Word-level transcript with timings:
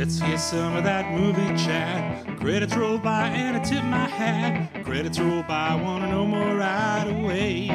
Let's 0.00 0.18
hear 0.18 0.38
some 0.38 0.76
of 0.76 0.84
that 0.84 1.12
movie 1.12 1.54
chat. 1.62 2.26
Credits 2.38 2.74
roll 2.74 2.96
by 2.96 3.26
and 3.26 3.58
I 3.58 3.60
tip 3.60 3.84
my 3.84 4.08
hat. 4.08 4.82
Credits 4.82 5.18
roll 5.20 5.42
by, 5.42 5.74
wanna 5.74 6.06
know 6.06 6.24
more 6.24 6.56
right 6.56 7.04
away. 7.06 7.68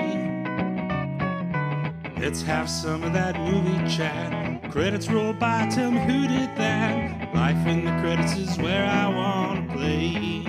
Let's 2.19 2.42
have 2.42 2.67
some 2.67 3.03
of 3.03 3.13
that 3.13 3.40
movie 3.40 3.78
chat. 3.88 4.72
Credits 4.72 5.08
roll 5.08 5.33
by, 5.33 5.67
tell 5.67 5.92
me 5.92 5.99
who 5.99 6.28
did 6.28 6.49
that. 6.58 7.31
Life 7.35 7.67
in 7.67 7.85
the 7.85 7.92
credits 8.01 8.35
is 8.35 8.57
where 8.57 8.87
I 8.87 9.07
wanna 9.07 9.71
play. 9.71 10.42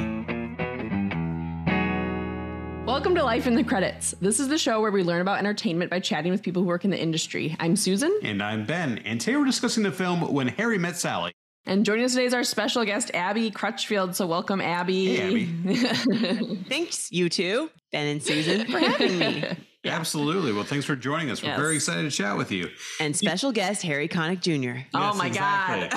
Welcome 2.86 3.14
to 3.16 3.22
Life 3.22 3.46
in 3.46 3.54
the 3.54 3.62
Credits. 3.62 4.14
This 4.22 4.40
is 4.40 4.48
the 4.48 4.56
show 4.56 4.80
where 4.80 4.90
we 4.90 5.02
learn 5.02 5.20
about 5.20 5.40
entertainment 5.40 5.90
by 5.90 6.00
chatting 6.00 6.32
with 6.32 6.42
people 6.42 6.62
who 6.62 6.68
work 6.68 6.86
in 6.86 6.90
the 6.90 6.98
industry. 6.98 7.54
I'm 7.60 7.76
Susan, 7.76 8.18
And 8.22 8.42
I'm 8.42 8.64
Ben, 8.64 8.96
and 9.04 9.20
today 9.20 9.36
we're 9.36 9.44
discussing 9.44 9.82
the 9.82 9.92
film 9.92 10.22
When 10.32 10.48
Harry 10.48 10.78
Met 10.78 10.96
Sally. 10.96 11.34
And 11.66 11.84
joining 11.84 12.04
us 12.04 12.12
today 12.12 12.24
is 12.24 12.34
our 12.34 12.44
special 12.44 12.84
guest, 12.84 13.10
Abby 13.14 13.50
Crutchfield. 13.50 14.14
So, 14.14 14.26
welcome, 14.26 14.60
Abby. 14.60 15.16
Hey, 15.16 15.44
Thanks, 16.68 17.10
you 17.12 17.28
two, 17.28 17.70
Ben 17.92 18.06
and 18.06 18.22
Susan, 18.22 18.66
for 18.66 18.78
having 18.78 19.18
me. 19.18 19.44
Absolutely. 19.96 20.52
Well, 20.52 20.64
thanks 20.64 20.84
for 20.84 20.96
joining 20.96 21.30
us. 21.30 21.42
We're 21.42 21.48
Yes. 21.50 21.58
very 21.58 21.74
excited 21.76 22.02
to 22.02 22.10
chat 22.10 22.36
with 22.36 22.50
you. 22.52 22.68
And 23.00 23.16
special 23.16 23.52
guest, 23.52 23.82
Harry 23.82 24.08
Connick 24.08 24.40
Jr. 24.40 24.80
oh, 24.94 25.14
my 25.14 25.26
exactly. 25.28 25.88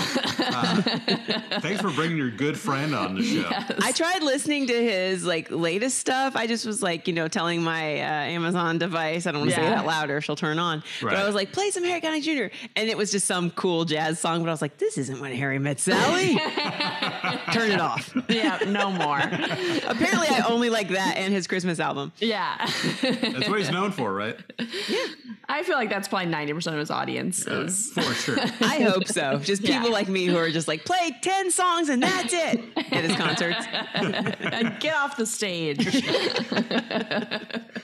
Uh, 0.45 0.81
thanks 1.61 1.81
for 1.81 1.89
bringing 1.91 2.17
your 2.17 2.29
good 2.31 2.57
friend 2.57 2.93
on 2.95 3.15
the 3.15 3.23
show. 3.23 3.47
Yes. 3.49 3.73
I 3.81 3.91
tried 3.91 4.23
listening 4.23 4.67
to 4.67 4.73
his 4.73 5.25
like 5.25 5.49
latest 5.51 5.97
stuff. 5.99 6.35
I 6.35 6.47
just 6.47 6.65
was 6.65 6.81
like, 6.81 7.07
you 7.07 7.13
know, 7.13 7.27
telling 7.27 7.61
my 7.63 7.99
uh, 7.99 8.03
Amazon 8.05 8.77
device, 8.77 9.25
I 9.27 9.31
don't 9.31 9.41
want 9.41 9.51
to 9.51 9.55
say 9.55 9.63
Yeah. 9.63 9.75
that 9.75 9.85
louder, 9.85 10.21
she'll 10.21 10.35
turn 10.35 10.59
on. 10.59 10.83
But 11.01 11.15
I 11.15 11.25
was 11.25 11.35
like, 11.35 11.51
play 11.51 11.71
some 11.71 11.83
Harry 11.83 12.01
Connick 12.01 12.23
Jr. 12.23 12.53
And 12.75 12.89
it 12.89 12.97
was 12.97 13.11
just 13.11 13.25
some 13.27 13.49
cool 13.51 13.85
jazz 13.85 14.19
song. 14.19 14.41
But 14.43 14.49
I 14.49 14.51
was 14.53 14.61
like, 14.61 14.77
this 14.77 14.97
isn't 14.97 15.19
when 15.19 15.33
Harry 15.35 15.59
met 15.59 15.79
Sally. 15.79 16.35
turn 17.51 17.71
it 17.71 17.79
off. 17.81 18.15
Yeah, 18.29 18.59
no 18.67 18.91
more. 18.91 19.17
Apparently, 19.19 20.27
I 20.29 20.43
only 20.47 20.69
like 20.69 20.89
that 20.89 21.15
and 21.17 21.33
his 21.33 21.47
Christmas 21.47 21.79
album. 21.79 22.11
Yeah. 22.19 22.55
That's 23.01 23.47
what 23.49 23.59
he's 23.59 23.71
known 23.71 23.78
for, 23.91 24.13
right? 24.13 24.37
Yeah. 24.89 25.05
I 25.51 25.63
feel 25.63 25.75
like 25.77 25.89
that's 25.89 26.07
probably 26.07 26.31
90% 26.31 26.67
of 26.73 26.79
his 26.79 26.91
audience. 26.91 27.47
Is, 27.47 27.91
For 27.93 28.01
sure. 28.13 28.37
I 28.61 28.81
hope 28.81 29.07
so. 29.07 29.39
Just 29.39 29.63
Yeah. 29.63 29.77
people 29.79 29.91
like 29.91 30.07
me 30.07 30.25
who 30.25 30.37
are 30.37 30.51
just 30.51 30.67
like, 30.67 30.85
play 30.85 31.15
10 31.21 31.49
songs 31.51 31.89
and 31.89 32.03
that's 32.03 32.31
it 32.33 32.61
at 32.77 33.03
his 33.03 33.15
concerts. 33.15 33.65
and 33.95 34.79
get 34.79 34.95
off 34.95 35.17
the 35.17 35.25
stage. 35.25 35.83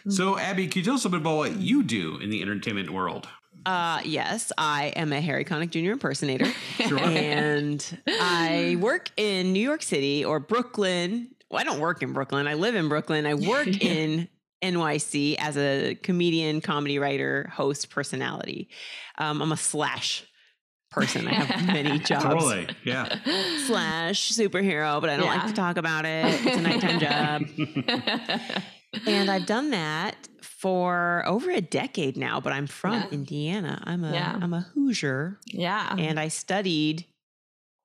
So, 0.07 0.37
Abby, 0.37 0.67
can 0.67 0.79
you 0.81 0.85
tell 0.85 0.93
us 0.95 1.05
a 1.05 1.09
bit 1.09 1.21
about 1.21 1.37
what 1.37 1.55
you 1.57 1.81
do 1.83 2.17
in 2.19 2.29
the 2.29 2.41
entertainment 2.43 2.91
world? 2.91 3.27
Uh, 3.65 4.01
yes, 4.05 4.51
I 4.59 4.87
am 4.95 5.11
a 5.11 5.19
Harry 5.19 5.43
Connick 5.43 5.71
Jr. 5.71 5.93
impersonator. 5.93 6.45
And 6.79 7.83
I 8.07 8.77
work 8.79 9.09
in 9.17 9.53
New 9.53 9.61
York 9.61 9.81
City 9.81 10.23
or 10.23 10.39
Brooklyn. 10.39 11.29
Well, 11.49 11.61
I 11.61 11.63
don't 11.63 11.79
work 11.79 12.03
in 12.03 12.13
Brooklyn. 12.13 12.47
I 12.47 12.53
live 12.53 12.75
in 12.75 12.89
Brooklyn. 12.89 13.25
I 13.25 13.33
work 13.33 13.67
in 13.81 14.27
NYC 14.63 15.35
as 15.39 15.57
a 15.57 15.95
comedian, 15.95 16.61
comedy 16.61 16.99
writer, 16.99 17.49
host, 17.53 17.89
personality. 17.89 18.69
Um, 19.17 19.41
I'm 19.41 19.51
a 19.51 19.57
slash 19.57 20.23
person. 20.91 21.27
I 21.27 21.33
have 21.33 21.65
many 21.67 21.99
jobs. 22.11 22.23
Totally. 22.23 22.67
Yeah. 22.83 23.19
Slash 23.65 24.31
superhero, 24.31 25.01
but 25.01 25.09
I 25.09 25.17
don't 25.17 25.25
Yeah. 25.25 25.35
like 25.35 25.47
to 25.47 25.53
talk 25.53 25.77
about 25.77 26.05
it. 26.05 26.25
It's 26.45 26.57
a 26.57 26.61
nighttime 26.61 26.99
job. 26.99 28.61
And 29.05 29.29
I've 29.29 29.45
done 29.45 29.71
that 29.71 30.15
for 30.41 31.21
over 31.27 31.51
a 31.51 31.59
decade 31.59 32.15
now, 32.15 32.39
but 32.39 32.53
I'm 32.53 32.65
from 32.65 32.93
Yeah. 32.93 33.07
Indiana. 33.11 33.83
I'm 33.83 34.05
a 34.05 34.13
Yeah. 34.13 34.39
am 34.41 34.53
a 34.53 34.61
Hoosier 34.73 35.37
yeah. 35.47 35.93
and 35.97 36.17
I 36.17 36.29
studied 36.29 37.05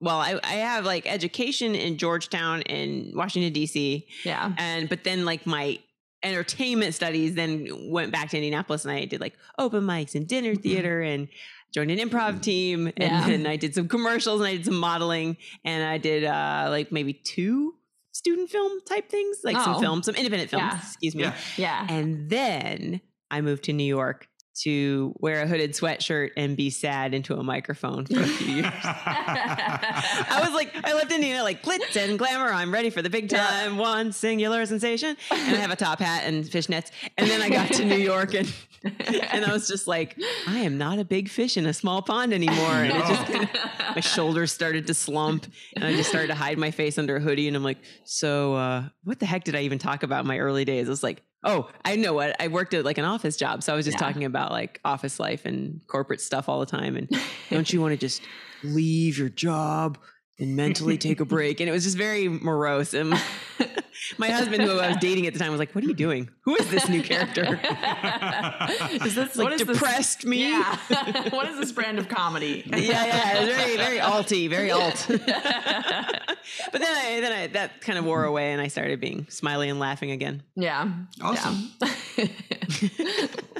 well, 0.02 0.18
I, 0.18 0.38
I 0.44 0.54
have 0.54 0.84
like 0.86 1.06
education 1.12 1.74
in 1.74 1.98
Georgetown 1.98 2.62
and 2.62 3.12
Washington 3.14 3.52
DC. 3.52 4.06
Yeah. 4.24 4.52
And 4.56 4.88
but 4.88 5.02
then 5.02 5.24
like 5.24 5.46
my 5.46 5.80
entertainment 6.22 6.94
studies 6.94 7.34
then 7.34 7.66
went 7.90 8.12
back 8.12 8.30
to 8.30 8.36
Indianapolis 8.36 8.84
and 8.84 8.92
I 8.92 9.04
did 9.06 9.20
like 9.20 9.34
open 9.58 9.82
mics 9.84 10.14
and 10.14 10.26
dinner 10.28 10.54
theater 10.54 11.00
and 11.00 11.28
joined 11.72 11.90
an 11.90 11.98
improv 11.98 12.42
team 12.42 12.86
and 12.88 12.94
Yeah. 12.98 13.26
then 13.26 13.46
I 13.46 13.56
did 13.56 13.74
some 13.74 13.88
commercials 13.88 14.40
and 14.40 14.48
I 14.48 14.56
did 14.56 14.64
some 14.66 14.76
modeling 14.76 15.36
and 15.64 15.82
I 15.84 15.98
did 15.98 16.24
uh 16.24 16.66
like 16.68 16.92
maybe 16.92 17.14
two 17.14 17.74
student 18.12 18.50
film 18.50 18.80
type 18.86 19.08
things, 19.08 19.38
like 19.44 19.56
Oh. 19.56 19.64
some 19.64 19.80
films, 19.80 20.06
some 20.06 20.14
independent 20.14 20.50
films, 20.50 20.64
Yeah. 20.72 20.78
excuse 20.78 21.14
me. 21.14 21.22
Yeah. 21.22 21.34
Yeah. 21.56 21.86
And 21.88 22.28
then 22.28 23.00
I 23.30 23.40
moved 23.40 23.64
to 23.64 23.72
New 23.72 23.84
York 23.84 24.26
to 24.62 25.14
wear 25.20 25.42
a 25.42 25.46
hooded 25.46 25.72
sweatshirt 25.72 26.30
and 26.36 26.56
be 26.56 26.70
sad 26.70 27.14
into 27.14 27.34
a 27.36 27.42
microphone 27.42 28.04
for 28.06 28.20
a 28.20 28.26
few 28.26 28.54
years. 28.56 28.72
I 28.84 30.40
was 30.44 30.52
like, 30.52 30.74
I 30.84 30.92
left 30.94 31.12
Indiana 31.12 31.42
like 31.42 31.62
glitz 31.62 31.96
and 31.96 32.18
glamour. 32.18 32.52
I'm 32.52 32.72
ready 32.72 32.90
for 32.90 33.02
the 33.02 33.10
big 33.10 33.30
Yeah. 33.30 33.46
time, 33.46 33.76
one 33.78 34.12
singular 34.12 34.66
sensation. 34.66 35.16
And 35.30 35.56
I 35.56 35.60
have 35.60 35.70
a 35.70 35.76
top 35.76 36.00
hat 36.00 36.22
and 36.24 36.44
fishnets. 36.44 36.90
And 37.16 37.28
then 37.30 37.40
I 37.42 37.48
got 37.48 37.72
to 37.74 37.84
New 37.84 37.96
York 37.96 38.34
and 38.34 38.52
and 39.04 39.44
I 39.44 39.52
was 39.52 39.68
just 39.68 39.86
like, 39.86 40.16
I 40.46 40.60
am 40.60 40.78
not 40.78 40.98
a 40.98 41.04
big 41.04 41.28
fish 41.28 41.58
in 41.58 41.66
a 41.66 41.72
small 41.74 42.00
pond 42.00 42.32
anymore. 42.32 42.56
And 42.72 42.90
it 42.92 43.06
just 43.06 43.26
kind 43.26 43.44
of, 43.44 43.50
my 43.94 44.00
shoulders 44.00 44.52
started 44.52 44.86
to 44.86 44.94
slump 44.94 45.46
and 45.76 45.84
I 45.84 45.92
just 45.94 46.08
started 46.08 46.28
to 46.28 46.34
hide 46.34 46.56
my 46.58 46.70
face 46.70 46.96
under 46.96 47.16
a 47.16 47.20
hoodie. 47.20 47.46
And 47.46 47.54
I'm 47.56 47.62
like, 47.62 47.76
so 48.04 48.54
uh, 48.54 48.84
what 49.04 49.18
the 49.20 49.26
heck 49.26 49.44
did 49.44 49.54
I 49.54 49.60
even 49.62 49.78
talk 49.78 50.02
about 50.02 50.20
in 50.22 50.26
my 50.28 50.38
early 50.38 50.64
days? 50.64 50.86
I 50.88 50.90
was 50.90 51.02
like, 51.02 51.22
oh, 51.44 51.70
I 51.84 51.96
know 51.96 52.12
what. 52.12 52.36
I 52.40 52.48
worked 52.48 52.74
at 52.74 52.84
like 52.84 52.98
an 52.98 53.04
office 53.04 53.36
job. 53.36 53.62
So 53.62 53.72
I 53.72 53.76
was 53.76 53.86
just 53.86 53.98
Yeah. 54.00 54.06
talking 54.06 54.24
about 54.24 54.50
like 54.50 54.80
office 54.84 55.18
life 55.18 55.46
and 55.46 55.80
corporate 55.86 56.20
stuff 56.20 56.48
all 56.48 56.60
the 56.60 56.66
time. 56.66 56.96
And 56.96 57.08
don't 57.50 57.72
you 57.72 57.80
want 57.80 57.92
to 57.92 57.96
just 57.96 58.22
leave 58.62 59.16
your 59.18 59.28
job 59.30 59.98
and 60.38 60.54
mentally 60.56 60.98
take 60.98 61.20
a 61.20 61.24
break? 61.24 61.60
And 61.60 61.68
it 61.68 61.72
was 61.72 61.84
just 61.84 61.96
very 61.96 62.28
morose. 62.28 62.92
And 62.94 63.14
my 64.18 64.30
husband, 64.30 64.62
who 64.62 64.78
I 64.78 64.88
was 64.88 64.96
dating 64.98 65.26
at 65.26 65.32
the 65.32 65.38
time, 65.38 65.50
was 65.50 65.58
like, 65.58 65.74
what 65.74 65.84
are 65.84 65.86
you 65.86 65.94
doing? 65.94 66.28
Who 66.42 66.56
is 66.56 66.70
this 66.70 66.88
new 66.88 67.02
character? 67.02 67.60
is 69.04 69.14
this 69.14 69.36
like 69.36 69.44
what 69.44 69.52
is 69.52 69.62
this- 69.62 69.76
depressed 69.76 70.24
me. 70.24 70.50
Yeah. 70.50 71.28
what 71.30 71.48
is 71.48 71.58
this 71.58 71.72
brand 71.72 71.98
of 71.98 72.08
comedy? 72.08 72.62
yeah, 72.66 72.78
yeah, 72.78 73.42
it 73.42 73.46
very, 73.46 73.76
very 73.76 73.98
alty, 73.98 74.48
very 74.48 74.70
alt. 74.70 75.06
but 75.08 75.26
then 75.26 76.82
I, 76.82 77.18
then 77.20 77.32
I, 77.32 77.46
that 77.48 77.80
kind 77.80 77.98
of 77.98 78.04
wore 78.04 78.24
away, 78.24 78.52
and 78.52 78.60
I 78.60 78.68
started 78.68 79.00
being 79.00 79.26
smiley 79.28 79.68
and 79.68 79.78
laughing 79.78 80.10
again. 80.10 80.42
Yeah. 80.56 80.90
Awesome. 81.20 81.70
Yeah. 82.16 82.26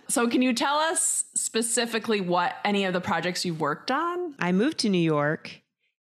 so, 0.08 0.28
can 0.28 0.42
you 0.42 0.52
tell 0.52 0.76
us 0.76 1.24
specifically 1.34 2.20
what 2.20 2.56
any 2.64 2.84
of 2.84 2.92
the 2.92 3.00
projects 3.00 3.44
you've 3.44 3.60
worked 3.60 3.90
on? 3.90 4.34
I 4.38 4.52
moved 4.52 4.78
to 4.78 4.88
New 4.88 4.98
York, 4.98 5.60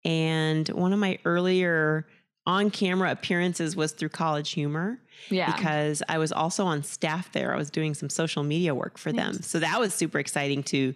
and 0.05 0.67
one 0.69 0.93
of 0.93 0.99
my 0.99 1.19
earlier 1.25 2.07
on-camera 2.49 3.11
appearances 3.11 3.75
was 3.75 3.91
through 3.91 4.09
College 4.09 4.51
Humor 4.51 4.99
Yeah. 5.29 5.55
because 5.55 6.01
I 6.09 6.17
was 6.17 6.31
also 6.31 6.65
on 6.65 6.83
staff 6.83 7.31
there. 7.31 7.53
I 7.53 7.57
was 7.57 7.69
doing 7.69 7.93
some 7.93 8.09
social 8.09 8.43
media 8.43 8.73
work 8.73 8.97
for 8.97 9.11
them, 9.13 9.41
so 9.41 9.59
that 9.59 9.79
was 9.79 9.93
super 9.93 10.17
exciting 10.19 10.63
to 10.63 10.93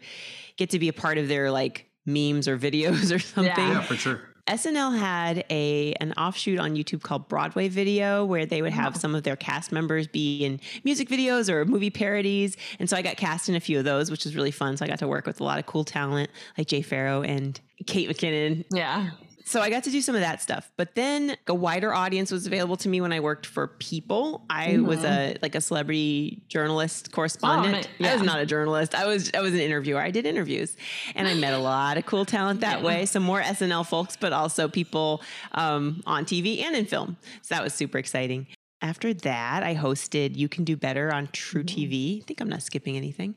get 0.58 0.72
to 0.72 0.80
be 0.80 0.90
a 0.90 0.94
part 0.94 1.18
of 1.18 1.28
their 1.28 1.52
like 1.52 1.86
memes 2.06 2.48
or 2.48 2.58
videos 2.68 3.16
or 3.16 3.20
something. 3.20 3.54
Yeah, 3.56 3.82
for 3.82 3.96
sure. 3.96 4.22
SNL 4.46 4.98
had 5.00 5.46
a 5.50 5.94
an 6.02 6.12
offshoot 6.18 6.60
on 6.60 6.76
YouTube 6.76 7.02
called 7.02 7.30
Broadway 7.30 7.70
Video 7.70 8.26
where 8.26 8.46
they 8.46 8.62
would 8.62 8.74
have 8.74 8.96
Oh. 8.96 9.00
some 9.00 9.16
of 9.16 9.24
their 9.24 9.38
cast 9.38 9.72
members 9.72 10.06
be 10.06 10.44
in 10.44 10.60
music 10.84 11.08
videos 11.08 11.48
or 11.48 11.64
movie 11.64 11.90
parodies. 11.92 12.58
And 12.78 12.90
so 12.90 12.98
I 12.98 13.02
got 13.04 13.16
cast 13.16 13.48
in 13.48 13.56
a 13.56 13.62
few 13.62 13.78
of 13.80 13.86
those, 13.86 14.12
which 14.12 14.26
was 14.26 14.36
really 14.36 14.52
fun. 14.52 14.76
So 14.76 14.84
I 14.84 14.90
got 14.90 15.00
to 15.00 15.08
work 15.08 15.28
with 15.28 15.40
a 15.40 15.46
lot 15.46 15.60
of 15.60 15.66
cool 15.66 15.86
talent 15.86 16.30
like 16.58 16.68
Jay 16.68 16.82
Pharoah 16.82 17.22
and 17.26 17.58
Kate 17.88 18.10
McKinnon. 18.10 18.66
yeah. 18.72 19.12
So 19.46 19.62
I 19.62 19.70
got 19.70 19.84
to 19.84 19.92
do 19.92 20.02
some 20.02 20.16
of 20.16 20.22
that 20.22 20.42
stuff. 20.42 20.72
But 20.78 20.96
then 20.96 21.38
a 21.48 21.54
wider 21.54 21.94
audience 21.94 22.32
was 22.32 22.48
available 22.48 22.78
to 22.78 22.90
me 22.90 23.02
when 23.02 23.12
I 23.12 23.20
worked 23.20 23.46
for 23.46 23.68
People. 23.68 24.46
I 24.50 24.78
was 24.78 25.04
a 25.04 25.36
like 25.42 25.56
a 25.56 25.62
celebrity 25.62 26.44
journalist 26.48 27.12
correspondent. 27.12 27.90
Oh, 28.00 28.06
I 28.06 28.14
was 28.14 28.24
not 28.24 28.40
a 28.40 28.46
journalist. 28.46 28.96
I 28.96 29.06
was 29.06 29.32
I 29.34 29.42
was 29.42 29.54
an 29.54 29.60
interviewer. 29.60 30.00
I 30.00 30.12
did 30.12 30.26
interviews, 30.26 30.78
and 31.16 31.28
I 31.28 31.34
met 31.34 31.54
a 31.54 31.58
lot 31.58 31.98
of 31.98 32.06
cool 32.06 32.26
talent 32.26 32.62
that 32.62 32.82
way. 32.82 33.06
Some 33.06 33.24
more 33.24 33.42
SNL 33.42 33.86
folks, 33.86 34.16
but 34.16 34.32
also 34.34 34.68
people 34.68 35.22
um, 35.52 36.02
on 36.06 36.26
TV 36.26 36.62
and 36.62 36.76
in 36.76 36.86
film. 36.86 37.18
So 37.42 37.56
that 37.56 37.64
was 37.64 37.74
super 37.74 37.98
exciting. 37.98 38.48
After 38.82 39.14
that, 39.14 39.64
I 39.64 39.76
hosted 39.76 40.36
You 40.36 40.50
Can 40.50 40.66
Do 40.66 40.76
Better 40.76 41.14
on 41.14 41.28
truTV. 41.28 42.22
I 42.22 42.26
think 42.26 42.42
I'm 42.42 42.50
not 42.50 42.64
skipping 42.64 42.98
anything. 42.98 43.36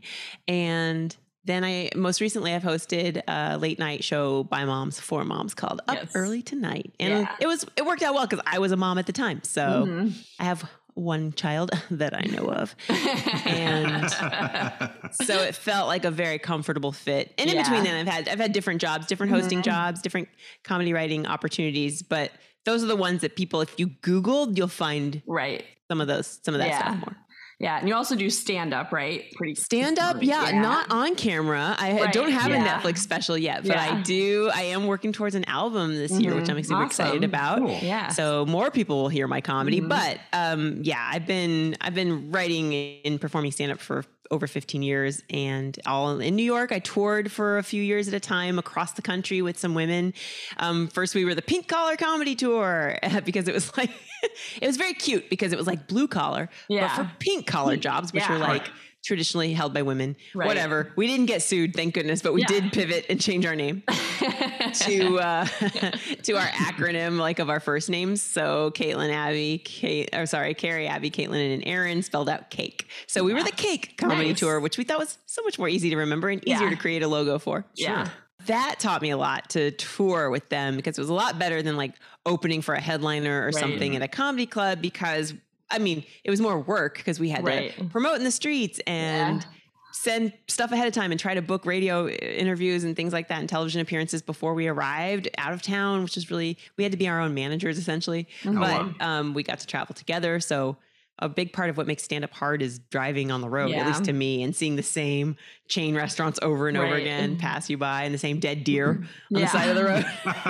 And 0.49 1.15
then 1.47 1.65
I 1.65 1.91
most 1.95 2.21
recently 2.21 2.53
I've 2.55 2.63
hosted 2.63 3.23
a 3.29 3.57
late 3.57 3.79
night 3.79 4.05
show 4.05 4.45
by 4.45 4.65
moms 4.65 5.01
for 5.01 5.25
moms 5.25 5.55
called 5.55 5.81
Up 5.89 5.95
Yes. 5.97 6.13
Early 6.15 6.43
Tonight. 6.43 6.93
And 7.01 7.21
Yeah. 7.21 7.37
it 7.41 7.47
was 7.47 7.65
it 7.77 7.87
worked 7.87 8.03
out 8.03 8.15
well 8.15 8.27
because 8.27 8.45
I 8.47 8.59
was 8.59 8.73
a 8.73 8.77
mom 8.77 8.99
at 8.99 9.07
the 9.07 9.13
time. 9.13 9.41
So 9.45 9.85
Mhm. 9.87 10.13
I 10.39 10.45
have 10.45 10.69
one 10.95 11.33
child 11.33 11.71
that 11.91 12.15
I 12.15 12.23
know 12.23 12.47
of. 12.51 12.75
and 12.89 14.11
so 15.13 15.43
it 15.43 15.55
felt 15.55 15.89
like 15.89 16.05
a 16.05 16.11
very 16.11 16.39
comfortable 16.39 16.93
fit. 16.93 17.33
And 17.39 17.49
in 17.49 17.57
Yeah. 17.57 17.63
between 17.63 17.85
then 17.85 17.95
I've 18.07 18.13
had 18.13 18.29
I've 18.29 18.41
had 18.41 18.53
different 18.53 18.81
jobs, 18.81 19.07
different 19.07 19.33
hosting 19.33 19.61
Mhm. 19.61 19.65
jobs, 19.65 20.03
different 20.03 20.29
comedy 20.65 20.93
writing 20.93 21.27
opportunities, 21.27 22.03
but 22.03 22.33
those 22.65 22.83
are 22.83 22.87
the 22.87 22.97
ones 22.97 23.21
that 23.21 23.37
people 23.37 23.61
if 23.61 23.79
you 23.79 23.89
googled 23.89 24.57
you'll 24.57 24.69
find 24.69 25.23
Right. 25.27 25.65
some 25.89 26.01
of 26.01 26.09
those 26.09 26.41
some 26.43 26.55
of 26.55 26.59
that 26.61 26.69
Yeah. 26.69 26.79
stuff 26.81 26.97
more. 27.01 27.17
Yeah, 27.59 27.79
and 27.79 27.89
you 27.89 27.95
also 27.95 28.15
do 28.17 28.29
stand 28.29 28.75
up, 28.75 28.93
right? 28.93 29.25
Pretty 29.35 29.55
Stand 29.55 29.99
up, 29.99 30.19
yeah, 30.23 30.51
not 30.61 30.91
on 30.91 31.15
camera. 31.15 31.75
I 31.79 32.01
Right, 32.03 32.13
don't 32.13 32.31
have 32.31 32.51
yeah. 32.51 32.63
a 32.63 32.83
Netflix 32.83 32.99
special 32.99 33.39
yet, 33.39 33.63
but 33.63 33.77
Yeah. 33.77 33.95
I 33.99 34.03
do. 34.03 34.51
I 34.55 34.63
am 34.63 34.87
working 34.87 35.11
towards 35.13 35.35
an 35.35 35.45
album 35.45 35.95
this 35.95 36.13
year, 36.21 36.35
which 36.35 36.51
I'm 36.51 36.63
super 36.63 36.75
Awesome. 36.75 36.87
excited 36.87 37.25
about. 37.25 37.59
Cool. 37.61 37.79
Yeah. 37.83 38.09
So 38.09 38.45
more 38.45 38.71
people 38.71 39.01
will 39.03 39.09
hear 39.09 39.27
my 39.27 39.41
comedy. 39.41 39.81
But 39.81 40.19
um, 40.35 40.81
yeah, 40.83 41.03
I've 41.11 41.27
been 41.27 41.77
I've 41.81 41.95
been 41.95 42.31
writing 42.31 42.75
and 43.07 43.19
performing 43.19 43.53
stand 43.53 43.73
up 43.73 43.81
for 43.81 44.05
over 44.31 44.47
15 44.47 44.83
years 44.83 45.23
and 45.31 45.79
all 45.87 46.21
in 46.21 46.37
New 46.37 46.43
York. 46.43 46.73
I 46.73 46.79
toured 46.79 47.31
for 47.31 47.59
a 47.59 47.63
few 47.63 47.83
years 47.83 48.09
at 48.09 48.15
a 48.15 48.21
time 48.21 48.59
across 48.59 48.93
the 48.93 49.03
country 49.03 49.43
with 49.43 49.59
some 49.59 49.75
women. 49.75 50.15
Um, 50.59 50.89
first 50.89 51.15
we 51.15 51.25
were 51.25 51.35
the 51.35 51.43
pink 51.43 51.69
collar 51.69 51.97
comedy 51.97 52.35
tour 52.35 52.99
because 53.25 53.49
it 53.49 53.55
was 53.55 53.77
like 53.77 53.91
it 54.61 54.67
was 54.67 54.77
very 54.77 54.95
cute 54.95 55.29
because 55.31 55.53
it 55.53 55.59
was 55.59 55.67
like 55.67 55.87
blue 55.87 56.09
collar, 56.09 56.49
Yeah. 56.69 56.89
but 56.89 57.05
for 57.05 57.11
pink 57.19 57.47
collar 57.47 57.77
jobs, 57.89 58.13
which 58.13 58.23
Yeah. 58.23 58.37
are 58.37 58.39
like 58.39 58.69
traditionally 59.07 59.53
held 59.53 59.73
by 59.73 59.83
women. 59.83 60.17
Right. 60.35 60.47
Whatever. 60.47 60.93
We 60.97 61.07
didn't 61.07 61.27
get 61.27 61.43
sued, 61.43 61.75
thank 61.75 61.95
goodness, 61.95 62.21
but 62.23 62.35
we 62.35 62.41
Yeah. 62.43 62.49
did 62.49 62.73
pivot 62.73 63.07
and 63.09 63.21
change 63.21 63.47
our 63.47 63.55
name 63.55 63.83
to 64.81 65.19
uh, 65.19 65.45
to 66.25 66.33
our 66.33 66.47
acronym 66.47 67.19
like 67.19 67.39
of 67.39 67.49
our 67.49 67.61
first 67.61 67.89
names. 67.89 68.21
So 68.23 68.71
Caitlin, 68.73 69.11
Abby, 69.13 69.59
Kate, 69.65 70.11
or 70.15 70.27
sorry, 70.27 70.55
Carrie, 70.55 70.89
Abby, 70.89 71.11
Caitlin, 71.11 71.55
and 71.55 71.63
Aaron 71.67 72.03
spelled 72.03 72.29
out 72.29 72.51
cake. 72.51 72.89
So 73.07 73.23
we 73.25 73.33
were 73.33 73.43
the 73.43 73.53
Cake 73.53 73.97
Comedy 73.97 74.31
Nice. 74.31 74.41
Tour, 74.41 74.61
which 74.61 74.79
we 74.79 74.85
thought 74.85 74.99
was 74.99 75.19
so 75.27 75.43
much 75.43 75.59
more 75.59 75.69
easy 75.69 75.91
to 75.91 75.97
remember 75.97 76.29
and 76.29 76.43
easier 76.47 76.65
Yeah. 76.65 76.71
to 76.71 76.77
create 76.77 77.03
a 77.03 77.09
logo 77.09 77.39
for. 77.39 77.65
Yeah. 77.75 78.09
That 78.47 78.77
taught 78.79 79.03
me 79.03 79.11
a 79.11 79.17
lot 79.17 79.51
to 79.51 79.73
tour 79.73 80.31
with 80.31 80.49
them 80.51 80.77
because 80.77 80.99
it 80.99 81.01
was 81.01 81.09
a 81.11 81.15
lot 81.15 81.39
better 81.39 81.63
than 81.63 81.77
like 81.77 81.95
opening 82.25 82.63
for 82.63 82.75
a 82.75 82.81
headliner 82.81 83.43
or 83.43 83.47
Right. 83.47 83.55
something 83.55 83.97
at 83.97 84.03
a 84.03 84.09
comedy 84.09 84.47
club 84.47 84.81
because 84.81 85.35
I 85.71 85.79
mean, 85.79 86.05
it 86.25 86.31
was 86.31 86.41
more 86.41 86.59
work 86.61 86.97
because 86.97 87.19
we 87.19 87.29
had 87.29 87.45
to 87.45 87.85
promote 87.91 88.17
in 88.17 88.25
the 88.25 88.31
streets 88.31 88.81
and 88.87 89.43
Yeah. 89.43 89.49
send 89.93 90.33
stuff 90.47 90.71
ahead 90.73 90.87
of 90.87 90.93
time 90.93 91.11
and 91.11 91.19
try 91.19 91.35
to 91.35 91.43
book 91.43 91.67
radio 91.67 92.09
interviews 92.09 92.85
and 92.85 92.95
things 92.95 93.13
like 93.13 93.29
that 93.29 93.41
and 93.41 93.49
television 93.49 93.81
appearances 93.81 94.23
before 94.23 94.55
we 94.55 94.69
arrived 94.69 95.29
out 95.39 95.53
of 95.53 95.63
town, 95.63 96.03
which 96.05 96.17
is 96.17 96.31
really 96.31 96.57
we 96.77 96.85
had 96.85 96.93
to 96.93 96.99
be 96.99 97.09
our 97.09 97.21
own 97.21 97.35
managers 97.35 97.79
essentially. 97.79 98.29
Mm-hmm. 98.43 98.61
But 98.61 99.05
um, 99.05 99.35
we 99.35 99.43
got 99.43 99.59
to 99.61 99.67
travel 99.67 99.95
together, 99.95 100.39
so 100.39 100.77
a 101.19 101.29
big 101.31 101.53
part 101.53 101.71
of 101.71 101.77
what 101.79 101.87
makes 101.87 102.03
stand 102.03 102.25
up 102.25 102.33
hard 102.33 102.61
is 102.61 102.79
driving 102.91 103.31
on 103.31 103.41
the 103.41 103.49
road, 103.49 103.73
at 103.73 103.87
least 103.87 104.05
to 104.05 104.13
me, 104.13 104.43
and 104.43 104.55
seeing 104.55 104.77
the 104.77 104.83
same 104.83 105.37
chain 105.67 105.95
restaurants 105.97 106.39
over 106.43 106.69
and 106.69 106.77
over 106.77 106.95
again 106.95 107.39
pass 107.39 107.71
you 107.71 107.79
by 107.79 108.03
and 108.05 108.13
the 108.15 108.19
same 108.19 108.39
dead 108.39 108.65
deer 108.65 108.91
on 108.91 109.09
Yeah. 109.31 109.41
the 109.41 109.47
side 109.47 109.69
of 109.71 109.77
the 109.77 109.85
road. 109.85 110.05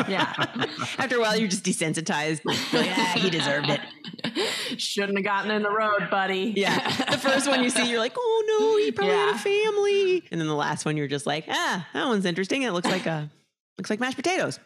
Yeah. 0.09 0.33
After 0.99 1.17
a 1.17 1.21
while, 1.21 1.37
you're 1.37 1.49
just 1.49 1.65
desensitized. 1.65 2.41
You're 2.73 2.83
like, 2.83 2.91
ah, 2.99 3.13
he 3.17 3.31
deserved 3.31 3.69
it. 3.71 3.81
Shouldn't 4.81 5.17
have 5.19 5.25
gotten 5.25 5.51
in 5.53 5.63
the 5.63 5.71
road, 5.71 6.09
buddy. 6.11 6.53
Yeah. 6.57 6.89
The 7.13 7.19
first 7.19 7.49
one 7.49 7.63
you 7.63 7.71
see, 7.71 7.89
you're 7.89 8.01
like, 8.01 8.15
oh 8.17 8.45
no, 8.59 8.77
he 8.85 8.91
probably 8.91 9.15
had 9.15 9.35
a 9.35 9.39
family. 9.39 10.25
And 10.33 10.41
then 10.41 10.49
the 10.49 10.55
last 10.55 10.85
one, 10.85 10.97
you're 10.97 11.07
just 11.07 11.27
like, 11.27 11.45
ah, 11.49 11.87
that 11.95 12.07
one's 12.07 12.25
interesting. 12.25 12.63
It 12.63 12.73
looks 12.73 12.89
like 12.89 13.07
a 13.07 13.31
looks 13.79 13.91
like 13.91 14.01
mashed 14.01 14.17
potatoes. 14.17 14.59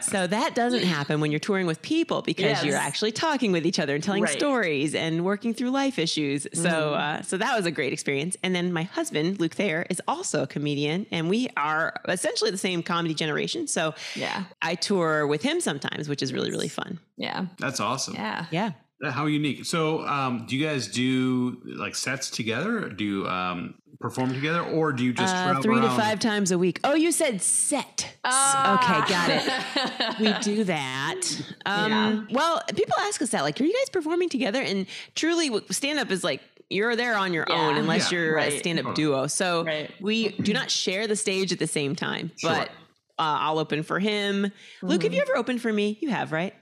So 0.00 0.26
that 0.26 0.54
doesn't 0.54 0.82
happen 0.82 1.20
when 1.20 1.30
you're 1.30 1.40
touring 1.40 1.66
with 1.66 1.80
people 1.82 2.22
because 2.22 2.44
Yes. 2.44 2.64
you're 2.64 2.76
actually 2.76 3.12
talking 3.12 3.52
with 3.52 3.66
each 3.66 3.78
other 3.78 3.94
and 3.94 4.02
telling 4.04 4.22
Right. 4.22 4.30
Mm-hmm. 4.30 4.38
stories 4.38 4.94
and 4.94 5.24
working 5.24 5.54
through 5.54 5.70
life 5.70 5.98
issues. 5.98 6.46
So 6.52 6.94
uh, 6.94 7.22
so 7.22 7.36
that 7.36 7.56
was 7.56 7.66
a 7.66 7.70
great 7.70 7.92
experience. 7.92 8.36
And 8.42 8.54
then 8.54 8.72
my 8.72 8.84
husband, 8.84 9.40
Luke 9.40 9.54
Thayer, 9.54 9.86
is 9.90 10.00
also 10.08 10.42
a 10.42 10.46
comedian, 10.46 11.06
and 11.10 11.28
we 11.28 11.48
are 11.56 11.94
essentially 12.08 12.50
the 12.50 12.58
same 12.58 12.82
comedy 12.82 13.14
generation. 13.14 13.66
So 13.66 13.94
Yeah. 14.14 14.44
I 14.62 14.74
tour 14.74 15.26
with 15.26 15.42
him 15.42 15.60
sometimes, 15.60 16.08
which 16.08 16.22
is 16.22 16.32
really 16.32 16.50
really 16.50 16.68
fun. 16.68 16.98
Yeah. 17.16 17.46
That's 17.58 17.80
awesome. 17.80 18.14
Yeah. 18.14 18.46
Yeah. 18.50 18.70
How 19.02 19.26
unique. 19.26 19.66
So, 19.66 20.06
um, 20.06 20.46
do 20.48 20.56
you 20.56 20.64
guys 20.64 20.86
do 20.88 21.60
like 21.64 21.94
sets 21.94 22.30
together? 22.30 22.88
Do 22.88 23.26
um, 23.26 23.74
perform 24.04 24.34
together, 24.34 24.60
or 24.60 24.92
do 24.92 25.02
you 25.02 25.14
just 25.14 25.34
Uh, 25.34 25.44
travel 25.44 25.62
three 25.62 25.80
to 25.80 25.88
five 25.90 26.18
times 26.20 26.50
a 26.50 26.58
week. 26.58 26.78
Oh, 26.84 26.92
you 26.94 27.10
said 27.10 27.40
set. 27.40 28.02
S- 28.04 28.14
Ah. 28.24 28.74
Okay, 28.76 29.10
got 29.10 29.30
it. 29.30 30.18
we 30.20 30.32
do 30.54 30.64
that. 30.64 31.22
Um, 31.64 32.28
Well, 32.30 32.60
people 32.76 32.94
ask 33.00 33.22
us 33.22 33.30
that, 33.30 33.42
like, 33.44 33.58
are 33.60 33.64
you 33.64 33.72
guys 33.72 33.88
performing 33.88 34.28
together? 34.28 34.60
And 34.60 34.86
truly, 35.14 35.50
stand 35.70 35.98
up 35.98 36.10
is 36.10 36.22
like 36.22 36.42
you're 36.68 36.96
there 36.96 37.16
on 37.16 37.32
your 37.32 37.46
Yeah. 37.48 37.54
own 37.56 37.76
unless 37.78 38.12
Yeah. 38.12 38.18
you're 38.18 38.38
a 38.38 38.58
stand 38.58 38.78
up 38.78 38.84
Totally. 38.84 39.04
duo. 39.06 39.26
So 39.26 39.64
Right. 39.64 39.90
we 40.02 40.28
do 40.30 40.52
not 40.52 40.70
share 40.70 41.06
the 41.06 41.16
stage 41.16 41.50
at 41.50 41.58
the 41.58 41.66
same 41.66 41.96
time, 41.96 42.30
Sure. 42.36 42.50
but 42.50 42.68
uh, 43.18 43.38
I'll 43.40 43.58
open 43.58 43.82
for 43.84 43.98
him. 44.00 44.52
Luke, 44.82 45.02
have 45.04 45.14
you 45.14 45.22
ever 45.22 45.36
opened 45.36 45.62
for 45.62 45.72
me? 45.72 45.96
You 46.02 46.10
have, 46.10 46.30
right? 46.30 46.52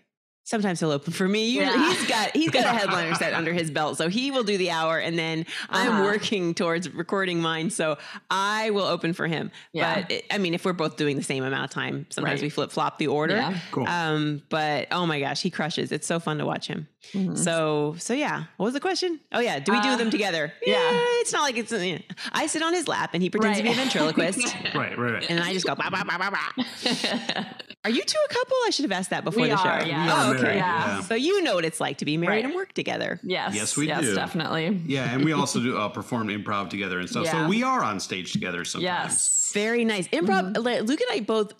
Sometimes 0.44 0.80
he'll 0.80 0.90
open 0.90 1.12
for 1.12 1.28
me. 1.28 1.50
Usually 1.50 1.66
Yeah. 1.78 1.94
he's 1.94 2.06
got 2.08 2.36
he's 2.36 2.50
got 2.50 2.64
a 2.64 2.68
headliner 2.78 3.14
set 3.14 3.32
under 3.32 3.52
his 3.52 3.70
belt, 3.70 3.96
so 3.96 4.08
he 4.08 4.30
will 4.32 4.42
do 4.42 4.58
the 4.58 4.70
hour, 4.70 4.98
and 4.98 5.16
then 5.18 5.46
I'm 5.70 5.92
Uh-huh. 5.92 6.02
working 6.04 6.52
towards 6.54 6.92
recording 6.92 7.40
mine, 7.40 7.70
so 7.70 7.96
I 8.30 8.70
will 8.70 8.84
open 8.86 9.12
for 9.12 9.26
him. 9.28 9.50
Yeah. 9.72 10.02
But 10.02 10.10
it, 10.10 10.24
I 10.30 10.38
mean, 10.38 10.54
if 10.54 10.64
we're 10.64 10.72
both 10.72 10.96
doing 10.96 11.16
the 11.16 11.22
same 11.22 11.44
amount 11.44 11.64
of 11.64 11.70
time, 11.70 12.06
sometimes 12.10 12.40
Right. 12.40 12.46
we 12.46 12.50
flip 12.50 12.72
flop 12.72 12.98
the 12.98 13.06
order. 13.06 13.36
Yeah. 13.36 13.58
Cool. 13.70 13.86
Um, 13.88 14.42
but 14.48 14.88
oh 14.90 15.06
my 15.06 15.20
gosh, 15.20 15.40
he 15.42 15.50
crushes. 15.50 15.92
It's 15.92 16.06
so 16.06 16.18
fun 16.18 16.38
to 16.38 16.44
watch 16.46 16.66
him. 16.66 16.88
Mhm. 17.14 17.36
So 17.36 17.94
so 17.98 18.14
yeah. 18.14 18.44
What 18.56 18.64
was 18.66 18.74
the 18.74 18.80
question? 18.80 19.20
Oh 19.32 19.40
yeah, 19.40 19.58
do 19.58 19.72
we 19.72 19.80
do 19.80 19.88
Uh, 19.90 19.96
them 19.96 20.10
together? 20.10 20.52
yeah. 20.64 20.78
it's 21.20 21.32
not 21.32 21.42
like 21.42 21.56
it's. 21.58 21.72
uh, 21.72 21.98
I 22.32 22.46
sit 22.46 22.62
on 22.62 22.72
his 22.74 22.86
lap 22.88 23.10
and 23.14 23.22
he 23.22 23.28
pretends 23.30 23.58
to 23.58 23.64
be 23.64 23.70
a 23.70 23.74
ventriloquist. 23.74 24.38
right, 24.74 24.96
right, 24.96 25.12
right. 25.14 25.26
And 25.30 25.40
I 25.40 25.52
just 25.52 25.66
go, 25.66 25.74
bah, 25.74 25.90
bah, 25.90 26.04
bah, 26.06 26.18
bah, 26.18 26.30
bah. 26.30 26.62
Are 27.84 27.90
you 27.90 28.02
two 28.04 28.18
a 28.24 28.32
couple? 28.32 28.56
I 28.66 28.70
should 28.70 28.84
have 28.84 28.92
asked 28.92 29.10
that 29.10 29.24
before 29.24 29.42
We 29.42 29.48
the 29.50 29.56
show. 29.56 29.68
are, 29.68 29.84
yeah. 29.84 30.26
Oh, 30.28 30.34
okay. 30.34 30.56
Yeah. 30.56 31.00
So 31.00 31.14
you 31.16 31.42
know 31.42 31.56
what 31.56 31.64
it's 31.64 31.80
like 31.80 31.98
to 31.98 32.04
be 32.04 32.16
married 32.16 32.36
Right. 32.36 32.44
and 32.44 32.54
work 32.54 32.72
together. 32.74 33.18
Yes. 33.24 33.54
Yes, 33.56 33.76
we 33.76 33.88
yes, 33.88 34.02
do. 34.02 34.14
definitely. 34.14 34.80
Yeah, 34.86 35.12
and 35.12 35.24
we 35.24 35.32
also 35.32 35.58
do 35.60 35.76
uh, 35.76 35.88
perform 35.88 36.28
improv 36.28 36.70
together 36.70 37.00
and 37.00 37.08
stuff. 37.10 37.24
Yeah. 37.24 37.32
So 37.32 37.48
we 37.48 37.64
are 37.64 37.82
on 37.82 37.98
stage 37.98 38.30
together 38.32 38.64
sometimes. 38.64 39.12
Yes. 39.12 39.50
Very 39.52 39.84
nice. 39.84 40.06
Improv, 40.08 40.52
Mm-hmm. 40.54 40.86
Luke 40.86 41.00
and 41.00 41.10
I 41.10 41.20
both 41.20 41.52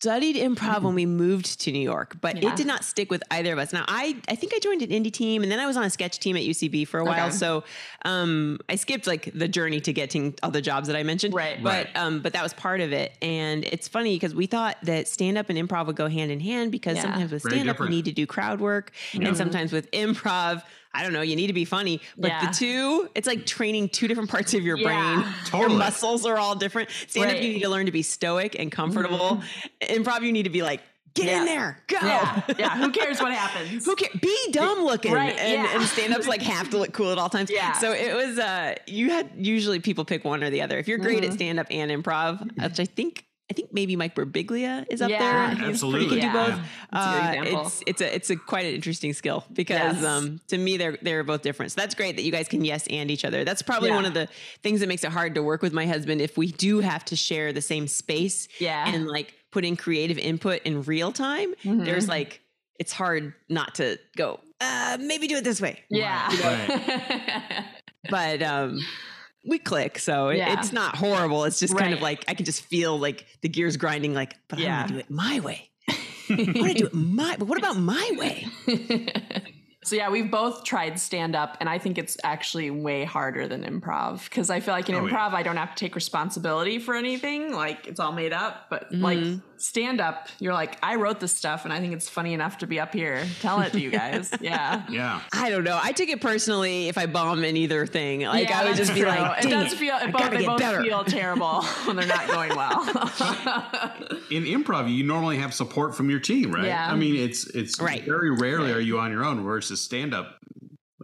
studied 0.00 0.36
improv 0.36 0.82
when 0.82 0.94
we 0.94 1.06
moved 1.06 1.58
to 1.60 1.72
New 1.72 1.80
York, 1.80 2.16
but 2.20 2.36
Yeah. 2.42 2.50
it 2.50 2.56
did 2.56 2.66
not 2.66 2.84
stick 2.84 3.10
with 3.10 3.22
either 3.30 3.52
of 3.54 3.58
us. 3.58 3.72
Now, 3.72 3.84
I, 3.88 4.16
I 4.28 4.34
think 4.34 4.52
I 4.54 4.58
joined 4.58 4.82
an 4.82 4.90
indie 4.90 5.10
team 5.12 5.42
and 5.42 5.50
then 5.50 5.58
I 5.58 5.66
was 5.66 5.76
on 5.76 5.84
a 5.84 5.90
sketch 5.90 6.18
team 6.18 6.36
at 6.36 6.42
UCB 6.42 6.86
for 6.86 7.00
a 7.00 7.04
while. 7.04 7.28
Okay. 7.28 7.36
So 7.36 7.64
um, 8.04 8.58
I 8.68 8.76
skipped 8.76 9.06
like 9.06 9.30
the 9.34 9.48
journey 9.48 9.80
to 9.80 9.92
getting 9.94 10.34
all 10.42 10.50
the 10.50 10.60
jobs 10.60 10.86
that 10.88 10.96
I 10.96 11.02
mentioned. 11.02 11.32
Right. 11.34 11.62
But, 11.62 11.86
Right. 11.86 11.96
um, 11.96 12.20
but 12.20 12.34
that 12.34 12.42
was 12.42 12.52
part 12.52 12.80
of 12.82 12.92
it. 12.92 13.16
And 13.22 13.64
it's 13.64 13.88
funny 13.88 14.14
because 14.16 14.34
we 14.34 14.46
thought 14.46 14.76
that 14.82 15.08
stand 15.08 15.38
up 15.38 15.48
and 15.48 15.58
improv 15.58 15.86
would 15.86 15.96
go 15.96 16.08
hand 16.08 16.30
in 16.30 16.40
hand 16.40 16.72
because 16.72 16.96
Yeah. 16.96 17.02
sometimes 17.02 17.32
with 17.32 17.42
stand 17.42 17.70
up, 17.70 17.78
you 17.80 17.88
need 17.88 18.04
to 18.04 18.12
do 18.12 18.26
crowd 18.26 18.60
work. 18.60 18.92
Yeah. 19.14 19.28
And 19.28 19.36
sometimes 19.36 19.72
with 19.72 19.90
improv, 19.92 20.62
I 20.96 21.02
don't 21.02 21.12
know, 21.12 21.20
you 21.20 21.36
need 21.36 21.48
to 21.48 21.52
be 21.52 21.64
funny. 21.66 22.00
But 22.16 22.28
Yeah. 22.28 22.46
the 22.46 22.52
two, 22.54 23.08
it's 23.14 23.26
like 23.26 23.44
training 23.46 23.90
two 23.90 24.08
different 24.08 24.30
parts 24.30 24.54
of 24.54 24.62
your 24.64 24.78
Yeah. 24.78 24.84
brain. 25.22 25.34
Totally. 25.44 25.70
Your 25.72 25.78
muscles 25.78 26.24
are 26.24 26.38
all 26.38 26.54
different. 26.54 26.88
Stand 27.06 27.26
up, 27.26 27.32
Right. 27.32 27.36
Mm-hmm. 27.36 27.46
you 27.46 27.52
need 27.54 27.62
to 27.62 27.68
learn 27.68 27.86
to 27.86 27.92
be 27.92 28.02
stoic 28.02 28.56
and 28.58 28.72
comfortable. 28.72 29.42
Improv, 29.82 30.22
you 30.22 30.32
need 30.32 30.44
to 30.44 30.50
be 30.50 30.62
like, 30.62 30.80
get 31.14 31.26
Yeah. 31.26 31.38
in 31.40 31.44
there, 31.46 31.82
go. 31.86 31.96
Yeah. 32.02 32.42
Yeah. 32.58 32.76
Who 32.76 32.90
cares 32.90 33.20
what 33.20 33.32
happens? 33.32 33.84
Who 33.86 33.96
cares? 33.96 34.12
Be 34.20 34.36
dumb 34.52 34.84
looking. 34.84 35.12
Right, 35.12 35.36
And, 35.38 35.62
yeah. 35.64 35.74
and 35.78 35.82
stand 35.86 36.12
ups 36.14 36.26
like 36.26 36.42
have 36.42 36.68
to 36.70 36.78
look 36.78 36.92
cool 36.92 37.10
at 37.12 37.18
all 37.18 37.30
times. 37.30 37.50
Yeah. 37.50 37.72
So 37.72 37.92
it 37.92 38.14
was, 38.14 38.38
uh, 38.38 38.74
you 38.86 39.10
had 39.10 39.30
usually 39.36 39.80
people 39.80 40.04
pick 40.04 40.24
one 40.24 40.42
or 40.44 40.50
the 40.50 40.60
other. 40.62 40.78
If 40.78 40.88
you're 40.88 40.98
great 40.98 41.22
Mm-hmm. 41.22 41.30
at 41.30 41.32
stand 41.34 41.60
up 41.60 41.66
and 41.70 41.90
improv, 41.90 42.42
which 42.62 42.80
I 42.80 42.84
think, 42.84 43.24
I 43.48 43.54
think 43.54 43.72
maybe 43.72 43.94
Mike 43.94 44.16
Birbiglia 44.16 44.84
is 44.90 45.00
up 45.00 45.08
Yeah, 45.08 45.18
there. 45.20 45.48
he's 45.50 45.58
He 45.60 45.64
Absolutely. 45.66 46.20
can 46.20 46.32
do 46.32 46.32
both. 46.32 46.60
That's 46.92 47.06
a 47.06 47.44
good 47.44 47.54
Uh, 47.54 47.60
it's 47.60 47.82
it's 47.86 48.00
a 48.00 48.14
it's 48.14 48.30
a 48.30 48.36
quite 48.36 48.66
an 48.66 48.74
interesting 48.74 49.12
skill 49.12 49.44
because 49.52 49.76
Yes. 49.96 50.04
um, 50.04 50.40
to 50.48 50.58
me 50.58 50.76
they're 50.76 50.98
they're 51.00 51.22
both 51.22 51.42
different. 51.42 51.70
So 51.72 51.80
that's 51.80 51.94
great 51.94 52.16
that 52.16 52.22
you 52.22 52.32
guys 52.32 52.48
can 52.48 52.64
yes 52.64 52.86
and 52.88 53.08
each 53.10 53.24
other. 53.24 53.44
That's 53.44 53.62
probably 53.62 53.90
Yeah. 53.90 53.94
one 53.96 54.04
of 54.04 54.14
the 54.14 54.28
things 54.64 54.80
that 54.80 54.88
makes 54.88 55.04
it 55.04 55.12
hard 55.12 55.36
to 55.36 55.42
work 55.44 55.62
with 55.62 55.72
my 55.72 55.86
husband 55.86 56.20
if 56.20 56.36
we 56.36 56.48
do 56.50 56.80
have 56.80 57.04
to 57.06 57.14
share 57.16 57.52
the 57.52 57.62
same 57.62 57.86
space 57.86 58.48
Yeah. 58.58 58.92
and 58.92 59.06
like 59.06 59.32
put 59.52 59.64
in 59.64 59.76
creative 59.76 60.18
input 60.18 60.60
in 60.64 60.82
real 60.82 61.12
time. 61.12 61.54
Mhm. 61.64 61.84
There's 61.84 62.08
like 62.08 62.40
it's 62.80 62.92
hard 62.92 63.32
not 63.48 63.76
to 63.76 63.98
go. 64.16 64.40
Uh, 64.60 64.98
maybe 65.00 65.28
do 65.28 65.36
it 65.36 65.44
this 65.44 65.60
way, 65.60 65.80
Yeah. 65.88 66.28
but 68.10 68.42
um, 68.42 68.80
we 69.46 69.58
click. 69.58 69.98
So 69.98 70.28
it, 70.28 70.38
Yeah. 70.38 70.58
it's 70.58 70.72
not 70.72 70.96
horrible. 70.96 71.44
It's 71.44 71.60
just 71.60 71.76
kind 71.76 71.94
of 71.94 72.02
like 72.02 72.24
I 72.28 72.34
can 72.34 72.44
just 72.44 72.62
feel 72.64 72.98
like 72.98 73.26
the 73.42 73.48
gears 73.48 73.76
grinding. 73.76 74.14
Like, 74.14 74.34
but 74.48 74.58
I 74.58 74.62
Yeah. 74.62 74.76
want 74.78 74.88
to 74.88 74.94
do 74.94 75.00
it 75.00 75.10
my 75.10 75.40
way. 75.40 75.70
I 75.88 75.94
want 76.56 76.72
to 76.72 76.74
do 76.74 76.86
it 76.86 76.94
my. 76.94 77.36
But 77.38 77.48
what 77.48 77.58
about 77.58 77.76
my 77.76 78.12
way? 78.18 78.46
So 79.84 79.94
yeah, 79.94 80.10
we've 80.10 80.32
both 80.32 80.64
tried 80.64 80.98
stand 80.98 81.36
up 81.36 81.56
and 81.60 81.68
I 81.68 81.78
think 81.78 81.96
it's 81.96 82.16
actually 82.24 82.72
way 82.72 83.04
harder 83.04 83.46
than 83.46 83.62
improv 83.62 84.24
because 84.24 84.50
I 84.50 84.58
feel 84.58 84.74
like 84.74 84.88
in 84.88 84.96
Oh, 84.96 85.06
yeah. 85.06 85.12
improv 85.12 85.32
I 85.32 85.44
don't 85.44 85.58
have 85.58 85.76
to 85.76 85.78
take 85.78 85.94
responsibility 85.94 86.80
for 86.80 86.96
anything, 86.96 87.52
like 87.52 87.86
it's 87.86 88.00
all 88.00 88.10
made 88.10 88.32
up, 88.32 88.66
but 88.68 88.92
like 88.92 89.18
mm-hmm. 89.18 89.38
Stand 89.58 90.00
up, 90.00 90.28
you're 90.38 90.52
like 90.52 90.78
I 90.82 90.96
wrote 90.96 91.20
this 91.20 91.34
stuff 91.36 91.64
and 91.64 91.72
I 91.72 91.80
think 91.80 91.92
it's 91.92 92.08
funny 92.08 92.32
enough 92.34 92.58
to 92.58 92.66
be 92.66 92.78
up 92.80 92.92
here 92.92 93.24
telling 93.40 93.66
it 93.66 93.72
to 93.72 93.80
you 93.80 93.90
guys. 94.02 94.30
Yeah. 94.40 94.84
Yeah. 94.88 95.20
I 95.32 95.50
don't 95.50 95.64
know. 95.64 95.78
I 95.82 95.92
take 95.92 96.08
it 96.10 96.20
personally 96.20 96.88
if 96.88 96.98
I 96.98 97.06
bomb 97.06 97.44
in 97.44 97.56
either 97.56 97.86
thing. 97.86 98.20
Like 98.22 98.48
Yeah, 98.48 98.60
I 98.60 98.62
would 98.64 98.76
that's 98.76 98.78
just 98.88 98.94
be 98.94 99.04
like, 99.04 99.44
it 99.44 99.48
does 99.50 99.72
it, 99.72 99.76
feel 99.78 99.96
it 99.96 100.12
both, 100.12 100.30
they 100.30 100.46
both 100.46 100.58
better. 100.60 100.82
feel 100.82 101.04
terrible 101.04 101.62
when 101.84 101.96
they're 101.96 102.06
not 102.06 102.26
going 102.28 102.54
well. 102.56 102.82
In 104.30 104.44
improv, 104.44 104.92
you 104.92 105.04
normally 105.04 105.38
have 105.38 105.54
support 105.54 105.94
from 105.94 106.10
your 106.10 106.20
team, 106.20 106.50
right? 106.52 106.64
Yeah. 106.66 106.90
I 106.90 106.96
mean, 106.96 107.16
it's 107.16 107.46
it's 107.48 107.80
Right. 107.80 108.04
very 108.04 108.30
rarely 108.30 108.72
are 108.72 108.80
you 108.80 108.98
on 108.98 109.10
your 109.12 109.24
own. 109.24 109.42
Versus 109.44 109.80
stand 109.80 110.12
up, 110.14 110.36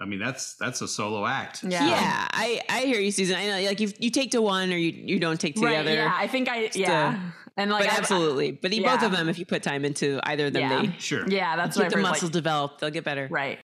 I 0.00 0.04
mean, 0.06 0.18
that's 0.18 0.54
that's 0.56 0.80
a 0.80 0.88
solo 0.88 1.24
act. 1.26 1.62
Yeah. 1.62 1.86
Yeah, 1.86 2.28
I 2.32 2.60
I 2.68 2.80
hear 2.80 2.98
you, 3.00 3.12
Susan. 3.12 3.36
I 3.36 3.46
know, 3.46 3.66
like 3.68 3.78
you 3.80 3.90
you 3.98 4.10
take 4.10 4.32
to 4.32 4.42
one 4.42 4.72
or 4.72 4.76
you 4.76 4.90
you 4.92 5.20
don't 5.20 5.40
take 5.40 5.54
to 5.56 5.60
the 5.60 5.76
other. 5.76 5.94
Yeah. 5.94 6.12
I 6.12 6.26
think 6.26 6.48
I, 6.48 6.70
yeah. 6.74 7.18
And 7.56 7.70
like, 7.70 7.84
but 7.84 7.90
I've- 7.92 7.98
absolutely, 8.00 8.52
but 8.52 8.70
the, 8.70 8.80
both 8.82 9.02
of 9.02 9.12
them, 9.12 9.28
if 9.28 9.38
you 9.38 9.46
put 9.46 9.62
time 9.62 9.84
into 9.84 10.20
either 10.24 10.46
of 10.46 10.52
them, 10.52 10.62
Yeah. 10.62 10.82
they 10.82 10.94
Sure. 10.98 11.28
Yeah. 11.28 11.56
That's 11.56 11.76
get 11.76 11.84
what 11.84 11.90
the 11.92 11.98
I've 11.98 12.04
heard, 12.04 12.10
muscles 12.10 12.22
like, 12.24 12.32
developed. 12.32 12.80
They'll 12.80 12.90
get 12.90 13.04
better. 13.04 13.28
right. 13.30 13.58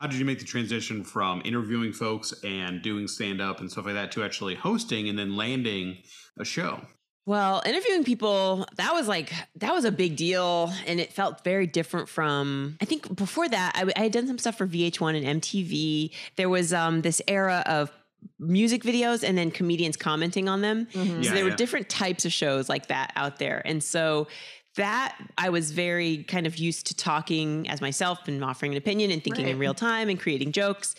How 0.00 0.08
did 0.08 0.18
you 0.18 0.24
make 0.24 0.40
the 0.40 0.44
transition 0.44 1.04
from 1.04 1.42
interviewing 1.44 1.92
folks 1.92 2.34
and 2.42 2.82
doing 2.82 3.06
stand 3.06 3.40
up 3.40 3.60
and 3.60 3.70
stuff 3.70 3.84
like 3.84 3.94
that 3.94 4.10
to 4.12 4.24
actually 4.24 4.56
hosting 4.56 5.08
and 5.08 5.16
then 5.16 5.36
landing 5.36 5.98
a 6.40 6.44
show? 6.44 6.80
Well, 7.24 7.62
interviewing 7.64 8.02
people, 8.02 8.66
that 8.78 8.92
was 8.94 9.06
like, 9.06 9.32
that 9.60 9.72
was 9.72 9.84
a 9.84 9.92
big 9.92 10.16
deal. 10.16 10.72
And 10.88 10.98
it 10.98 11.12
felt 11.12 11.44
very 11.44 11.68
different 11.68 12.08
from, 12.08 12.76
I 12.82 12.84
think 12.84 13.14
before 13.14 13.48
that, 13.48 13.72
I, 13.76 13.92
I 13.96 14.02
had 14.02 14.10
done 14.12 14.26
some 14.26 14.38
stuff 14.38 14.58
for 14.58 14.66
VH1 14.66 15.24
and 15.24 15.40
MTV. 15.40 16.10
There 16.34 16.48
was 16.48 16.72
um, 16.72 17.02
this 17.02 17.22
era 17.28 17.62
of 17.66 17.92
music 18.38 18.82
videos 18.82 19.22
and 19.26 19.36
then 19.38 19.50
comedians 19.50 19.96
commenting 19.96 20.48
on 20.48 20.60
them. 20.62 20.86
Mhm. 20.92 21.24
So 21.24 21.30
there 21.32 21.44
were 21.44 21.50
yeah. 21.50 21.56
different 21.56 21.88
types 21.88 22.24
of 22.24 22.32
shows 22.32 22.68
like 22.68 22.88
that 22.88 23.12
out 23.16 23.38
there. 23.38 23.62
And 23.64 23.82
so 23.82 24.28
that 24.76 25.16
I 25.36 25.50
was 25.50 25.70
very 25.70 26.24
kind 26.24 26.46
of 26.46 26.56
used 26.56 26.86
to 26.86 26.94
talking 26.96 27.68
as 27.68 27.80
myself 27.80 28.26
and 28.26 28.42
offering 28.42 28.72
an 28.72 28.78
opinion 28.78 29.10
and 29.10 29.22
thinking 29.22 29.46
in 29.48 29.58
real 29.58 29.74
time 29.74 30.08
and 30.08 30.18
creating 30.18 30.52
jokes. 30.52 30.94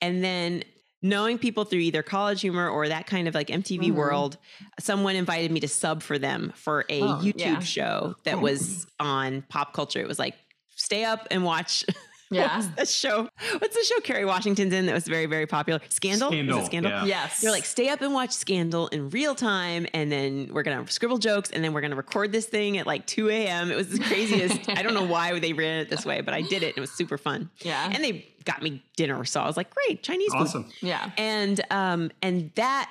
And 0.00 0.24
then 0.24 0.64
knowing 1.02 1.38
people 1.38 1.64
through 1.64 1.80
either 1.80 2.02
college 2.02 2.40
humor 2.40 2.68
or 2.68 2.88
that 2.88 3.06
kind 3.06 3.26
of 3.28 3.34
like 3.34 3.48
MTV 3.48 3.90
Mhm. 3.90 3.94
world, 3.94 4.38
someone 4.80 5.16
invited 5.16 5.50
me 5.50 5.60
to 5.60 5.68
sub 5.68 6.02
for 6.02 6.18
them 6.18 6.52
for 6.56 6.84
a 6.88 7.00
Oh, 7.00 7.20
YouTube 7.22 7.38
yeah. 7.40 7.58
show 7.60 8.14
that 8.24 8.40
was 8.40 8.86
on 9.00 9.42
pop 9.48 9.72
culture. 9.72 10.00
It 10.00 10.08
was 10.08 10.18
like 10.18 10.34
stay 10.76 11.04
up 11.04 11.26
and 11.30 11.44
watch 11.44 11.84
Yeah. 12.32 12.56
what's 12.56 12.68
the 12.76 12.86
show? 12.86 13.28
What's 13.58 13.76
the 13.76 13.84
show 13.84 14.00
Kerry 14.00 14.24
Washington's 14.24 14.72
in 14.72 14.86
that 14.86 14.94
was 14.94 15.06
very, 15.06 15.26
very 15.26 15.46
popular? 15.46 15.80
Scandal? 15.88 16.30
Was 16.30 16.38
it 16.38 16.42
Scandal, 16.46 16.66
Scandal? 16.66 16.90
yeah. 16.92 17.04
Yes. 17.04 17.40
They're 17.40 17.50
like, 17.50 17.64
stay 17.64 17.88
up 17.88 18.00
and 18.00 18.12
watch 18.14 18.32
Scandal 18.32 18.88
in 18.88 19.10
real 19.10 19.34
time, 19.34 19.86
and 19.94 20.10
then 20.10 20.48
we're 20.52 20.62
gonna 20.62 20.86
scribble 20.88 21.18
jokes, 21.18 21.50
and 21.50 21.62
then 21.62 21.72
we're 21.72 21.80
gonna 21.82 21.96
record 21.96 22.32
this 22.32 22.46
thing 22.46 22.78
at 22.78 22.86
like 22.86 23.06
2 23.06 23.28
a.m. 23.30 23.70
It 23.70 23.76
was 23.76 23.88
the 23.90 23.98
craziest. 23.98 24.68
I 24.70 24.82
don't 24.82 24.94
know 24.94 25.04
why 25.04 25.38
they 25.38 25.52
ran 25.52 25.80
it 25.80 25.90
this 25.90 26.04
way, 26.04 26.20
but 26.20 26.34
I 26.34 26.42
did 26.42 26.62
it. 26.62 26.76
It 26.76 26.80
was 26.80 26.90
super 26.90 27.18
fun. 27.18 27.50
Yeah. 27.60 27.90
And 27.92 28.02
they 28.02 28.26
got 28.44 28.62
me 28.62 28.82
dinner, 28.96 29.24
so 29.24 29.40
I 29.40 29.46
was 29.46 29.56
like, 29.56 29.70
great, 29.74 30.02
Chinese 30.02 30.32
food. 30.32 30.40
Awesome. 30.40 30.70
yeah. 30.80 31.10
And 31.16 31.60
um 31.70 32.10
and 32.22 32.50
that 32.56 32.90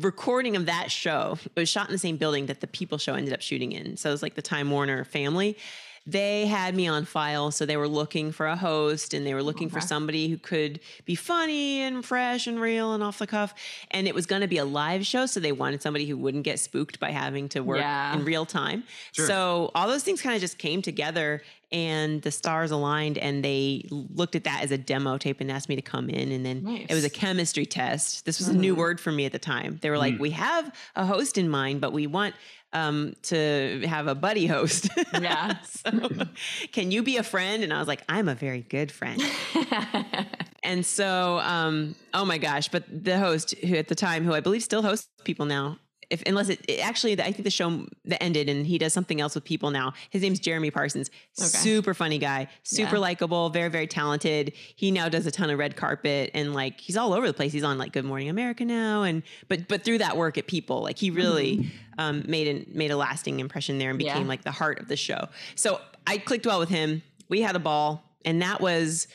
recording 0.00 0.54
of 0.56 0.66
that 0.66 0.90
show 0.90 1.36
it 1.44 1.58
was 1.58 1.68
shot 1.68 1.88
in 1.88 1.92
the 1.92 1.98
same 1.98 2.16
building 2.16 2.46
that 2.46 2.60
the 2.60 2.66
People 2.68 2.98
show 2.98 3.14
ended 3.14 3.32
up 3.32 3.40
shooting 3.40 3.72
in. 3.72 3.96
So 3.96 4.08
it 4.08 4.12
was 4.12 4.22
like 4.22 4.34
the 4.34 4.42
Time 4.42 4.70
Warner 4.70 5.04
family. 5.04 5.56
They 6.06 6.46
had 6.46 6.74
me 6.74 6.86
on 6.86 7.06
file, 7.06 7.50
so 7.50 7.64
they 7.64 7.78
were 7.78 7.88
looking 7.88 8.30
for 8.30 8.46
a 8.46 8.56
host 8.56 9.14
and 9.14 9.26
they 9.26 9.32
were 9.32 9.42
looking 9.42 9.70
for 9.70 9.80
somebody 9.80 10.28
who 10.28 10.36
could 10.36 10.80
be 11.06 11.14
funny 11.14 11.80
and 11.80 12.04
fresh 12.04 12.46
and 12.46 12.60
real 12.60 12.92
and 12.92 13.02
off 13.02 13.18
the 13.18 13.26
cuff. 13.26 13.54
And 13.90 14.06
it 14.06 14.14
was 14.14 14.26
going 14.26 14.42
to 14.42 14.48
be 14.48 14.58
a 14.58 14.66
live 14.66 15.06
show, 15.06 15.24
so 15.24 15.40
they 15.40 15.52
wanted 15.52 15.80
somebody 15.80 16.06
who 16.06 16.18
wouldn't 16.18 16.44
get 16.44 16.60
spooked 16.60 17.00
by 17.00 17.10
having 17.10 17.48
to 17.50 17.60
work 17.60 17.78
Yeah. 17.78 18.14
in 18.14 18.24
real 18.24 18.44
time. 18.44 18.84
Sure. 19.12 19.26
So 19.26 19.70
all 19.74 19.88
those 19.88 20.02
things 20.02 20.20
kind 20.20 20.34
of 20.34 20.42
just 20.42 20.58
came 20.58 20.82
together 20.82 21.42
and 21.72 22.22
the 22.22 22.30
stars 22.30 22.70
aligned 22.70 23.18
and 23.18 23.44
they 23.44 23.84
looked 23.90 24.36
at 24.36 24.44
that 24.44 24.62
as 24.62 24.70
a 24.70 24.78
demo 24.78 25.18
tape 25.18 25.40
and 25.40 25.50
asked 25.50 25.68
me 25.68 25.74
to 25.74 25.82
come 25.82 26.08
in 26.08 26.30
and 26.30 26.46
then 26.46 26.86
it 26.88 26.94
was 26.94 27.04
a 27.04 27.10
chemistry 27.10 27.66
test. 27.66 28.24
This 28.24 28.38
was 28.38 28.48
a 28.48 28.54
new 28.54 28.72
mm-hmm. 28.72 28.80
word 28.80 29.00
for 29.00 29.10
me 29.10 29.24
at 29.24 29.32
the 29.32 29.40
time. 29.40 29.78
They 29.82 29.90
were 29.90 29.98
like, 29.98 30.14
mm. 30.14 30.20
"We 30.20 30.30
have 30.30 30.72
a 30.94 31.04
host 31.04 31.36
in 31.36 31.48
mind, 31.48 31.80
but 31.80 31.92
we 31.92 32.06
want 32.06 32.34
um, 32.74 33.14
to 33.22 33.82
have 33.86 34.06
a 34.06 34.14
buddy 34.14 34.46
host." 34.46 34.88
Yeah. 35.20 35.56
so, 35.62 35.90
can 36.72 36.90
you 36.90 37.02
be 37.02 37.16
a 37.16 37.22
friend? 37.22 37.62
And 37.62 37.72
I 37.72 37.78
was 37.78 37.88
like, 37.88 38.02
"I'm 38.08 38.28
a 38.28 38.34
very 38.34 38.62
good 38.62 38.92
friend." 38.92 39.22
and 40.62 40.84
so, 40.84 41.38
um, 41.38 41.94
oh 42.12 42.24
my 42.24 42.38
gosh! 42.38 42.68
But 42.68 42.84
the 42.88 43.18
host, 43.18 43.54
who 43.58 43.76
at 43.76 43.88
the 43.88 43.94
time, 43.94 44.24
who 44.24 44.34
I 44.34 44.40
believe 44.40 44.62
still 44.62 44.82
hosts 44.82 45.08
people 45.24 45.46
now, 45.46 45.78
if 46.10 46.22
unless 46.26 46.48
it, 46.48 46.60
it 46.68 46.80
actually, 46.84 47.12
I 47.20 47.32
think 47.32 47.44
the 47.44 47.50
show 47.50 47.86
that 48.04 48.22
ended, 48.22 48.48
and 48.48 48.66
he 48.66 48.78
does 48.78 48.92
something 48.92 49.20
else 49.20 49.34
with 49.34 49.44
people 49.44 49.70
now. 49.70 49.92
His 50.10 50.22
name's 50.22 50.40
Jeremy 50.40 50.70
Parsons. 50.70 51.10
Okay. 51.38 51.46
Super 51.48 51.94
funny 51.94 52.18
guy, 52.18 52.48
super 52.62 52.96
Yeah. 52.96 53.00
likable, 53.00 53.50
very 53.50 53.68
very 53.70 53.86
talented. 53.86 54.52
He 54.76 54.90
now 54.90 55.08
does 55.08 55.26
a 55.26 55.30
ton 55.30 55.50
of 55.50 55.58
red 55.58 55.76
carpet, 55.76 56.30
and 56.34 56.54
like 56.54 56.80
he's 56.80 56.96
all 56.96 57.12
over 57.12 57.26
the 57.26 57.34
place. 57.34 57.52
He's 57.52 57.64
on 57.64 57.78
like 57.78 57.92
Good 57.92 58.04
Morning 58.04 58.28
America 58.28 58.64
now, 58.64 59.02
and 59.02 59.22
but 59.48 59.68
but 59.68 59.84
through 59.84 59.98
that 59.98 60.16
work 60.16 60.38
at 60.38 60.46
People, 60.46 60.82
like 60.82 60.98
he 60.98 61.10
really 61.10 61.70
um, 61.98 62.24
made 62.26 62.48
an, 62.48 62.66
made 62.74 62.90
a 62.90 62.96
lasting 62.96 63.40
impression 63.40 63.78
there 63.78 63.90
and 63.90 64.00
Yeah. 64.02 64.12
became 64.14 64.26
like 64.28 64.42
the 64.44 64.50
heart 64.50 64.80
of 64.80 64.88
the 64.88 64.96
show. 64.96 65.28
So 65.54 65.80
I 66.06 66.18
clicked 66.18 66.46
well 66.46 66.58
with 66.58 66.68
him. 66.68 67.02
We 67.28 67.40
had 67.40 67.56
a 67.56 67.58
ball, 67.60 68.02
and 68.24 68.42
that 68.42 68.60
was 68.60 69.06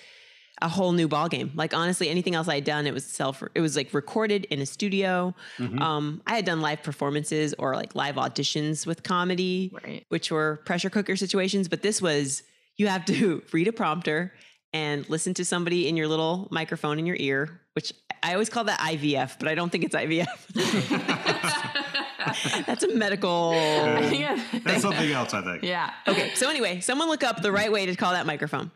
a 0.61 0.69
whole 0.69 0.91
new 0.91 1.07
ball 1.07 1.29
game. 1.29 1.51
Like 1.55 1.73
honestly, 1.73 2.09
anything 2.09 2.35
else 2.35 2.47
I 2.47 2.55
had 2.55 2.63
done, 2.65 2.87
it 2.87 2.93
was 2.93 3.05
self. 3.05 3.41
It 3.55 3.61
was 3.61 3.75
like 3.75 3.93
recorded 3.93 4.45
in 4.45 4.61
a 4.61 4.65
studio. 4.65 5.33
Um, 5.59 6.21
I 6.27 6.35
had 6.35 6.45
done 6.45 6.61
live 6.61 6.83
performances 6.83 7.53
or 7.57 7.75
like 7.75 7.95
live 7.95 8.15
auditions 8.15 8.85
with 8.85 9.03
comedy, 9.03 9.71
Right. 9.83 10.05
which 10.09 10.31
were 10.31 10.61
pressure 10.65 10.89
cooker 10.89 11.15
situations. 11.15 11.67
But 11.67 11.81
this 11.81 12.01
was 12.01 12.43
you 12.77 12.87
have 12.87 13.05
to 13.05 13.41
read 13.53 13.67
a 13.67 13.73
prompter 13.73 14.33
and 14.73 15.09
listen 15.09 15.33
to 15.35 15.45
somebody 15.45 15.87
in 15.87 15.97
your 15.97 16.07
little 16.07 16.47
microphone 16.51 16.99
in 16.99 17.05
your 17.05 17.17
ear, 17.19 17.61
which 17.73 17.93
I 18.21 18.33
always 18.33 18.49
call 18.49 18.65
that 18.65 18.79
IVF, 18.79 19.37
but 19.39 19.47
I 19.47 19.55
don't 19.55 19.71
think 19.71 19.83
it's 19.83 19.95
IVF. 19.95 20.27
That's 22.65 22.83
a 22.83 22.93
medical. 22.93 23.53
yeah. 23.53 24.43
That's 24.63 24.81
something 24.83 25.11
else, 25.11 25.33
I 25.33 25.41
think. 25.41 25.63
Yeah. 25.63 25.91
Okay, 26.07 26.33
so 26.35 26.49
anyway, 26.49 26.79
someone 26.81 27.07
look 27.07 27.23
up 27.23 27.41
the 27.41 27.51
right 27.51 27.71
way 27.71 27.85
to 27.87 27.95
call 27.95 28.11
that 28.11 28.25
microphone. 28.25 28.71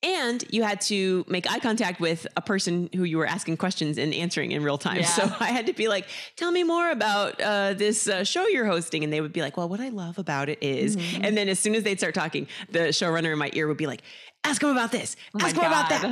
And 0.00 0.44
you 0.50 0.62
had 0.62 0.80
to 0.82 1.24
make 1.26 1.50
eye 1.50 1.58
contact 1.58 2.00
with 2.00 2.24
a 2.36 2.40
person 2.40 2.88
who 2.94 3.02
you 3.02 3.18
were 3.18 3.26
asking 3.26 3.56
questions 3.56 3.98
and 3.98 4.14
answering 4.14 4.52
in 4.52 4.62
real 4.62 4.78
time. 4.78 4.98
Yeah. 4.98 5.06
So 5.06 5.24
I 5.40 5.46
had 5.46 5.66
to 5.66 5.72
be 5.72 5.88
like, 5.88 6.06
tell 6.36 6.52
me 6.52 6.62
more 6.62 6.92
about 6.92 7.40
uh, 7.40 7.74
this 7.74 8.06
uh, 8.06 8.22
show 8.22 8.46
you're 8.46 8.66
hosting. 8.66 9.02
And 9.02 9.12
they 9.12 9.20
would 9.20 9.32
be 9.32 9.42
like, 9.42 9.56
well, 9.56 9.68
what 9.68 9.80
I 9.80 9.88
love 9.88 10.18
about 10.18 10.48
it 10.48 10.62
is-" 10.62 10.96
Mm-hmm. 10.96 11.24
And 11.24 11.36
then 11.36 11.48
as 11.48 11.58
soon 11.58 11.74
as 11.74 11.82
they'd 11.82 11.98
start 11.98 12.14
talking, 12.14 12.46
the 12.70 12.90
showrunner 12.90 13.32
in 13.32 13.38
my 13.38 13.50
ear 13.54 13.66
would 13.66 13.76
be 13.76 13.88
like, 13.88 14.02
ask 14.44 14.62
him 14.62 14.70
about 14.70 14.92
this, 14.92 15.16
Oh 15.34 15.44
ask 15.44 15.54
him 15.56 15.64
about 15.64 15.88
that. 15.90 16.04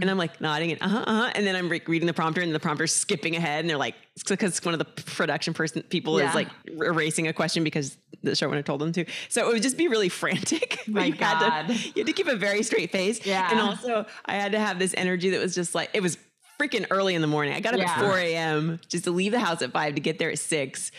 And 0.00 0.10
I'm 0.10 0.18
like 0.18 0.40
nodding 0.40 0.72
and 0.72 0.82
uh 0.82 0.88
huh, 0.88 1.04
uh 1.06 1.14
huh. 1.26 1.32
And 1.36 1.46
then 1.46 1.54
I'm 1.54 1.68
re- 1.68 1.80
reading 1.86 2.06
the 2.06 2.12
prompter 2.12 2.40
and 2.40 2.52
the 2.54 2.58
prompter's 2.60 2.92
skipping 2.92 3.36
ahead. 3.36 3.60
And 3.60 3.70
they're 3.70 3.76
like, 3.76 3.94
because 4.28 4.58
one 4.64 4.74
of 4.74 4.78
the 4.78 4.84
production 4.86 5.54
person 5.54 5.82
people 5.82 6.18
Yeah. 6.18 6.28
is 6.30 6.34
like 6.34 6.48
erasing 6.66 7.28
a 7.28 7.32
question 7.32 7.62
because 7.62 7.96
the 8.22 8.32
showrunner 8.32 8.64
told 8.64 8.80
them 8.80 8.90
to. 8.92 9.04
So 9.28 9.48
it 9.48 9.52
would 9.52 9.62
just 9.62 9.76
be 9.78 9.86
really 9.88 10.08
frantic. 10.20 10.80
but 10.88 10.94
My 10.94 11.04
you 11.06 11.12
had 11.12 11.38
God. 11.40 11.66
to 11.68 11.74
you 11.74 11.92
had 11.98 12.06
to 12.06 12.12
keep 12.12 12.26
a 12.26 12.34
very 12.36 12.62
straight 12.64 12.90
face. 12.90 13.24
Yeah. 13.24 13.48
And 13.50 13.60
also 13.60 14.06
I 14.24 14.34
had 14.34 14.52
to 14.52 14.58
have 14.58 14.78
this 14.80 14.94
energy 14.96 15.30
that 15.30 15.40
was 15.40 15.54
just 15.54 15.74
like 15.74 15.90
it 15.94 16.02
was 16.02 16.18
freaking 16.60 16.86
early 16.90 17.14
in 17.14 17.20
the 17.20 17.26
morning. 17.28 17.52
I 17.54 17.60
got 17.60 17.74
up 17.74 17.80
Yeah. 17.80 17.90
at 17.92 18.00
4 18.00 18.18
a.m. 18.18 18.80
just 18.88 19.04
to 19.04 19.10
leave 19.10 19.32
the 19.32 19.40
house 19.40 19.60
at 19.62 19.72
five 19.72 19.94
to 19.96 20.00
get 20.00 20.18
there 20.18 20.30
at 20.30 20.38
six. 20.38 20.90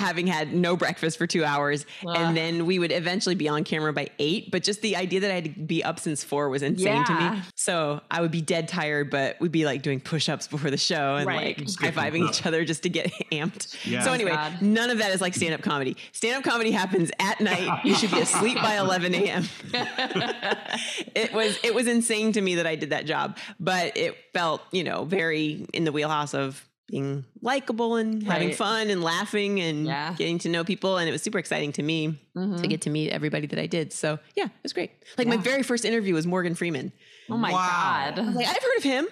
Having 0.00 0.26
had 0.28 0.52
no 0.54 0.76
breakfast 0.76 1.18
for 1.18 1.26
two 1.26 1.44
hours, 1.44 1.84
Ugh. 2.06 2.16
and 2.16 2.36
then 2.36 2.66
we 2.66 2.78
would 2.78 2.90
eventually 2.90 3.34
be 3.34 3.48
on 3.48 3.64
camera 3.64 3.92
by 3.92 4.08
eight. 4.18 4.50
But 4.50 4.62
just 4.62 4.80
the 4.82 4.96
idea 4.96 5.20
that 5.20 5.30
I 5.30 5.34
had 5.34 5.44
to 5.44 5.50
be 5.60 5.84
up 5.84 6.00
since 6.00 6.24
four 6.24 6.48
was 6.48 6.62
insane 6.62 7.04
to 7.04 7.14
me. 7.14 7.42
So 7.54 8.00
I 8.10 8.20
would 8.20 8.30
be 8.30 8.40
dead 8.40 8.66
tired, 8.66 9.10
but 9.10 9.38
we'd 9.40 9.52
be 9.52 9.64
like 9.64 9.82
doing 9.82 10.00
push 10.00 10.28
ups 10.28 10.48
before 10.48 10.70
the 10.70 10.76
show 10.78 11.16
and 11.16 11.26
Right. 11.26 11.56
like 11.58 11.66
Just 11.66 11.80
high 11.80 11.90
fiving 11.90 12.28
each 12.28 12.44
other 12.46 12.64
just 12.64 12.82
to 12.84 12.88
get 12.88 13.12
amped. 13.32 13.76
Yeah. 13.84 14.02
So 14.02 14.12
anyway, 14.12 14.30
God. 14.32 14.62
none 14.62 14.90
of 14.90 14.98
that 14.98 15.12
is 15.12 15.20
like 15.20 15.34
stand 15.34 15.54
up 15.54 15.62
comedy. 15.62 15.96
Stand 16.12 16.36
up 16.38 16.44
comedy 16.50 16.70
happens 16.70 17.10
at 17.20 17.40
night. 17.40 17.84
You 17.84 17.94
should 17.94 18.10
be 18.10 18.20
asleep 18.20 18.56
by 18.56 18.76
11 18.78 19.14
a.m. 19.14 19.44
it 21.14 21.32
was 21.32 21.58
it 21.62 21.74
was 21.74 21.86
insane 21.86 22.32
to 22.32 22.40
me 22.40 22.56
that 22.56 22.66
I 22.66 22.74
did 22.76 22.90
that 22.90 23.06
job, 23.06 23.36
but 23.58 23.96
it 23.96 24.16
felt 24.32 24.62
you 24.72 24.84
know 24.84 25.04
very 25.04 25.66
in 25.72 25.84
the 25.84 25.92
wheelhouse 25.92 26.34
of 26.34 26.64
being 26.90 27.24
likable 27.40 27.96
and 27.96 28.22
having 28.22 28.52
fun 28.52 28.90
and 28.90 29.02
laughing 29.02 29.60
and 29.60 29.86
Yeah. 29.86 30.14
getting 30.18 30.38
to 30.40 30.48
know 30.48 30.64
people, 30.64 30.96
and 30.98 31.08
it 31.08 31.12
was 31.12 31.22
super 31.22 31.38
exciting 31.38 31.72
to 31.72 31.82
me 31.82 32.18
Mhm. 32.36 32.60
to 32.60 32.66
get 32.66 32.80
to 32.82 32.90
meet 32.90 33.10
everybody 33.10 33.46
that 33.46 33.58
I 33.58 33.66
did. 33.66 33.92
So 33.92 34.18
yeah, 34.34 34.44
it 34.46 34.50
was 34.62 34.72
great. 34.72 34.90
Like 35.16 35.28
my 35.28 35.36
very 35.36 35.62
first 35.62 35.84
interview 35.84 36.14
was 36.14 36.26
Morgan 36.26 36.54
Freeman. 36.54 36.92
Oh 37.30 37.36
my 37.36 37.52
Wow. 37.52 37.58
I 37.60 38.12
God. 38.16 38.34
like, 38.34 38.46
I've 38.48 38.62
heard 38.62 38.76
of 38.78 38.82
him. 38.82 39.06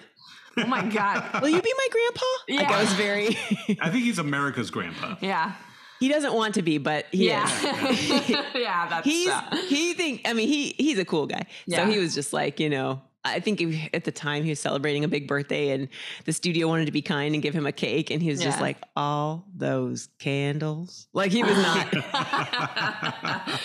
Oh 0.57 0.65
my 0.65 0.85
God. 0.89 1.23
Will 1.41 1.49
you 1.49 1.61
be 1.61 1.73
my 1.77 1.87
grandpa? 1.91 2.25
Like 2.49 2.67
I 2.67 2.71
Yeah. 2.71 2.81
was 2.81 2.93
very. 2.93 3.27
I 3.81 3.89
think 3.89 4.03
he's 4.03 4.19
America's 4.19 4.69
grandpa. 4.71 5.15
Yeah. 5.21 5.53
he 6.01 6.07
doesn't 6.07 6.33
want 6.33 6.55
to 6.55 6.61
be, 6.61 6.77
but 6.77 7.05
he 7.11 7.27
yeah. 7.27 7.45
is. 7.89 8.29
yeah. 8.55 8.87
That's 8.89 9.05
he's 9.05 9.27
uh, 9.29 9.41
he 9.67 9.93
think 9.93 10.21
I 10.25 10.33
mean 10.33 10.47
he 10.47 10.73
he's 10.77 10.97
a 10.97 11.05
cool 11.05 11.27
guy. 11.27 11.45
So 11.69 11.85
he 11.85 11.97
was 11.99 12.13
just 12.15 12.33
like, 12.33 12.59
you 12.59 12.69
know, 12.69 13.01
I 13.25 13.39
think 13.41 13.59
if- 13.59 13.89
at 13.93 14.05
the 14.05 14.11
time 14.11 14.43
he 14.43 14.49
was 14.49 14.59
celebrating 14.59 15.03
a 15.03 15.07
big 15.07 15.27
birthday 15.27 15.69
and 15.69 15.89
the 16.25 16.33
studio 16.33 16.67
wanted 16.67 16.85
to 16.85 16.91
be 16.91 17.01
kind 17.01 17.33
and 17.33 17.43
give 17.43 17.53
him 17.53 17.65
a 17.65 17.71
cake 17.71 18.11
and 18.11 18.21
he 18.21 18.29
was 18.29 18.39
just 18.39 18.61
like 18.61 18.77
all 18.95 19.45
those 19.55 20.07
candles. 20.19 21.07
Like 21.13 21.31
he 21.31 21.43
was 21.43 21.57
not 21.57 21.93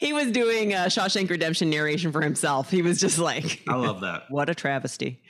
he 0.00 0.12
was 0.12 0.30
doing 0.32 0.72
a 0.72 0.86
Shawshank 0.86 1.30
Redemption 1.30 1.70
narration 1.70 2.10
for 2.10 2.20
himself. 2.20 2.70
He 2.70 2.82
was 2.82 3.00
just 3.00 3.18
like 3.18 3.62
I 3.68 3.76
love 3.76 4.00
that. 4.00 4.24
what 4.30 4.50
a 4.50 4.54
travesty. 4.54 5.22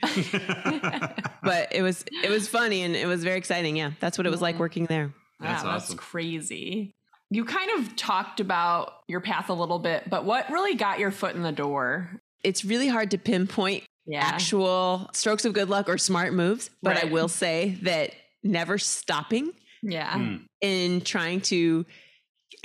but 1.43 1.67
it 1.71 1.83
was 1.83 2.03
it 2.23 2.31
was 2.31 2.47
funny 2.47 2.81
and 2.81 2.95
it 2.95 3.05
was 3.05 3.23
very 3.23 3.37
exciting. 3.37 3.77
Yeah. 3.77 3.91
That's 3.99 4.17
what 4.17 4.25
it 4.25 4.31
was 4.31 4.41
like 4.41 4.55
mm-hmm. 4.55 4.61
working 4.61 4.85
there. 4.85 5.13
That's 5.39 5.63
wow, 5.63 5.71
awesome. 5.71 5.97
That's 5.97 6.05
crazy. 6.05 6.95
You 7.29 7.45
kind 7.45 7.71
of 7.79 7.95
talked 7.95 8.39
about 8.39 8.93
your 9.07 9.19
path 9.19 9.49
a 9.49 9.53
little 9.53 9.79
bit, 9.79 10.09
but 10.09 10.25
what 10.25 10.49
really 10.49 10.75
got 10.75 10.99
your 10.99 11.11
foot 11.11 11.35
in 11.35 11.41
the 11.41 11.51
door? 11.51 12.21
It's 12.45 12.63
really 12.65 12.87
hard 12.87 13.11
to 13.11 13.17
pinpoint 13.17 13.83
Yeah. 14.05 14.19
actual 14.23 15.09
strokes 15.13 15.45
of 15.45 15.53
good 15.53 15.69
luck 15.69 15.89
or 15.89 15.97
smart 15.97 16.33
moves. 16.33 16.69
But 16.83 17.03
I 17.03 17.07
will 17.07 17.27
say 17.27 17.77
that 17.81 18.11
never 18.43 18.77
stopping 18.77 19.51
Yeah. 19.81 20.13
Hmm. 20.13 20.35
in 20.61 21.01
trying 21.01 21.41
to 21.41 21.85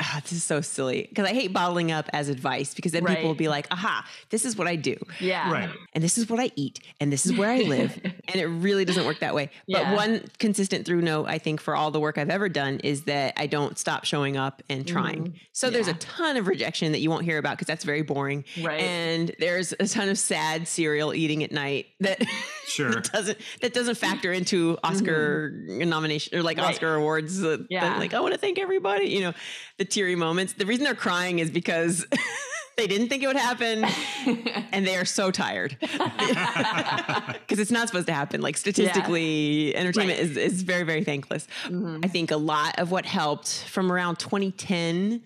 ah, 0.00 0.20
this 0.22 0.32
is 0.32 0.44
so 0.44 0.60
silly 0.60 1.06
because 1.08 1.26
I 1.26 1.32
hate 1.32 1.52
bottling 1.52 1.90
up 1.92 2.08
as 2.12 2.28
advice 2.28 2.74
because 2.74 2.92
then 2.92 3.04
people 3.04 3.24
will 3.28 3.34
be 3.34 3.48
like, 3.48 3.66
aha, 3.70 4.06
this 4.30 4.44
is 4.44 4.56
what 4.56 4.66
I 4.66 4.76
do. 4.76 4.96
Yeah. 5.20 5.50
Right. 5.52 5.70
And 5.94 6.02
this 6.02 6.16
is 6.18 6.28
what 6.28 6.40
I 6.40 6.50
eat, 6.56 6.80
and 7.00 7.12
this 7.12 7.26
is 7.26 7.36
where 7.36 7.50
I 7.50 7.58
live. 7.60 7.98
and 8.04 8.36
it 8.36 8.46
really 8.46 8.84
doesn't 8.84 9.04
work 9.04 9.18
that 9.20 9.34
way. 9.34 9.50
But 9.68 9.94
one 9.94 10.24
consistent 10.38 10.86
through 10.86 11.02
note, 11.02 11.26
I 11.28 11.38
think, 11.38 11.60
for 11.60 11.76
all 11.76 11.90
the 11.90 12.00
work 12.00 12.18
I've 12.18 12.30
ever 12.30 12.48
done 12.48 12.80
is 12.80 13.02
that 13.04 13.34
I 13.36 13.46
don't 13.46 13.78
stop 13.78 14.04
showing 14.04 14.36
up 14.36 14.62
and 14.70 14.86
trying. 14.86 15.34
So 15.52 15.70
there's 15.70 15.88
a 15.88 15.90
Mm-hmm. 15.90 16.00
Ton 16.22 16.36
of 16.36 16.46
rejection 16.48 16.92
that 16.92 17.00
you 17.00 17.10
won't 17.10 17.24
hear 17.24 17.38
about 17.38 17.52
because 17.56 17.66
that's 17.66 17.84
very 17.84 18.02
boring. 18.02 18.44
Right. 18.62 18.80
And 18.80 19.32
there's 19.38 19.72
a 19.78 19.86
ton 19.86 20.08
of 20.08 20.18
sad 20.18 20.66
cereal 20.66 21.12
eating 21.14 21.42
at 21.44 21.52
night 21.52 21.86
that 22.00 22.22
Sure. 22.66 22.90
doesn't 22.92 23.38
that 23.60 23.74
doesn't 23.74 23.96
factor 23.96 24.32
into 24.32 24.78
Oscar 24.84 25.50
nomination 25.68 26.38
or 26.38 26.42
like 26.42 26.56
Mm-hmm. 26.56 26.66
Right. 26.66 26.74
Oscar 26.74 26.94
awards. 26.94 27.42
Uh, 27.44 27.58
Yeah. 27.68 27.80
that, 27.80 27.98
like 27.98 28.14
I 28.14 28.20
want 28.20 28.32
to 28.34 28.38
thank 28.40 28.58
everybody. 28.58 29.06
You 29.08 29.20
know, 29.22 29.32
the 29.80 29.84
teary 29.86 30.14
moments. 30.14 30.52
The 30.52 30.66
reason 30.66 30.84
they're 30.84 30.94
crying 30.94 31.38
is 31.38 31.50
because 31.50 32.06
they 32.76 32.86
didn't 32.86 33.08
think 33.08 33.22
it 33.22 33.26
would 33.26 33.36
happen, 33.36 33.82
and 34.72 34.86
they 34.86 34.94
are 34.96 35.06
so 35.06 35.30
tired 35.30 35.76
because 35.80 37.58
it's 37.58 37.70
not 37.70 37.88
supposed 37.88 38.06
to 38.06 38.12
happen. 38.12 38.42
Like 38.42 38.58
statistically, 38.58 39.74
entertainment 39.74 40.18
Right. 40.20 40.28
is 40.28 40.36
is 40.36 40.62
very 40.62 40.82
very 40.84 41.02
thankless. 41.02 41.48
Mhm. 41.64 42.04
I 42.04 42.08
think 42.08 42.30
a 42.30 42.36
lot 42.36 42.78
of 42.78 42.90
what 42.90 43.06
helped 43.06 43.64
from 43.68 43.90
around 43.90 44.16
2010 44.18 45.22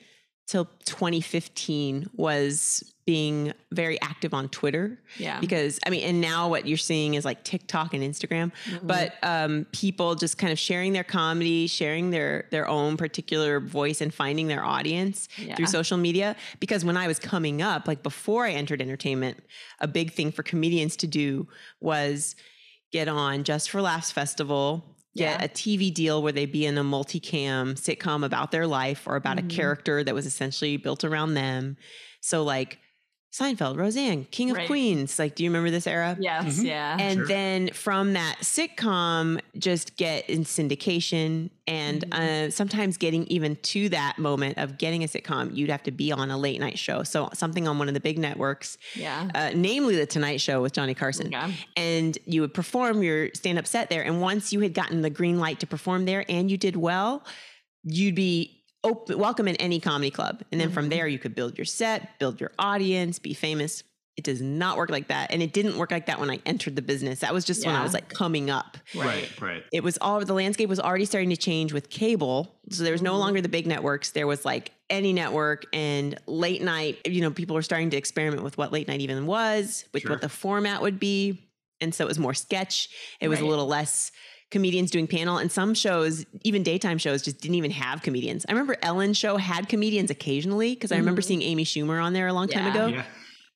till 0.47 0.67
2015 0.87 2.11
was 2.15 2.94
being 3.07 3.53
very 3.71 4.01
active 4.01 4.33
on 4.33 4.49
Twitter 4.49 4.99
Yeah. 5.19 5.39
because 5.39 5.79
I 5.87 5.91
mean, 5.91 6.05
and 6.05 6.21
now 6.23 6.49
what 6.49 6.67
you're 6.67 6.79
seeing 6.79 7.15
is 7.15 7.25
like 7.25 7.45
TikTok 7.45 7.93
and 7.93 8.03
Instagram, 8.03 8.51
Mm-hmm. 8.71 8.87
but 8.87 9.15
um, 9.23 9.67
people 9.73 10.15
just 10.15 10.39
kind 10.39 10.53
of 10.53 10.59
sharing 10.59 10.93
their 10.95 11.05
comedy, 11.05 11.67
sharing 11.67 12.11
their 12.11 12.47
their 12.51 12.67
own 12.67 12.97
particular 12.97 13.61
voice, 13.61 14.01
and 14.01 14.13
finding 14.13 14.49
their 14.49 14.65
audience 14.65 15.29
Yeah. 15.37 15.55
through 15.57 15.67
social 15.67 15.99
media. 15.99 16.35
Because 16.61 16.85
when 16.85 16.97
I 16.97 17.07
was 17.07 17.19
coming 17.19 17.61
up, 17.61 17.87
like 17.87 18.03
before 18.03 18.47
I 18.47 18.53
entered 18.53 18.81
entertainment, 18.81 19.43
a 19.81 19.89
big 19.89 20.13
thing 20.13 20.33
for 20.33 20.43
comedians 20.43 20.97
to 20.97 21.07
do 21.07 21.47
was 21.81 22.37
get 22.91 23.09
on 23.09 23.45
Just 23.45 23.71
for 23.71 23.83
Laughs 23.83 24.11
Festival. 24.13 24.97
Get 25.17 25.41
Yeah. 25.41 25.45
a 25.45 25.49
TV 25.49 25.93
deal 25.93 26.23
where 26.23 26.33
they'd 26.33 26.51
be 26.51 26.65
in 26.67 26.77
a 26.79 26.83
multicam 26.85 27.75
sitcom 27.75 28.25
about 28.25 28.51
their 28.51 28.67
life 28.67 29.03
or 29.07 29.15
about 29.17 29.37
Mhm. 29.37 29.45
a 29.45 29.55
character 29.55 30.03
that 30.03 30.15
was 30.15 30.27
essentially 30.27 30.77
built 30.77 31.05
around 31.05 31.35
them. 31.35 31.77
So 32.21 32.43
like 32.43 32.79
Seinfeld, 33.37 33.77
Roseanne, 33.77 34.27
King 34.31 34.51
of 34.53 34.57
Right. 34.59 34.67
Queens. 34.69 35.19
Like, 35.19 35.35
do 35.35 35.43
you 35.43 35.51
remember 35.51 35.69
this 35.71 35.89
era? 35.89 36.17
yes. 36.21 36.61
Mhm. 36.61 36.65
Yeah. 36.67 36.97
And 37.01 37.19
Sure. 37.19 37.27
then 37.27 37.71
from 37.73 38.13
that 38.13 38.37
sitcom, 38.43 39.41
just 39.59 39.97
get 39.97 40.31
in 40.31 40.45
syndication 40.45 41.51
and 41.67 42.03
Mm-hmm. 42.03 42.47
uh, 42.47 42.51
sometimes 42.51 42.97
getting 42.97 43.27
even 43.27 43.57
to 43.57 43.89
that 43.89 44.19
moment 44.19 44.59
of 44.59 44.79
getting 44.79 45.03
a 45.03 45.09
sitcom, 45.09 45.57
you'd 45.57 45.71
have 45.71 45.83
to 45.83 45.91
be 45.91 46.13
on 46.13 46.31
a 46.31 46.39
late 46.39 46.61
night 46.61 46.79
show. 46.79 47.03
So 47.03 47.29
something 47.35 47.67
on 47.67 47.79
one 47.81 47.89
of 47.89 47.95
the 47.95 48.01
big 48.01 48.19
networks, 48.19 48.79
yeah. 48.95 49.29
uh, 49.35 49.51
namely 49.53 49.97
The 49.97 50.07
Tonight 50.07 50.41
Show 50.41 50.63
with 50.63 50.73
Johnny 50.73 50.95
Carson. 50.95 51.33
Yeah. 51.33 51.51
And 51.77 52.17
you 52.27 52.41
would 52.43 52.55
perform 52.55 53.03
your 53.03 53.31
stand 53.35 53.59
up 53.59 53.67
set 53.67 53.91
there. 53.91 54.03
And 54.05 54.21
once 54.21 54.53
you 54.53 54.61
had 54.61 54.75
gotten 54.75 55.03
the 55.03 55.11
green 55.11 55.41
light 55.41 55.59
to 55.61 55.67
perform 55.67 56.05
there 56.05 56.25
and 56.29 56.51
you 56.53 56.57
did 56.57 56.77
well, 56.77 57.25
you'd 57.83 58.15
be 58.15 58.61
open, 58.85 59.19
welcome 59.19 59.49
in 59.49 59.57
any 59.57 59.81
comedy 59.81 60.11
club. 60.11 60.43
And 60.53 60.61
then 60.61 60.71
from 60.71 60.87
Mhm. 60.87 60.91
there, 60.91 61.09
you 61.09 61.19
could 61.19 61.35
build 61.35 61.59
your 61.59 61.65
set, 61.65 62.19
build 62.21 62.41
your 62.41 62.53
audience, 62.59 63.19
be 63.19 63.35
famous. 63.35 63.83
It 64.17 64.23
does 64.23 64.41
not 64.41 64.77
work 64.77 64.91
like 64.91 65.09
that. 65.09 65.33
And 65.33 65.43
it 65.43 65.53
didn't 65.53 65.77
work 65.77 65.91
like 65.91 66.07
that 66.07 66.21
when 66.21 66.31
I 66.31 66.39
entered 66.47 66.77
the 66.77 66.83
business. 66.83 67.19
That 67.19 67.35
was 67.35 67.45
just 67.45 67.67
when 67.67 67.75
I 67.75 67.83
was 67.83 67.93
like 67.93 68.09
coming 68.09 68.49
up. 68.49 68.77
Right. 68.95 69.29
Right. 69.41 69.65
It 69.73 69.83
was 69.83 69.99
all 70.01 70.25
the 70.25 70.33
landscape 70.35 70.69
was 70.69 70.79
already 70.79 71.05
starting 71.05 71.31
to 71.31 71.37
change 71.37 71.73
with 71.73 71.91
cable. 71.91 72.55
So 72.71 72.85
there 72.85 72.93
was 72.93 73.03
no 73.03 73.15
Mhm. 73.15 73.19
longer 73.19 73.41
the 73.41 73.49
big 73.49 73.67
networks. 73.67 74.11
There 74.13 74.29
was 74.29 74.45
like 74.45 74.71
any 74.89 75.13
network 75.13 75.65
and 75.73 76.17
late 76.29 76.63
night, 76.63 76.99
you 77.07 77.23
know, 77.23 77.33
people 77.33 77.55
were 77.57 77.63
starting 77.63 77.91
to 77.91 77.97
experiment 77.97 78.45
with 78.45 78.57
what 78.57 78.71
late 78.71 78.87
night 78.87 79.01
even 79.01 79.27
was, 79.27 79.85
with 79.93 80.03
Sure. 80.03 80.13
what 80.13 80.21
the 80.21 80.29
format 80.29 80.81
would 80.81 81.01
be. 81.01 81.49
And 81.81 81.93
so 81.93 82.05
it 82.05 82.09
was 82.09 82.19
more 82.21 82.35
sketch. 82.35 82.89
It 83.21 83.27
was 83.27 83.41
a 83.41 83.45
little 83.45 83.67
less 83.67 84.13
comedians 84.55 84.91
doing 84.91 85.07
panel 85.07 85.37
and 85.39 85.51
some 85.53 85.75
shows 85.75 86.25
even 86.43 86.63
daytime 86.63 86.97
shows 86.99 87.21
just 87.23 87.39
didn't 87.43 87.57
even 87.57 87.71
have 87.71 88.01
comedians 88.03 88.47
i 88.49 88.53
remember 88.53 88.77
ellen's 88.83 89.19
show 89.19 89.37
had 89.37 89.69
comedians 89.69 90.11
occasionally 90.11 90.71
because 90.75 90.91
i 90.93 90.97
remember 90.97 91.21
Mhm. 91.21 91.25
seeing 91.27 91.43
amy 91.43 91.65
schumer 91.65 92.03
on 92.03 92.13
there 92.15 92.27
a 92.29 92.33
long 92.33 92.49
time 92.49 92.67
ago 92.73 92.87
Yeah. 92.87 93.05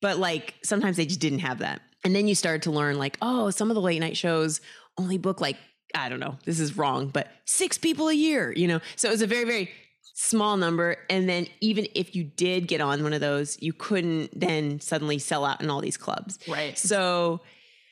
but 0.02 0.18
like 0.18 0.54
sometimes 0.62 0.96
they 0.98 1.06
just 1.06 1.20
didn't 1.20 1.40
have 1.40 1.58
that. 1.60 1.80
And 2.04 2.14
then 2.14 2.28
you 2.28 2.34
started 2.36 2.62
to 2.62 2.70
learn 2.70 2.96
like, 2.98 3.16
oh, 3.20 3.50
some 3.50 3.70
of 3.70 3.74
the 3.74 3.80
late 3.80 3.98
night 3.98 4.16
shows 4.16 4.60
only 4.96 5.18
book 5.18 5.40
like, 5.40 5.56
I 5.96 6.08
don't 6.08 6.20
know, 6.20 6.36
this 6.44 6.60
is 6.60 6.76
wrong, 6.76 7.08
but 7.08 7.26
six 7.44 7.76
people 7.76 8.06
a 8.08 8.14
year, 8.14 8.52
you 8.54 8.68
know? 8.68 8.80
So 8.94 9.08
it 9.08 9.10
was 9.12 9.22
a 9.22 9.26
very, 9.26 9.44
very 9.44 9.70
small 10.14 10.56
number. 10.56 10.96
And 11.10 11.28
then 11.28 11.46
even 11.60 11.86
if 11.96 12.14
you 12.14 12.22
did 12.24 12.68
get 12.68 12.80
on 12.80 13.02
one 13.02 13.12
of 13.12 13.20
those, 13.20 13.56
you 13.60 13.72
couldn't 13.72 14.30
then 14.38 14.80
suddenly 14.80 15.18
sell 15.18 15.44
out 15.44 15.60
in 15.60 15.70
all 15.70 15.80
these 15.80 15.96
clubs. 15.96 16.38
Right. 16.46 16.78
So 16.78 17.40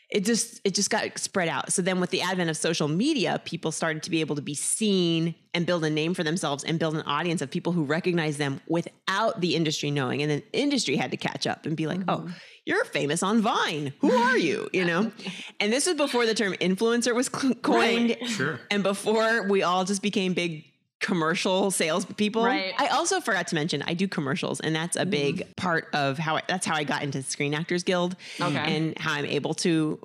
it 0.09 0.25
just 0.25 0.61
it 0.65 0.75
just 0.75 0.89
got 0.89 1.19
spread 1.19 1.49
out. 1.49 1.73
So 1.73 1.83
then 1.83 2.01
with 2.01 2.11
the 2.11 2.23
advent 2.23 2.49
of 2.49 2.57
social 2.57 2.87
media, 2.87 3.41
people 3.45 3.73
started 3.73 4.05
to 4.05 4.11
be 4.11 4.21
able 4.21 4.37
to 4.37 4.43
be 4.43 4.55
seen 4.55 5.35
and 5.53 5.67
build 5.67 5.85
a 5.85 5.91
name 5.91 6.15
for 6.15 6.23
themselves 6.23 6.63
and 6.63 6.79
build 6.79 6.95
an 6.95 7.03
audience 7.03 7.43
of 7.43 7.51
people 7.51 7.73
who 7.73 7.83
recognize 7.83 8.37
them 8.37 8.61
without 8.69 9.41
the 9.41 9.57
industry 9.57 9.91
knowing. 9.91 10.23
And 10.23 10.31
then 10.31 10.43
industry 10.53 10.95
had 10.97 11.11
to 11.11 11.17
catch 11.17 11.47
up 11.47 11.67
and 11.67 11.77
be 11.77 11.89
like, 11.89 12.01
"Oh, 12.07 12.19
mm-hmm. 12.19 12.31
you're 12.65 12.85
famous 12.85 13.23
on 13.25 13.41
Vine. 13.41 13.95
Who 13.99 14.13
are 14.13 14.39
you?" 14.39 14.69
You 14.73 14.85
know? 14.85 15.11
and 15.61 15.73
this 15.73 15.87
was 15.87 15.97
before 15.97 16.25
the 16.25 16.35
term 16.35 16.53
influencer 16.55 17.15
was 17.15 17.29
coined 17.29 18.17
Right. 18.21 18.29
Sure. 18.29 18.61
and 18.71 18.85
before 18.85 19.49
we 19.49 19.65
all 19.65 19.85
just 19.85 20.03
became 20.03 20.35
big 20.35 20.65
commercial 21.01 21.71
sales 21.71 22.05
people. 22.05 22.45
Right. 22.45 22.75
I 22.79 22.89
also 22.89 23.21
forgot 23.21 23.49
to 23.49 23.55
mention 23.55 23.83
I 23.87 23.95
do 23.95 24.09
commercials 24.09 24.61
and 24.61 24.75
that's 24.75 24.97
a 24.97 25.01
mm-hmm. 25.01 25.11
big 25.11 25.57
part 25.57 25.89
of 25.93 26.19
how 26.19 26.37
I, 26.37 26.43
that's 26.49 26.67
how 26.67 26.75
I 26.75 26.85
got 26.85 27.03
into 27.03 27.23
Screen 27.23 27.55
Actors 27.55 27.83
Guild 27.83 28.17
Okay. 28.41 28.57
and 28.57 28.97
how 28.99 29.13
I'm 29.13 29.27
able 29.27 29.55
to 29.55 30.01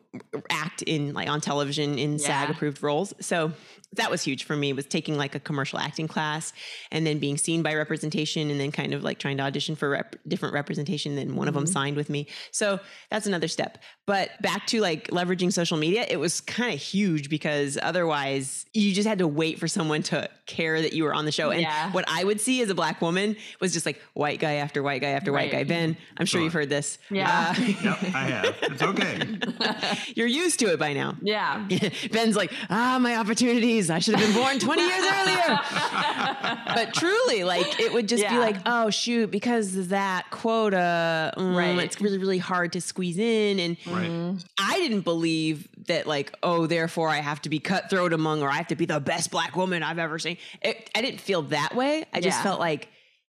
act 0.49 0.81
in 0.81 1.13
like 1.13 1.29
on 1.29 1.39
television 1.41 1.97
in 1.97 2.19
SAG 2.19 2.49
approved 2.49 2.83
roles. 2.83 3.13
So 3.19 3.53
that 3.93 4.09
was 4.09 4.21
huge 4.23 4.43
for 4.45 4.55
me 4.55 4.71
was 4.73 4.85
taking 4.85 5.17
like 5.17 5.35
a 5.35 5.39
commercial 5.39 5.77
acting 5.77 6.07
class 6.07 6.53
and 6.91 7.05
then 7.05 7.19
being 7.19 7.37
seen 7.37 7.61
by 7.61 7.73
representation 7.75 8.49
and 8.49 8.59
then 8.59 8.71
kind 8.71 8.93
of 8.93 9.03
like 9.03 9.19
trying 9.19 9.37
to 9.37 9.43
audition 9.43 9.75
for 9.75 9.89
rep- 9.89 10.15
different 10.27 10.53
representation 10.53 11.15
then 11.15 11.35
one 11.35 11.47
of 11.47 11.53
them 11.53 11.65
signed 11.67 11.95
with 11.97 12.09
me 12.09 12.27
so 12.51 12.79
that's 13.09 13.27
another 13.27 13.47
step 13.47 13.77
but 14.07 14.29
back 14.41 14.65
to 14.67 14.79
like 14.81 15.07
leveraging 15.09 15.51
social 15.51 15.77
media 15.77 16.05
it 16.09 16.17
was 16.17 16.41
kind 16.41 16.73
of 16.73 16.79
huge 16.79 17.29
because 17.29 17.77
otherwise 17.81 18.65
you 18.73 18.93
just 18.93 19.07
had 19.07 19.19
to 19.19 19.27
wait 19.27 19.59
for 19.59 19.67
someone 19.67 20.01
to 20.01 20.27
care 20.45 20.81
that 20.81 20.93
you 20.93 21.03
were 21.03 21.13
on 21.13 21.25
the 21.25 21.31
show 21.31 21.49
and 21.51 21.61
Yeah. 21.61 21.91
what 21.91 22.05
i 22.07 22.23
would 22.23 22.41
see 22.41 22.61
as 22.61 22.69
a 22.69 22.75
black 22.75 23.01
woman 23.01 23.35
was 23.59 23.73
just 23.73 23.85
like 23.85 24.01
white 24.13 24.39
guy 24.39 24.53
after 24.55 24.81
white 24.83 25.01
guy 25.01 25.09
after 25.09 25.31
white 25.31 25.51
guy 25.51 25.63
ben 25.63 25.95
i'm 26.17 26.25
sure 26.25 26.31
Sure. 26.39 26.41
you've 26.45 26.53
heard 26.53 26.69
this 26.69 26.97
Yeah. 27.09 27.53
Uh, 27.57 27.61
Yep. 27.83 27.97
I 28.15 28.23
have. 28.23 28.55
It's 28.63 28.81
okay. 28.81 29.37
you're 30.15 30.27
used 30.27 30.59
to 30.59 30.67
it 30.71 30.79
by 30.79 30.93
now 30.93 31.17
Yeah. 31.21 31.67
Ben's 32.11 32.35
like, 32.37 32.51
ah, 32.69 32.97
my 32.99 33.15
opportunities. 33.17 33.80
I 33.89 33.99
should 33.99 34.15
have 34.15 34.25
been 34.25 34.35
born 34.41 34.59
20 34.59 34.81
years 34.81 35.03
earlier. 35.05 35.59
but 36.75 36.93
truly, 36.93 37.43
like, 37.43 37.79
it 37.79 37.93
would 37.93 38.07
just 38.07 38.27
be 38.27 38.37
like, 38.37 38.57
oh, 38.65 38.89
shoot, 38.89 39.31
because 39.31 39.75
of 39.75 39.89
that 39.89 40.25
quota, 40.31 41.33
mm, 41.37 41.55
Right. 41.55 41.77
it's 41.83 41.99
really, 42.01 42.17
really 42.17 42.37
hard 42.37 42.73
to 42.73 42.81
squeeze 42.81 43.17
in. 43.17 43.59
And 43.59 43.77
Right. 43.87 44.37
I 44.59 44.79
didn't 44.79 45.01
believe 45.01 45.67
that, 45.87 46.07
like, 46.07 46.33
oh, 46.43 46.67
therefore 46.67 47.09
I 47.09 47.17
have 47.17 47.41
to 47.43 47.49
be 47.49 47.59
cutthroat 47.59 48.13
among, 48.13 48.41
or 48.43 48.49
I 48.49 48.55
have 48.55 48.67
to 48.67 48.75
be 48.75 48.85
the 48.85 48.99
best 48.99 49.31
black 49.31 49.55
woman 49.55 49.83
I've 49.83 49.99
ever 49.99 50.19
seen. 50.19 50.37
It, 50.61 50.89
I 50.95 51.01
didn't 51.01 51.21
feel 51.21 51.41
that 51.43 51.75
way. 51.75 52.05
I 52.13 52.21
just 52.21 52.41
felt 52.43 52.59
like, 52.59 52.89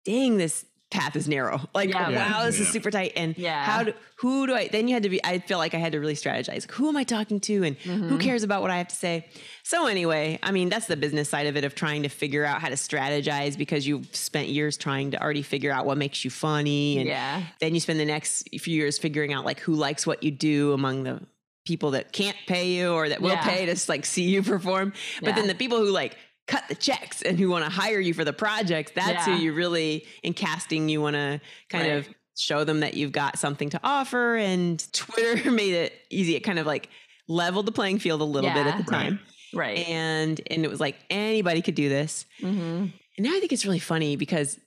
dang, 0.06 0.38
this 0.38 0.66
path 0.90 1.16
is 1.18 1.28
narrow. 1.28 1.60
Like, 1.74 1.90
Yeah. 1.90 2.10
wow, 2.12 2.46
this 2.46 2.60
is 2.62 2.70
super 2.70 2.90
tight. 2.90 3.12
And 3.18 3.38
Yeah. 3.38 3.66
how 3.66 3.84
do, 3.84 3.94
who 4.20 4.48
do 4.48 4.56
I, 4.56 4.70
then 4.70 4.88
you 4.88 4.94
had 4.94 5.04
to 5.04 5.10
be, 5.10 5.20
I 5.24 5.40
feel 5.40 5.58
like 5.58 5.74
I 5.74 5.78
had 5.80 5.92
to 5.92 6.00
really 6.00 6.14
strategize. 6.16 6.62
Like, 6.62 6.72
who 6.72 6.88
am 6.88 6.96
I 6.96 7.04
talking 7.04 7.42
to? 7.42 7.64
And 7.64 7.78
Mm-hmm. 7.80 8.08
who 8.08 8.18
cares 8.18 8.44
about 8.44 8.62
what 8.62 8.72
I 8.72 8.78
have 8.78 8.88
to 8.88 8.96
say? 8.96 9.28
So, 9.64 9.88
anyway, 9.88 10.40
I 10.42 10.52
mean, 10.52 10.70
that's 10.70 10.88
the 10.88 10.96
business 10.96 11.30
side 11.30 11.46
of 11.48 11.58
it 11.58 11.66
of 11.66 11.76
trying 11.76 12.04
to 12.04 12.10
figure 12.10 12.46
out 12.46 12.62
how 12.62 12.70
to 12.70 12.76
strategize 12.76 13.58
because 13.58 13.86
you've 13.86 14.16
spent 14.16 14.48
years 14.48 14.78
trying 14.78 15.12
to 15.12 15.22
already 15.22 15.42
figure 15.42 15.72
out 15.74 15.86
what 15.86 15.98
makes 15.98 16.24
you 16.24 16.32
funny. 16.32 17.00
And 17.00 17.08
Yeah. 17.08 17.44
then 17.60 17.74
you 17.74 17.82
spend 17.82 18.00
the 18.00 18.06
next 18.06 18.48
few 18.58 18.74
years 18.76 18.98
figuring 18.98 19.34
out 19.34 19.44
like 19.44 19.60
who 19.60 19.74
likes 19.76 20.08
what 20.08 20.24
you 20.24 20.32
do 20.32 20.72
among 20.74 21.04
the 21.04 21.22
people 21.66 21.92
that 21.92 22.14
can't 22.14 22.38
pay 22.48 22.70
you 22.70 22.94
or 22.94 23.10
that 23.10 23.20
will 23.20 23.32
Yeah. 23.32 23.44
pay 23.44 23.66
to 23.66 23.76
like 23.90 24.06
see 24.06 24.24
you 24.24 24.42
perform. 24.42 24.94
But 25.22 25.36
then 25.36 25.48
the 25.48 25.56
people 25.56 25.80
who 25.80 25.90
like 25.92 26.16
cut 26.48 26.64
the 26.70 26.76
checks 26.76 27.22
and 27.22 27.38
who 27.38 27.50
want 27.50 27.64
to 27.66 27.70
hire 27.70 28.00
you 28.00 28.14
for 28.14 28.24
the 28.26 28.34
projects, 28.34 28.92
that's 28.96 29.28
Yeah. 29.28 29.36
who 29.38 29.44
you 29.44 29.54
really 29.54 30.06
in 30.24 30.34
casting 30.34 30.90
you 30.90 31.02
want 31.02 31.16
to 31.16 31.40
kind 31.70 31.92
of 31.92 32.08
show 32.38 32.64
them 32.64 32.80
that 32.82 32.94
you've 32.94 33.12
got 33.12 33.38
something 33.38 33.70
to 33.72 33.80
offer 33.84 34.36
and 34.36 34.82
Twitter 34.94 35.52
made 35.52 35.74
it 35.74 35.94
easy. 36.10 36.36
It 36.36 36.42
kind 36.42 36.60
of 36.60 36.66
like 36.66 36.90
leveled 37.28 37.66
the 37.66 37.72
playing 37.72 38.00
field 38.00 38.22
a 38.22 38.26
little 38.26 38.50
bit 38.52 38.66
at 38.68 38.78
the 38.78 38.90
time. 38.90 39.20
Right. 39.54 39.88
And 39.88 40.40
and 40.50 40.64
it 40.64 40.70
was 40.70 40.80
like 40.80 40.96
anybody 41.10 41.62
could 41.62 41.76
do 41.76 41.90
this. 41.90 42.26
hmm 42.40 42.48
And 42.48 42.92
now 43.20 43.36
I 43.36 43.40
think 43.40 43.52
it's 43.54 43.66
really 43.66 43.80
funny 43.80 44.16
because 44.16 44.60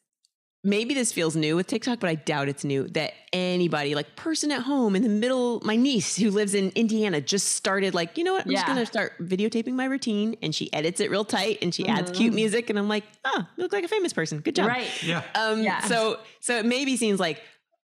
maybe 0.62 0.92
this 0.92 1.12
feels 1.12 1.34
new 1.36 1.56
with 1.56 1.66
TikTok, 1.66 2.00
but 2.00 2.10
I 2.10 2.16
doubt 2.16 2.48
it's 2.48 2.64
new 2.64 2.86
that 2.88 3.12
anybody, 3.32 3.94
like 3.94 4.14
person 4.16 4.52
at 4.52 4.62
home 4.62 4.94
in 4.94 5.02
the 5.02 5.08
middle, 5.08 5.60
my 5.64 5.76
niece 5.76 6.16
who 6.16 6.30
lives 6.30 6.54
in 6.54 6.70
Indiana 6.74 7.20
just 7.20 7.52
started 7.52 7.94
like, 7.94 8.18
you 8.18 8.24
know 8.24 8.34
what? 8.34 8.44
I'm 8.46 8.52
just 8.52 8.66
gonna 8.66 8.84
start 8.86 9.12
videotaping 9.20 9.72
my 9.72 9.86
routine 9.86 10.36
and 10.42 10.54
she 10.54 10.72
edits 10.72 11.00
it 11.00 11.10
real 11.10 11.24
tight 11.24 11.58
and 11.62 11.74
she 11.74 11.86
adds 11.88 12.10
cute 12.10 12.34
music 12.34 12.68
and 12.70 12.78
I'm 12.78 12.88
like, 12.88 13.04
oh, 13.24 13.46
you 13.56 13.62
look 13.62 13.72
like 13.72 13.84
a 13.84 13.88
famous 13.88 14.12
person. 14.12 14.40
Good 14.40 14.56
job. 14.56 14.68
Right. 14.68 14.90
Yeah. 15.02 15.22
Um 15.34 15.62
Yeah. 15.62 15.80
so 15.80 16.18
so 16.40 16.58
it 16.58 16.66
maybe 16.66 16.96
seems 16.96 17.18
like 17.20 17.40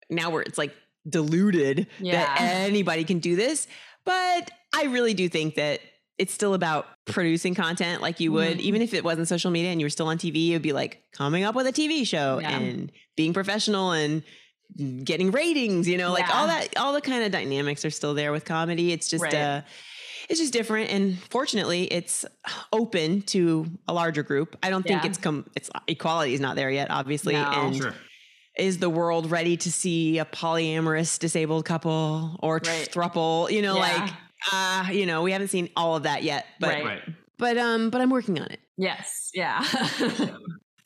now 0.10 0.30
where 0.30 0.42
it's 0.42 0.58
like 0.58 0.74
diluted 1.08 1.88
that 2.12 2.42
anybody 2.42 3.04
can 3.04 3.20
do 3.20 3.36
this, 3.36 3.68
but 4.04 4.52
I 4.74 4.86
really 4.86 5.14
do 5.14 5.30
think 5.30 5.56
that 5.56 5.80
it's 6.18 6.34
still 6.34 6.54
about 6.54 6.88
producing 7.06 7.54
content 7.56 8.02
like 8.02 8.20
you 8.20 8.32
would, 8.32 8.58
Mhm. 8.58 8.62
even 8.62 8.82
if 8.82 8.94
it 8.94 9.04
wasn't 9.04 9.28
social 9.28 9.52
media 9.52 9.72
and 9.72 9.82
you 9.82 9.86
were 9.86 9.90
still 9.92 10.08
on 10.08 10.18
TV, 10.18 10.52
it 10.52 10.54
would 10.56 10.62
be 10.62 10.72
like 10.74 11.04
coming 11.12 11.44
up 11.44 11.56
with 11.56 11.68
a 11.68 11.72
TV 11.74 12.06
show 12.06 12.40
Yeah. 12.40 12.58
and 12.58 12.92
being 13.18 13.34
professional 13.34 13.92
and 13.92 14.24
getting 15.04 15.32
ratings, 15.32 15.88
you 15.88 15.98
know, 15.98 16.12
like 16.12 16.34
all 16.34 16.48
that, 16.48 16.76
all 16.78 16.94
the 16.94 17.02
kind 17.02 17.24
of 17.24 17.32
dynamics 17.32 17.86
are 17.86 17.90
still 17.92 18.14
there 18.14 18.32
with 18.32 18.46
comedy. 18.46 18.92
It's 18.92 19.08
just, 19.08 19.24
Right. 19.24 19.34
uh, 19.34 19.62
it's 20.30 20.40
just 20.40 20.54
different. 20.54 20.90
And 20.90 21.20
fortunately 21.30 21.84
it's 21.84 22.26
open 22.74 23.22
to 23.24 23.68
a 23.88 23.94
larger 23.94 24.24
group. 24.24 24.58
I 24.64 24.70
don't 24.70 24.84
think 24.84 25.06
it's 25.06 25.18
come, 25.18 25.46
it's 25.56 25.70
equality 25.88 26.34
is 26.34 26.40
not 26.40 26.56
there 26.56 26.72
yet, 26.72 26.90
obviously. 26.90 27.34
No. 27.34 27.44
And 27.44 27.76
Sure. 27.76 27.94
is 28.58 28.80
the 28.80 28.90
world 28.90 29.30
ready 29.30 29.56
to 29.58 29.72
see 29.72 30.18
a 30.18 30.26
polyamorous 30.26 31.20
disabled 31.20 31.66
couple 31.66 32.38
or 32.42 32.56
Right. 32.66 32.90
thruple? 32.92 33.52
You 33.52 33.62
know, 33.62 33.76
Yeah. 33.78 34.10
Like 34.52 34.90
uh, 34.90 34.92
you 34.92 35.06
know, 35.06 35.24
we 35.24 35.32
haven't 35.32 35.50
seen 35.50 35.70
all 35.76 35.96
of 35.96 36.04
that 36.04 36.24
yet, 36.24 36.46
but 36.60 36.70
Right. 36.70 36.86
Right. 36.86 37.02
but 37.38 37.58
um, 37.58 37.90
but 37.90 38.02
I'm 38.02 38.10
working 38.10 38.40
on 38.40 38.48
it. 38.48 38.60
Yes. 38.78 39.32
Yeah. 39.34 39.64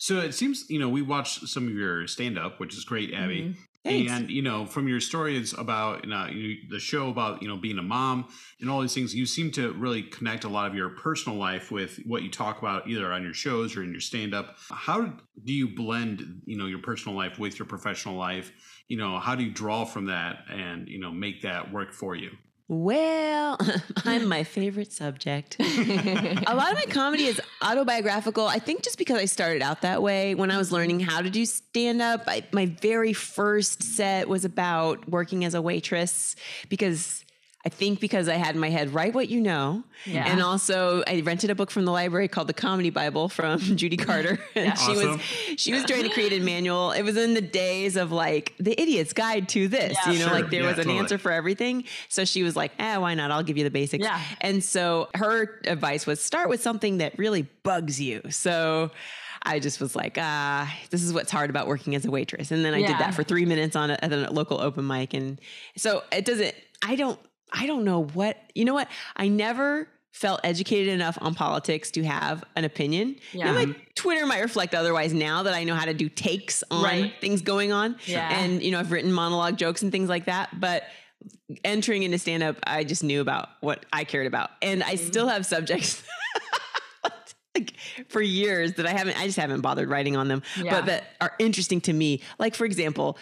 So 0.02 0.20
it 0.20 0.34
seems, 0.34 0.70
you 0.70 0.80
know, 0.80 0.88
we 0.88 1.02
watched 1.02 1.46
some 1.50 1.68
of 1.68 1.74
your 1.74 2.08
stand 2.08 2.40
up, 2.40 2.58
which 2.62 2.74
is 2.74 2.86
great, 2.86 3.14
Abby. 3.14 3.42
Mhm. 3.42 3.58
Thanks. 3.84 4.12
And 4.12 4.30
you 4.30 4.42
know, 4.42 4.66
from 4.66 4.88
your 4.88 5.02
stories 5.02 5.54
about 5.54 6.06
you 6.06 6.10
know, 6.10 6.26
you, 6.28 6.56
the 6.70 6.80
show 6.80 7.10
about 7.10 7.42
you 7.42 7.50
know 7.50 7.58
being 7.58 7.78
a 7.78 7.84
mom 7.84 8.28
and 8.62 8.70
all 8.70 8.80
these 8.80 8.94
things, 8.94 9.14
you 9.14 9.26
seem 9.26 9.52
to 9.52 9.74
really 9.74 10.04
connect 10.04 10.46
a 10.46 10.50
lot 10.50 10.68
of 10.70 10.76
your 10.76 10.90
personal 10.90 11.38
life 11.38 11.70
with 11.70 12.00
what 12.06 12.24
you 12.24 12.30
talk 12.32 12.60
about 12.60 12.88
either 12.88 13.12
on 13.12 13.24
your 13.24 13.34
shows 13.34 13.76
or 13.76 13.84
in 13.84 13.92
your 13.92 14.00
stand 14.00 14.34
up. 14.34 14.56
How 14.70 15.02
do 15.44 15.54
you 15.54 15.76
blend 15.76 16.44
you 16.46 16.58
know 16.58 16.66
your 16.68 16.80
personal 16.80 17.18
life 17.18 17.38
with 17.38 17.60
your 17.60 17.66
professional 17.66 18.16
life? 18.16 18.52
You 18.88 18.96
know, 18.98 19.20
how 19.20 19.36
do 19.36 19.44
you 19.44 19.52
draw 19.52 19.84
from 19.84 20.06
that 20.06 20.46
and 20.50 20.88
you 20.88 21.00
know 21.00 21.12
make 21.12 21.42
that 21.42 21.74
work 21.74 21.94
for 21.94 22.16
you? 22.16 22.32
Well, 22.70 23.58
I'm 24.06 24.28
my 24.28 24.44
favorite 24.46 24.94
subject. 24.94 25.58
a 25.60 26.56
lot 26.56 26.72
of 26.72 26.76
my 26.76 26.86
comedy 26.88 27.26
is 27.26 27.42
autobiographical. 27.64 28.46
I 28.46 28.60
think 28.60 28.84
just 28.84 29.00
because 29.00 29.18
I 29.18 29.26
started 29.26 29.64
out 29.64 29.82
that 29.82 30.04
way 30.04 30.36
when 30.36 30.52
I 30.52 30.58
was 30.58 30.72
learning 30.72 31.00
how 31.00 31.22
to 31.22 31.32
do 31.32 31.46
stand 31.48 32.00
up, 32.00 32.26
I, 32.28 32.44
my 32.52 32.68
very 32.68 33.12
first 33.12 33.82
set 33.82 34.30
was 34.30 34.46
about 34.46 35.10
working 35.10 35.44
as 35.46 35.56
a 35.56 35.62
waitress 35.64 36.36
because 36.70 37.26
I 37.70 37.76
think 37.76 38.00
because 38.00 38.28
I 38.28 38.34
had 38.34 38.56
in 38.56 38.62
my 38.62 38.72
head, 38.72 38.96
write 38.96 39.14
what 39.14 39.30
you 39.30 39.40
know. 39.40 39.84
Yeah. 40.06 40.26
And 40.28 40.42
also 40.42 41.04
I 41.06 41.22
rented 41.22 41.52
a 41.52 41.56
book 41.56 41.70
from 41.70 41.86
the 41.86 41.92
library 41.92 42.28
called 42.28 42.48
The 42.48 42.54
Comedy 42.54 42.90
Bible 42.90 43.30
from 43.30 43.60
Judy 43.78 43.96
Carter. 43.96 44.40
And 44.56 44.76
she 44.76 44.92
Awesome. 44.94 45.12
was 45.18 45.22
she 45.62 45.72
was 45.72 45.84
trying 45.86 46.02
to 46.04 46.10
create 46.10 46.34
a 46.34 46.40
manual. 46.40 46.92
It 46.94 47.04
was 47.04 47.16
in 47.16 47.36
the 47.36 47.42
days 47.42 47.96
of 47.96 48.12
like 48.12 48.56
the 48.60 48.80
idiot's 48.82 49.14
guide 49.14 49.48
to 49.50 49.68
this. 49.68 49.96
Yeah. 50.04 50.12
you 50.14 50.20
know, 50.20 50.26
Sure. 50.30 50.34
like 50.34 50.50
there 50.50 50.62
Yeah, 50.64 50.70
was 50.70 50.78
an 50.80 50.86
totally. 50.86 50.98
answer 51.00 51.18
for 51.20 51.32
everything. 51.32 51.84
So 52.08 52.26
she 52.26 52.42
was 52.42 52.56
like, 52.56 52.72
eh, 52.80 52.98
why 52.98 53.14
not? 53.14 53.30
I'll 53.30 53.44
give 53.44 53.58
you 53.60 53.64
the 53.64 53.70
basics. 53.70 54.04
Yeah. 54.04 54.20
And 54.42 54.64
so 54.64 55.10
her 55.14 55.60
advice 55.66 56.08
was 56.08 56.20
start 56.20 56.50
with 56.50 56.64
something 56.64 56.98
that 56.98 57.20
really 57.20 57.44
bugs 57.62 58.02
you. 58.02 58.22
So 58.32 58.90
I 59.46 59.60
just 59.60 59.80
was 59.80 59.96
like, 59.96 60.18
ah, 60.20 60.74
this 60.90 61.04
is 61.04 61.14
what's 61.14 61.30
hard 61.30 61.52
about 61.52 61.68
working 61.68 61.94
as 61.96 62.04
a 62.06 62.10
waitress. 62.12 62.50
And 62.50 62.66
then 62.66 62.74
I 62.74 62.80
Yeah. 62.80 62.88
did 62.88 62.98
that 62.98 63.14
for 63.14 63.24
three 63.24 63.46
minutes 63.46 63.76
on 63.76 63.92
a, 63.92 63.98
at 64.02 64.12
a 64.12 64.32
local 64.34 64.60
open 64.60 64.88
mic. 64.88 65.14
And 65.14 65.40
so 65.78 66.04
it 66.12 66.26
doesn't, 66.26 66.56
I 66.84 66.96
don't, 66.96 67.20
I 67.52 67.66
don't 67.68 67.84
know 67.84 68.04
what, 68.04 68.38
you 68.56 68.66
know 68.66 68.74
what? 68.74 68.88
I 69.16 69.28
never 69.28 69.88
felt 70.12 70.42
educated 70.44 70.90
enough 70.90 71.18
on 71.22 71.36
politics 71.36 71.92
to 71.92 72.04
have 72.04 72.44
an 72.56 72.66
opinion. 72.66 73.16
Yeah. 73.32 73.52
my 73.52 73.76
Twitter 73.96 74.26
might 74.26 74.42
reflect 74.42 74.74
otherwise 74.74 75.14
now 75.14 75.44
that 75.44 75.54
I 75.54 75.64
know 75.64 75.76
how 75.76 75.86
to 75.86 75.94
do 75.94 76.10
takes 76.10 76.64
on 76.72 76.84
Right. 76.84 77.14
things 77.22 77.42
going 77.42 77.72
on. 77.72 77.96
Yeah. 78.06 78.28
And, 78.40 78.62
you 78.62 78.72
know, 78.72 78.80
I've 78.80 78.92
written 78.92 79.14
monologue 79.14 79.58
jokes 79.58 79.82
and 79.82 79.92
things 79.92 80.10
like 80.10 80.26
that. 80.26 80.60
But 80.60 80.84
entering 81.64 82.04
into 82.04 82.18
stand 82.18 82.44
up, 82.44 82.58
I 82.66 82.84
just 82.84 83.04
knew 83.04 83.22
about 83.22 83.50
what 83.62 83.86
I 83.94 84.04
cared 84.04 84.28
about. 84.28 84.50
And 84.62 84.84
I 84.84 84.96
mm-hmm. 84.96 85.08
still 85.08 85.28
have 85.28 85.46
subjects 85.46 86.04
like 87.56 87.74
for 88.10 88.22
years 88.22 88.74
that 88.74 88.86
I 88.86 88.92
haven't 88.92 89.20
I 89.20 89.26
just 89.26 89.38
haven't 89.38 89.62
bothered 89.62 89.90
writing 89.90 90.16
on 90.16 90.28
them, 90.28 90.42
Yeah. 90.58 90.72
but 90.72 90.86
that 90.88 91.04
are 91.22 91.34
interesting 91.40 91.82
to 91.82 91.94
me. 91.94 92.22
Like 92.40 92.56
for 92.56 92.66
example, 92.66 93.18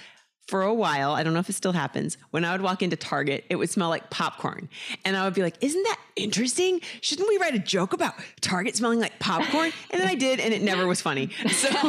for 0.48 0.62
a 0.64 0.74
while, 0.74 1.12
I 1.12 1.24
don't 1.24 1.34
know 1.34 1.40
if 1.40 1.50
it 1.50 1.54
still 1.54 1.74
happens, 1.74 2.18
when 2.32 2.46
I 2.46 2.54
would 2.54 2.62
walk 2.62 2.82
into 2.82 2.96
Target, 2.96 3.44
it 3.50 3.58
would 3.58 3.70
smell 3.70 3.90
like 3.90 4.10
popcorn. 4.10 4.70
And 5.06 5.16
I 5.18 5.26
would 5.26 5.34
be 5.34 5.42
like, 5.42 5.56
isn't 5.62 5.84
that 5.84 6.00
interesting? 6.16 6.80
Shouldn't 7.02 7.28
we 7.28 7.38
write 7.38 7.54
a 7.54 7.60
joke 7.60 7.92
about 7.94 8.14
Target 8.42 8.76
smelling 8.76 9.00
like 9.00 9.20
popcorn? 9.20 9.72
And 9.92 10.02
then 10.02 10.08
I 10.08 10.16
did, 10.16 10.40
and 10.40 10.54
it 10.54 10.62
never 10.62 10.88
was 10.88 11.02
funny. 11.02 11.30
So 11.50 11.70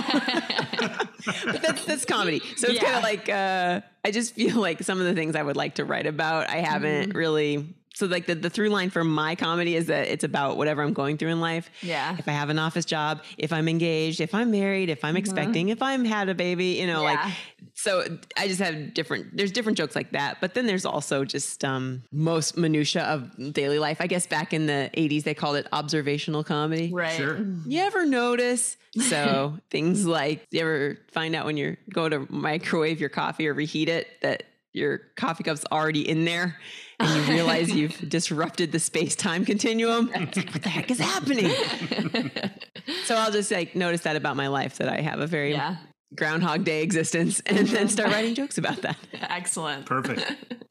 but 1.45 1.63
that's 1.63 1.85
that's 1.85 2.05
comedy. 2.05 2.41
So 2.57 2.69
it's 2.69 2.81
kind 2.83 2.97
of 2.97 3.03
like 3.03 3.29
uh, 3.29 3.81
I 4.05 4.11
just 4.11 4.35
feel 4.35 4.61
like 4.61 4.83
some 4.83 5.01
of 5.01 5.07
the 5.07 5.15
things 5.15 5.37
I 5.37 5.43
would 5.43 5.57
like 5.57 5.77
to 5.77 5.85
write 5.85 6.07
about, 6.07 6.49
I 6.51 6.57
haven't 6.57 7.11
Mm-hmm. 7.11 7.19
really. 7.19 7.75
So 7.99 8.07
like 8.07 8.27
the, 8.27 8.37
the 8.37 8.49
through 8.49 8.69
line 8.69 8.91
for 8.91 9.03
my 9.03 9.35
comedy 9.35 9.75
is 9.75 9.87
that 9.87 10.07
it's 10.07 10.23
about 10.23 10.57
whatever 10.57 10.83
I'm 10.83 10.93
going 10.93 11.17
through 11.19 11.31
in 11.31 11.41
life. 11.41 11.69
Yeah. 11.83 12.15
If 12.17 12.29
I 12.29 12.31
have 12.31 12.49
an 12.49 12.59
office 12.61 12.85
job, 12.85 13.23
if 13.37 13.53
I'm 13.53 13.67
engaged, 13.69 14.21
if 14.21 14.35
I'm 14.37 14.53
married, 14.53 14.89
if 14.89 15.05
I'm 15.05 15.17
expecting, 15.17 15.71
if 15.71 15.83
I'm 15.83 16.05
had 16.05 16.29
a 16.29 16.35
baby, 16.35 16.79
you 16.81 16.87
know, 16.87 16.99
Mm-hmm. 17.03 17.17
Yeah. 17.19 17.25
like 17.25 17.35
so 17.75 18.19
I 18.37 18.47
just 18.49 18.61
have 18.61 18.95
different 18.95 19.37
there's 19.37 19.51
different 19.51 19.79
jokes 19.79 19.97
like 19.97 20.13
that. 20.13 20.41
But 20.41 20.55
then 20.55 20.67
there's 20.67 20.85
also 20.85 21.25
just 21.25 21.65
um 21.65 22.05
most 22.13 22.57
minutia 22.57 23.03
of 23.03 23.53
daily 23.53 23.81
life. 23.81 23.97
I 24.01 24.07
guess 24.07 24.27
back 24.29 24.53
in 24.53 24.67
the 24.67 24.91
80s 24.97 25.25
they 25.25 25.35
called 25.35 25.57
it 25.57 25.67
observational 25.73 26.45
comedy. 26.45 26.93
Right. 26.93 27.17
Sure. 27.17 27.39
You 27.67 27.81
ever 27.83 28.07
notice? 28.07 28.77
So 29.01 29.59
things 29.71 30.07
like 30.07 30.45
you 30.51 30.61
ever 30.61 30.99
find 31.13 31.35
out 31.37 31.47
when 31.47 31.57
you're 31.57 31.77
go 31.93 32.09
to 32.09 32.27
microwave 32.31 32.99
your 33.01 33.11
coffee 33.11 33.47
or 33.47 33.55
reheat 33.55 33.89
it 33.89 34.07
that 34.23 34.45
your 34.73 34.99
coffee 35.17 35.45
cup's 35.45 35.65
already 35.71 36.09
in 36.09 36.25
there 36.25 36.57
and 37.01 37.27
you 37.27 37.33
realize 37.35 37.71
you've 37.71 37.97
disrupted 38.09 38.73
the 38.73 38.79
space 38.79 39.15
time 39.17 39.45
continuum. 39.45 40.09
Like, 40.11 40.35
what 40.37 40.63
the 40.63 40.69
heck 40.69 40.91
is 40.91 40.99
happening? 40.99 41.51
so 43.05 43.17
I'll 43.17 43.31
just 43.33 43.51
like 43.51 43.75
notice 43.75 44.03
that 44.03 44.17
about 44.17 44.37
my 44.37 44.49
life 44.49 44.77
that 44.79 44.89
I 44.89 45.01
have 45.01 45.21
a 45.21 45.27
very 45.27 45.53
Yeah. 45.53 45.77
groundhog 46.15 46.65
day 46.65 46.83
existence 46.83 47.41
and 47.47 47.67
then 47.69 47.89
start 47.97 48.11
writing 48.11 48.35
jokes 48.35 48.59
about 48.59 48.83
that. 48.83 48.97
Excellent. 49.15 49.87
Perfect. 49.87 50.25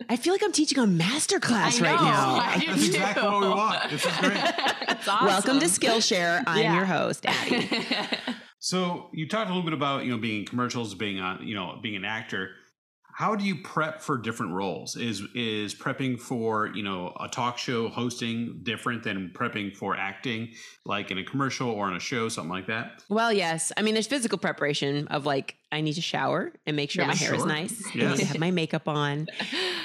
I 0.10 0.16
feel 0.16 0.34
like 0.34 0.44
I'm 0.44 0.52
teaching 0.54 0.80
a 0.80 0.88
master 0.88 1.40
class 1.40 1.82
I 1.82 1.84
right 1.92 2.00
know. 2.00 2.06
now. 2.08 2.36
I 2.36 2.58
do 2.60 2.68
That's 2.68 2.88
exactly 2.88 3.24
what 3.28 3.42
we 3.42 3.50
want. 3.50 3.90
This 3.90 4.06
is 4.06 4.18
great. 4.18 4.38
It's 4.90 5.08
awesome. 5.08 5.28
Welcome 5.28 5.60
to 5.60 5.66
Skillshare. 5.66 6.44
I'm 6.48 6.62
Yeah. 6.64 6.76
your 6.76 6.86
host, 6.86 7.26
Abby. 7.26 7.70
So 8.60 9.10
you 9.14 9.28
talked 9.28 9.50
a 9.50 9.54
little 9.54 9.64
bit 9.70 9.74
about 9.74 10.04
you 10.06 10.12
know 10.12 10.18
being 10.18 10.40
in 10.42 10.46
commercials, 10.46 10.96
being 10.96 11.20
on 11.20 11.46
you 11.48 11.56
know 11.56 11.78
being 11.82 11.96
an 11.96 12.06
actor. 12.06 12.52
How 13.18 13.36
do 13.36 13.44
you 13.44 13.56
prep 13.56 14.00
for 14.00 14.16
different 14.16 14.52
roles? 14.54 14.96
Is 14.96 15.24
is 15.34 15.74
prepping 15.74 16.20
for 16.20 16.68
you 16.68 16.84
know 16.84 17.18
a 17.20 17.28
talk 17.28 17.58
show 17.58 17.90
hosting 17.90 18.60
different 18.62 19.02
than 19.02 19.32
prepping 19.34 19.76
for 19.76 19.98
acting, 19.98 20.50
like 20.86 21.10
in 21.10 21.18
a 21.18 21.24
commercial 21.24 21.68
or 21.68 21.88
on 21.88 21.96
a 21.96 22.00
show, 22.00 22.30
something 22.30 22.52
like 22.52 22.68
that? 22.68 23.04
Well, 23.10 23.34
yes. 23.34 23.72
I 23.76 23.82
mean, 23.82 23.96
there's 23.96 24.06
physical 24.06 24.38
preparation 24.38 25.08
of 25.08 25.26
like 25.26 25.56
I 25.72 25.82
need 25.82 25.94
to 25.94 26.02
shower 26.02 26.54
and 26.68 26.76
make 26.76 26.92
sure 26.92 27.06
Yeah, 27.06 27.08
my 27.08 27.16
hair 27.16 27.34
is 27.34 27.40
sure. 27.40 27.48
nice. 27.48 27.88
I 27.88 27.96
need 27.98 28.18
to 28.18 28.26
have 28.26 28.40
my 28.40 28.52
makeup 28.52 28.88
on. 28.88 29.26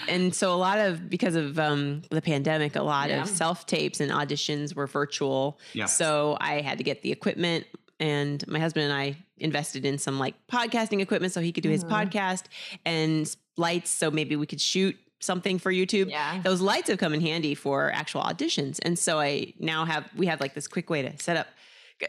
And 0.09 0.35
so 0.35 0.53
a 0.53 0.57
lot 0.59 0.81
of 0.81 1.09
because 1.09 1.37
of 1.37 1.61
um, 1.61 2.03
the 2.11 2.21
pandemic, 2.21 2.75
a 2.75 2.83
lot 2.83 3.09
Yeah. 3.09 3.23
of 3.23 3.29
self 3.29 3.66
tapes 3.66 4.01
and 4.01 4.11
auditions 4.11 4.75
were 4.75 4.88
virtual. 4.88 5.61
Yeah. 5.75 5.87
So 5.87 6.37
I 6.40 6.61
had 6.61 6.77
to 6.79 6.85
get 6.85 7.03
the 7.03 7.12
equipment, 7.12 7.66
and 8.03 8.47
my 8.49 8.59
husband 8.59 8.85
and 8.85 8.93
I 8.93 9.17
invested 9.38 9.85
in 9.87 9.97
some 9.97 10.19
like 10.19 10.35
podcasting 10.49 11.01
equipment 11.01 11.33
so 11.33 11.41
he 11.41 11.53
could 11.53 11.62
do 11.62 11.71
his 11.71 11.85
Mhm. 11.85 11.91
podcast 11.97 12.45
and 12.85 13.35
lights, 13.57 13.91
so 13.91 14.11
maybe 14.11 14.35
we 14.37 14.47
could 14.47 14.61
shoot 14.61 14.97
something 15.21 15.59
for 15.61 15.73
YouTube. 15.73 16.11
Yeah. 16.11 16.41
Those 16.43 16.61
lights 16.61 16.88
have 16.91 16.99
come 16.99 17.15
in 17.15 17.21
handy 17.21 17.55
for 17.55 17.93
actual 17.93 18.23
auditions, 18.23 18.81
and 18.83 18.99
so 18.99 19.21
I 19.21 19.55
now 19.61 19.85
have 19.85 20.05
we 20.17 20.27
have 20.27 20.41
like 20.41 20.55
this 20.55 20.67
quick 20.67 20.91
way 20.91 21.03
to 21.03 21.12
set 21.19 21.37
up. 21.37 21.47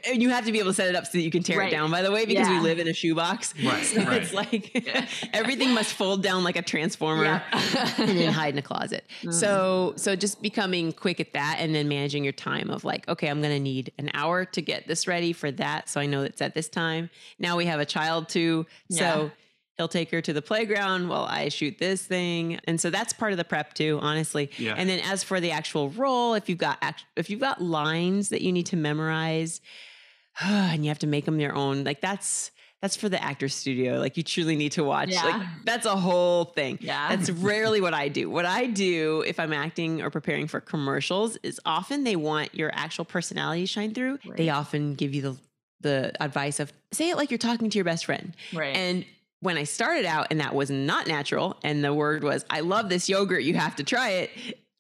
And 0.10 0.22
you 0.22 0.30
have 0.30 0.46
to 0.46 0.52
be 0.52 0.60
able 0.60 0.72
to 0.72 0.74
set 0.76 0.88
it 0.90 0.96
up 0.96 1.06
so 1.06 1.12
that 1.14 1.22
you 1.22 1.32
can 1.32 1.44
tear 1.44 1.60
Right. 1.60 1.68
it 1.68 1.72
down. 1.76 1.92
By 1.92 2.02
the 2.02 2.12
way, 2.12 2.26
because 2.26 2.48
Yeah. 2.48 2.58
we 2.58 2.64
live 2.68 2.80
in 2.80 2.88
a 2.88 2.94
shoebox, 2.94 3.54
Right, 3.64 3.84
So 3.86 4.02
right. 4.04 4.22
it's 4.22 4.34
like 4.34 4.72
everything 5.34 5.72
must 5.74 5.94
fold 5.94 6.24
down 6.24 6.44
like 6.44 6.56
a 6.56 6.62
transformer 6.62 7.24
Yeah. 7.24 7.94
and 7.98 8.18
then 8.18 8.34
hide 8.34 8.54
in 8.54 8.58
a 8.60 8.62
closet. 8.62 9.06
Mm. 9.24 9.34
So 9.34 9.94
so 9.96 10.16
just 10.16 10.42
becoming 10.42 10.94
quick 10.94 11.20
at 11.20 11.34
that 11.34 11.58
and 11.60 11.74
then 11.76 11.88
managing 11.88 12.24
your 12.24 12.34
time 12.34 12.70
of 12.70 12.84
like, 12.84 13.08
okay, 13.08 13.28
I'm 13.28 13.42
gonna 13.42 13.60
need 13.60 13.92
an 13.98 14.10
hour 14.14 14.46
to 14.46 14.62
get 14.62 14.88
this 14.88 15.08
ready 15.08 15.34
for 15.34 15.52
that. 15.52 15.90
So 15.90 16.00
I 16.02 16.06
know 16.06 16.24
it's 16.24 16.42
at 16.42 16.54
this 16.54 16.68
time. 16.70 17.10
Now 17.40 17.58
we 17.58 17.66
have 17.66 17.80
a 17.80 17.86
child 17.86 18.30
too. 18.30 18.66
Yeah. 18.90 19.00
So 19.00 19.32
he'll 19.78 19.88
take 19.88 20.12
her 20.12 20.22
to 20.22 20.34
the 20.34 20.42
playground 20.42 21.10
while 21.10 21.26
I 21.26 21.50
shoot 21.50 21.78
this 21.80 22.06
thing. 22.06 22.60
And 22.66 22.80
so 22.80 22.90
that's 22.90 23.14
part 23.14 23.32
of 23.32 23.38
the 23.38 23.44
prep 23.44 23.74
too, 23.74 24.00
honestly. 24.02 24.52
Yeah. 24.58 24.76
And 24.78 24.90
then 24.90 25.00
as 25.00 25.24
for 25.24 25.40
the 25.40 25.52
actual 25.52 25.90
role, 25.90 26.34
if 26.36 26.50
you've 26.50 26.58
got 26.58 26.78
act- 26.82 27.06
if 27.16 27.30
you've 27.30 27.40
got 27.40 27.62
lines 27.62 28.30
that 28.30 28.42
you 28.42 28.52
need 28.52 28.68
to 28.68 28.76
memorize 28.76 29.62
and 30.42 30.84
you 30.84 30.90
have 30.90 31.00
to 31.00 31.08
make 31.08 31.26
them 31.26 31.40
your 31.40 31.56
own, 31.56 31.84
like 31.84 32.02
that's 32.02 32.52
that's 32.82 32.98
for 32.98 33.08
the 33.08 33.24
actor 33.24 33.48
studio. 33.48 33.98
Like 33.98 34.18
you 34.18 34.24
truly 34.24 34.58
need 34.58 34.74
to 34.74 34.84
watch. 34.84 35.10
Yeah. 35.10 35.24
Like 35.24 35.48
that's 35.64 35.86
a 35.86 35.96
whole 35.96 36.44
thing. 36.44 36.80
Yeah. 36.82 37.16
That's 37.16 37.30
rarely 37.30 37.80
what 37.80 37.94
I 37.94 38.10
do. 38.10 38.30
What 38.30 38.46
I 38.46 38.66
do 38.66 39.24
if 39.26 39.40
I'm 39.40 39.54
acting 39.54 40.02
or 40.02 40.10
preparing 40.10 40.48
for 40.48 40.60
commercials 40.60 41.38
is 41.44 41.62
often 41.66 42.04
they 42.04 42.18
want 42.18 42.54
your 42.54 42.72
actual 42.74 43.06
personality 43.06 43.62
to 43.62 43.68
shine 43.68 43.94
through. 43.94 44.20
They 44.36 44.50
often 44.50 44.96
give 44.96 45.14
you 45.16 45.22
the 45.22 45.38
the 45.80 46.14
advice 46.22 46.60
of 46.60 46.74
say 46.92 47.10
it 47.10 47.16
like 47.16 47.32
you're 47.32 47.38
talking 47.38 47.70
to 47.70 47.78
your 47.78 47.86
best 47.86 48.06
friend. 48.06 48.36
Right. 48.54 48.76
And 48.76 49.06
when 49.44 49.58
I 49.58 49.66
started 49.66 50.06
out 50.06 50.28
and 50.32 50.40
that 50.40 50.56
was 50.56 50.72
not 50.72 51.06
natural 51.08 51.58
and 51.64 51.84
the 51.84 51.94
word 51.94 52.24
was 52.24 52.46
I 52.50 52.62
love 52.62 52.90
this 52.90 53.10
yogurt, 53.10 53.44
you 53.44 53.54
have 53.56 53.76
to 53.76 53.84
try 53.84 54.10
it. 54.12 54.32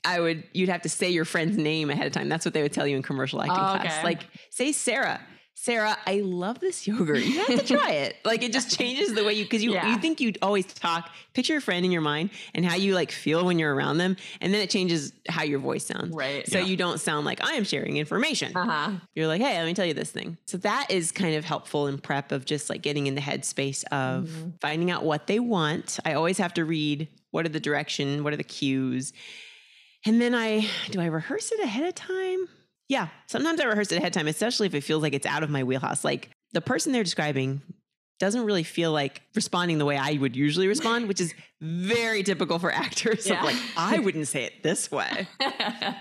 I 0.05 0.19
would 0.19 0.43
you'd 0.53 0.69
have 0.69 0.81
to 0.83 0.89
say 0.89 1.09
your 1.09 1.25
friend's 1.25 1.57
name 1.57 1.89
ahead 1.89 2.07
of 2.07 2.13
time. 2.13 2.29
That's 2.29 2.45
what 2.45 2.53
they 2.53 2.61
would 2.61 2.73
tell 2.73 2.87
you 2.87 2.95
in 2.95 3.03
commercial 3.03 3.41
acting 3.41 3.55
Oh, 3.55 3.79
class. 3.81 4.03
Like 4.03 4.21
say 4.49 4.71
Sarah. 4.71 5.19
Sarah, 5.55 5.97
I 6.05 6.15
love 6.15 6.59
this 6.59 6.85
yogurt. 6.87 7.23
You 7.23 7.37
have 7.45 7.65
to 7.65 7.77
try 7.77 7.91
it. 7.91 8.17
Like 8.25 8.43
it 8.43 8.51
just 8.51 8.77
changes 8.77 9.13
the 9.13 9.23
way 9.23 9.33
you 9.33 9.45
because 9.45 9.63
you 9.63 9.71
Yeah. 9.73 9.91
you 9.93 9.97
think 9.97 10.19
you'd 10.19 10.37
always 10.41 10.65
talk, 10.65 11.09
picture 11.33 11.53
your 11.53 11.61
friend 11.61 11.85
in 11.85 11.91
your 11.91 12.01
mind 12.01 12.31
and 12.53 12.65
how 12.65 12.75
you 12.75 12.93
like 12.95 13.11
feel 13.11 13.45
when 13.45 13.59
you're 13.59 13.73
around 13.73 13.97
them, 13.97 14.17
and 14.41 14.53
then 14.53 14.59
it 14.61 14.69
changes 14.69 15.13
how 15.29 15.43
your 15.43 15.59
voice 15.59 15.85
sounds. 15.85 16.13
Right. 16.13 16.45
So 16.49 16.57
Yeah. 16.59 16.65
you 16.65 16.75
don't 16.75 16.99
sound 16.99 17.25
like 17.25 17.41
I 17.43 17.53
am 17.53 17.63
sharing 17.63 17.95
information. 17.97 18.51
uh 18.57 18.65
huh. 18.65 18.91
You're 19.15 19.27
like, 19.27 19.41
hey, 19.41 19.57
let 19.57 19.65
me 19.65 19.73
tell 19.73 19.85
you 19.85 19.93
this 19.93 20.11
thing. 20.11 20.37
So 20.47 20.57
that 20.57 20.87
is 20.89 21.11
kind 21.13 21.35
of 21.35 21.45
helpful 21.45 21.87
in 21.87 21.97
prep 21.97 22.31
of 22.33 22.43
just 22.45 22.69
like 22.69 22.81
getting 22.81 23.07
in 23.07 23.15
the 23.15 23.21
headspace 23.21 23.83
of 23.85 24.25
Mm-hmm. 24.25 24.49
finding 24.59 24.91
out 24.91 25.03
what 25.05 25.27
they 25.27 25.39
want. 25.39 25.97
I 26.03 26.13
always 26.13 26.39
have 26.39 26.53
to 26.55 26.65
read 26.65 27.07
what 27.31 27.45
are 27.45 27.49
the 27.49 27.59
direction, 27.61 28.23
what 28.23 28.33
are 28.33 28.37
the 28.37 28.43
cues. 28.43 29.13
And 30.05 30.19
then 30.21 30.35
I 30.35 30.67
do 30.91 30.99
I 30.99 31.05
rehearse 31.05 31.51
it 31.53 31.61
ahead 31.61 31.85
of 31.87 31.95
time? 31.95 32.49
Yeah, 32.89 33.07
sometimes 33.27 33.59
I 33.59 33.65
rehearse 33.65 33.91
it 33.91 33.97
ahead 33.97 34.07
of 34.07 34.13
time, 34.13 34.27
especially 34.27 34.67
if 34.67 34.75
it 34.75 34.81
feels 34.81 35.01
like 35.01 35.13
it's 35.13 35.25
out 35.25 35.43
of 35.43 35.49
my 35.49 35.63
wheelhouse. 35.63 36.03
Like 36.03 36.29
the 36.51 36.61
person 36.61 36.91
they're 36.91 37.03
describing 37.03 37.61
doesn't 38.19 38.45
really 38.45 38.63
feel 38.63 38.91
like 38.91 39.21
responding 39.35 39.77
the 39.77 39.85
way 39.85 39.97
I 39.97 40.13
would 40.13 40.35
usually 40.35 40.67
respond, 40.67 41.07
which 41.07 41.19
is 41.19 41.33
very 41.61 42.23
typical 42.23 42.59
for 42.59 42.71
actors. 42.73 43.27
Yeah. 43.27 43.43
Like, 43.43 43.57
I 43.75 43.99
wouldn't 43.99 44.27
say 44.27 44.43
it 44.43 44.63
this 44.63 44.91
way. 44.91 45.27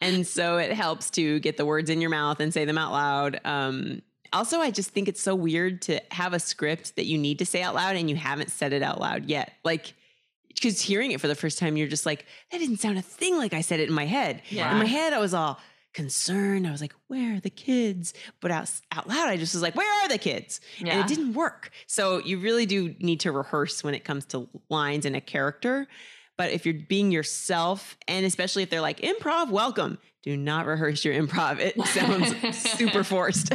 And 0.00 0.26
so 0.26 0.58
it 0.58 0.72
helps 0.72 1.10
to 1.12 1.40
get 1.40 1.56
the 1.56 1.64
words 1.64 1.90
in 1.90 2.00
your 2.00 2.10
mouth 2.10 2.40
and 2.40 2.52
say 2.52 2.64
them 2.64 2.78
out 2.78 2.92
loud. 2.92 3.40
Um, 3.44 4.02
also, 4.32 4.60
I 4.60 4.70
just 4.70 4.90
think 4.90 5.08
it's 5.08 5.22
so 5.22 5.34
weird 5.34 5.82
to 5.82 6.00
have 6.12 6.34
a 6.34 6.38
script 6.38 6.96
that 6.96 7.06
you 7.06 7.18
need 7.18 7.38
to 7.38 7.46
say 7.46 7.62
out 7.62 7.74
loud 7.74 7.96
and 7.96 8.10
you 8.10 8.16
haven't 8.16 8.50
said 8.50 8.72
it 8.72 8.82
out 8.82 9.00
loud 9.00 9.26
yet. 9.26 9.52
Like, 9.64 9.94
because 10.48 10.80
hearing 10.80 11.12
it 11.12 11.20
for 11.20 11.28
the 11.28 11.34
first 11.34 11.58
time, 11.58 11.76
you're 11.76 11.88
just 11.88 12.06
like, 12.06 12.26
that 12.50 12.58
didn't 12.58 12.78
sound 12.78 12.98
a 12.98 13.02
thing 13.02 13.36
like 13.36 13.54
I 13.54 13.60
said 13.60 13.80
it 13.80 13.88
in 13.88 13.94
my 13.94 14.06
head. 14.06 14.42
Yeah. 14.48 14.72
In 14.72 14.78
my 14.78 14.86
head, 14.86 15.12
I 15.12 15.18
was 15.18 15.34
all 15.34 15.58
concerned. 15.94 16.66
I 16.66 16.70
was 16.70 16.80
like, 16.80 16.94
where 17.06 17.36
are 17.36 17.40
the 17.40 17.50
kids? 17.50 18.12
But 18.40 18.50
out, 18.50 18.70
out 18.92 19.08
loud, 19.08 19.28
I 19.28 19.36
just 19.36 19.54
was 19.54 19.62
like, 19.62 19.76
where 19.76 20.04
are 20.04 20.08
the 20.08 20.18
kids? 20.18 20.60
And 20.80 20.88
it 20.88 21.06
didn't 21.06 21.32
work. 21.32 21.70
So 21.86 22.18
you 22.18 22.38
really 22.38 22.66
do 22.66 22.94
need 22.98 23.20
to 23.20 23.32
rehearse 23.32 23.82
when 23.82 23.94
it 23.94 24.04
comes 24.04 24.26
to 24.26 24.48
lines 24.68 25.06
and 25.06 25.16
a 25.16 25.20
character. 25.20 25.86
But 26.36 26.50
if 26.50 26.66
you're 26.66 26.74
being 26.74 27.12
yourself, 27.12 27.96
and 28.08 28.26
especially 28.26 28.64
if 28.64 28.70
they're 28.70 28.80
like 28.80 29.00
improv, 29.00 29.50
welcome. 29.50 29.98
Do 30.24 30.36
not 30.36 30.66
rehearse 30.66 31.04
your 31.04 31.14
improv. 31.14 31.60
It 31.60 31.80
sounds 31.88 32.56
super 32.56 33.04
forced. 33.04 33.52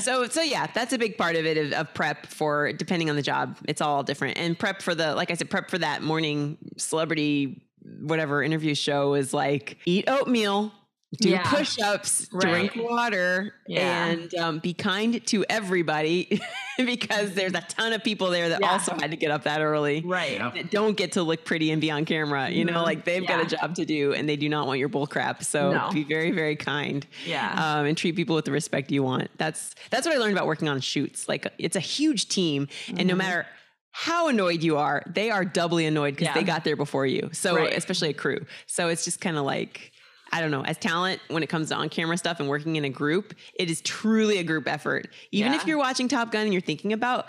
so 0.00 0.26
so 0.28 0.40
yeah, 0.40 0.66
that's 0.74 0.94
a 0.94 0.98
big 0.98 1.18
part 1.18 1.36
of 1.36 1.44
it 1.44 1.58
of, 1.58 1.72
of 1.74 1.94
prep 1.94 2.26
for 2.26 2.72
depending 2.72 3.10
on 3.10 3.16
the 3.16 3.22
job. 3.22 3.58
It's 3.68 3.82
all 3.82 4.02
different. 4.02 4.38
And 4.38 4.58
prep 4.58 4.80
for 4.80 4.94
the 4.94 5.14
like 5.14 5.30
I 5.30 5.34
said, 5.34 5.50
prep 5.50 5.70
for 5.70 5.78
that 5.78 6.02
morning 6.02 6.56
celebrity 6.78 7.62
whatever 8.00 8.42
interview 8.42 8.74
show 8.74 9.14
is 9.14 9.32
like 9.32 9.78
eat 9.86 10.08
oatmeal, 10.08 10.72
do 11.18 11.28
Yeah. 11.30 11.42
push-ups, 11.42 12.28
Right. 12.32 12.70
drink 12.70 12.88
water, 12.88 13.54
Yeah. 13.66 14.06
and 14.06 14.32
um, 14.36 14.58
be 14.60 14.72
kind 14.74 15.24
to 15.26 15.44
everybody 15.50 16.40
because 16.78 17.34
there's 17.34 17.52
a 17.54 17.60
ton 17.62 17.92
of 17.92 18.04
people 18.04 18.30
there 18.30 18.48
that 18.50 18.60
Yeah. 18.60 18.70
also 18.70 18.92
had 18.94 19.10
to 19.10 19.16
get 19.16 19.30
up 19.32 19.42
that 19.44 19.60
early 19.60 20.02
right. 20.06 20.32
Yep. 20.38 20.54
that 20.54 20.70
don't 20.70 20.96
get 20.96 21.12
to 21.12 21.22
look 21.22 21.44
pretty 21.44 21.72
and 21.72 21.80
be 21.80 21.90
on 21.90 22.04
camera. 22.04 22.48
You 22.48 22.64
know, 22.64 22.74
Mhm. 22.80 22.84
like 22.84 23.04
they've 23.04 23.26
got 23.26 23.40
a 23.44 23.56
job 23.56 23.74
to 23.76 23.84
do 23.84 24.12
and 24.14 24.28
they 24.28 24.36
do 24.36 24.48
not 24.48 24.66
want 24.68 24.78
your 24.78 24.88
bull 24.88 25.06
crap. 25.06 25.42
So 25.42 25.72
No. 25.72 25.90
be 25.92 26.04
very, 26.04 26.30
very 26.30 26.54
kind. 26.56 27.04
Yeah. 27.26 27.52
Um, 27.80 27.86
and 27.86 27.96
treat 27.98 28.14
people 28.14 28.36
with 28.36 28.44
the 28.44 28.52
respect 28.52 28.90
you 28.92 29.02
want. 29.02 29.30
That's 29.36 29.74
that's 29.90 30.06
what 30.06 30.14
I 30.14 30.18
learned 30.18 30.32
about 30.34 30.46
working 30.46 30.68
on 30.68 30.80
shoots. 30.80 31.28
Like 31.28 31.46
it's 31.58 31.76
a 31.76 31.80
huge 31.80 32.28
team, 32.28 32.68
and 32.88 32.98
Mm-hmm. 32.98 33.06
no 33.08 33.14
matter 33.16 33.46
how 33.92 34.28
annoyed 34.28 34.62
you 34.62 34.76
are, 34.78 35.02
they 35.12 35.30
are 35.32 35.44
doubly 35.44 35.84
annoyed 35.84 36.12
because 36.14 36.26
Yeah. 36.28 36.34
they 36.34 36.44
got 36.44 36.62
there 36.62 36.76
before 36.76 37.06
you. 37.06 37.28
So 37.32 37.56
Right. 37.56 37.72
especially 37.76 38.10
a 38.10 38.14
crew. 38.14 38.46
So 38.66 38.88
it's 38.88 39.04
just 39.04 39.20
kind 39.20 39.36
of 39.36 39.44
like 39.44 39.89
I 40.32 40.40
don't 40.40 40.50
know, 40.50 40.64
as 40.64 40.76
talent, 40.78 41.20
when 41.28 41.42
it 41.42 41.48
comes 41.48 41.68
to 41.70 41.76
on 41.76 41.88
camera 41.88 42.16
stuff 42.16 42.40
and 42.40 42.48
working 42.48 42.76
in 42.76 42.84
a 42.84 42.88
group, 42.90 43.34
it 43.58 43.70
is 43.70 43.80
truly 43.82 44.38
a 44.38 44.44
group 44.44 44.68
effort. 44.68 45.08
Even 45.32 45.54
if 45.54 45.66
you're 45.66 45.78
watching 45.78 46.08
Top 46.08 46.30
Gun 46.32 46.44
and 46.44 46.52
you're 46.52 46.60
thinking 46.62 46.92
about 46.92 47.28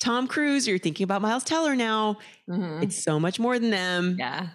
Tom 0.00 0.26
Cruise, 0.28 0.66
or 0.66 0.70
you're 0.70 0.78
thinking 0.78 1.04
about 1.04 1.20
Miles 1.22 1.44
Teller 1.44 1.74
now, 1.76 2.16
Mhm. 2.48 2.82
it's 2.84 3.02
so 3.02 3.18
much 3.20 3.38
more 3.38 3.58
than 3.58 3.70
them. 3.70 4.16
Yeah. 4.18 4.48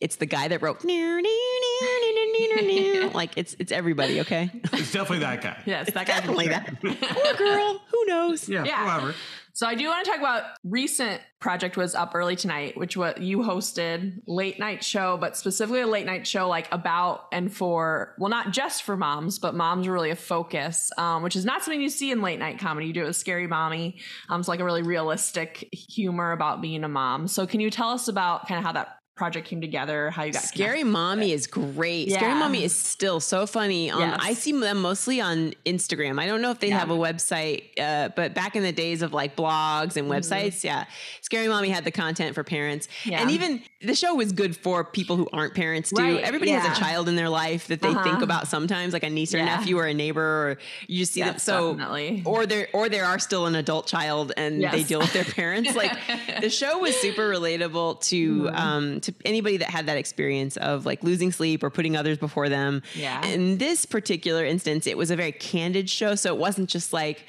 It's 0.00 0.16
the 0.16 0.26
guy 0.26 0.48
that 0.48 0.62
wrote 0.62 0.80
like 3.14 3.36
it's 3.36 3.54
it's 3.58 3.72
everybody, 3.72 4.20
okay? 4.20 4.50
It's 4.72 4.92
definitely 4.92 5.18
that 5.20 5.42
guy. 5.42 5.56
Yes, 5.66 5.90
that 5.92 6.06
guy. 6.06 6.20
Definitely 6.20 6.48
that. 6.48 6.74
Or 6.82 7.36
girl, 7.36 7.80
who 7.90 8.04
knows? 8.06 8.48
Yeah, 8.48 8.64
Yeah. 8.64 8.84
whoever. 9.00 9.14
So 9.52 9.66
I 9.66 9.74
do 9.74 9.86
want 9.86 10.04
to 10.04 10.10
talk 10.10 10.20
about 10.20 10.44
recent 10.64 11.20
project 11.40 11.76
was 11.76 11.94
up 11.94 12.14
early 12.14 12.36
tonight, 12.36 12.76
which 12.76 12.96
what 12.96 13.20
you 13.20 13.38
hosted 13.38 14.20
late 14.26 14.58
night 14.58 14.84
show, 14.84 15.16
but 15.16 15.36
specifically 15.36 15.80
a 15.80 15.86
late 15.86 16.06
night 16.06 16.26
show 16.26 16.48
like 16.48 16.68
about 16.72 17.26
and 17.32 17.52
for 17.52 18.14
well, 18.18 18.30
not 18.30 18.52
just 18.52 18.82
for 18.82 18.96
moms, 18.96 19.38
but 19.38 19.54
moms 19.54 19.86
are 19.86 19.92
really 19.92 20.10
a 20.10 20.16
focus, 20.16 20.90
um, 20.98 21.22
which 21.22 21.36
is 21.36 21.44
not 21.44 21.62
something 21.62 21.80
you 21.80 21.88
see 21.88 22.10
in 22.10 22.22
late 22.22 22.38
night 22.38 22.58
comedy. 22.58 22.86
You 22.86 22.92
do 22.92 23.02
it 23.02 23.06
with 23.06 23.16
Scary 23.16 23.46
Mommy. 23.46 23.98
Um, 24.28 24.40
it's 24.40 24.48
like 24.48 24.60
a 24.60 24.64
really 24.64 24.82
realistic 24.82 25.68
humor 25.72 26.32
about 26.32 26.60
being 26.60 26.84
a 26.84 26.88
mom. 26.88 27.26
So 27.26 27.46
can 27.46 27.60
you 27.60 27.70
tell 27.70 27.90
us 27.90 28.08
about 28.08 28.46
kind 28.46 28.58
of 28.58 28.64
how 28.64 28.72
that 28.72 28.99
project 29.20 29.46
came 29.46 29.60
together, 29.60 30.08
how 30.10 30.22
you 30.22 30.32
got 30.32 30.42
Scary 30.42 30.82
Mommy 30.82 31.32
is 31.32 31.46
great. 31.46 32.10
Scary 32.10 32.32
Mommy 32.34 32.64
is 32.64 32.74
still 32.74 33.20
so 33.20 33.44
funny. 33.46 33.90
Um, 33.90 34.00
Yes. 34.00 34.18
I 34.22 34.32
see 34.32 34.52
them 34.58 34.80
mostly 34.80 35.20
on 35.20 35.52
Instagram. 35.66 36.18
I 36.18 36.24
don't 36.26 36.40
know 36.40 36.50
if 36.50 36.58
they 36.58 36.68
Yeah. 36.68 36.78
have 36.78 36.88
a 36.90 36.96
website, 36.96 37.64
uh, 37.78 38.08
but 38.16 38.32
back 38.32 38.56
in 38.56 38.62
the 38.62 38.72
days 38.72 39.02
of 39.02 39.12
like 39.12 39.36
blogs 39.36 39.98
and 39.98 40.08
websites, 40.10 40.64
yeah, 40.64 40.86
Scary 41.20 41.48
Mommy 41.48 41.68
had 41.68 41.84
the 41.84 41.90
content 41.90 42.34
for 42.34 42.42
parents. 42.44 42.88
Yeah. 43.04 43.20
And 43.20 43.30
even 43.30 43.62
the 43.82 43.94
show 43.94 44.14
was 44.14 44.32
good 44.32 44.56
for 44.56 44.84
people 44.84 45.16
who 45.16 45.28
aren't 45.34 45.54
parents 45.54 45.90
too. 45.90 46.02
Right, 46.02 46.20
Everybody 46.22 46.52
yeah. 46.52 46.60
has 46.60 46.78
a 46.78 46.80
child 46.80 47.06
in 47.10 47.16
their 47.16 47.28
life 47.28 47.66
that 47.66 47.82
they 47.82 47.88
Uh-huh. 47.88 48.02
think 48.02 48.22
about 48.22 48.48
sometimes, 48.48 48.94
like 48.94 49.02
a 49.04 49.10
niece 49.10 49.34
or 49.34 49.38
Yeah. 49.38 49.44
nephew 49.56 49.76
or 49.78 49.86
a 49.86 49.92
neighbor, 49.94 50.22
or 50.22 50.58
you 50.88 50.98
just 51.00 51.12
see 51.12 51.22
them. 51.22 51.38
So 51.38 51.74
definitely. 51.74 52.22
or 52.24 52.46
there 52.46 52.68
or 52.72 52.88
there 52.88 53.04
are 53.04 53.18
still 53.18 53.44
an 53.46 53.54
adult 53.54 53.86
child 53.86 54.32
and 54.38 54.64
they 54.64 54.82
deal 54.82 55.00
with 55.00 55.12
their 55.12 55.24
parents 55.24 55.74
like 55.76 55.92
the 56.40 56.48
show 56.48 56.78
was 56.78 56.96
super 56.96 57.28
relatable 57.30 58.00
to 58.08 58.20
Mm-hmm. 58.50 58.56
um 58.56 59.00
to 59.00 59.09
anybody 59.24 59.56
that 59.58 59.70
had 59.70 59.86
that 59.86 59.96
experience 59.96 60.56
of 60.58 60.86
like 60.86 61.02
losing 61.02 61.32
sleep 61.32 61.62
or 61.62 61.70
putting 61.70 61.96
others 61.96 62.18
before 62.18 62.48
them 62.48 62.82
Yeah. 62.94 63.24
in 63.26 63.58
this 63.58 63.84
particular 63.86 64.44
instance 64.44 64.86
it 64.86 64.96
was 64.96 65.10
a 65.10 65.16
very 65.16 65.32
candid 65.32 65.88
show 65.90 66.14
so 66.14 66.34
it 66.34 66.38
wasn't 66.38 66.68
just 66.70 66.92
like 66.92 67.26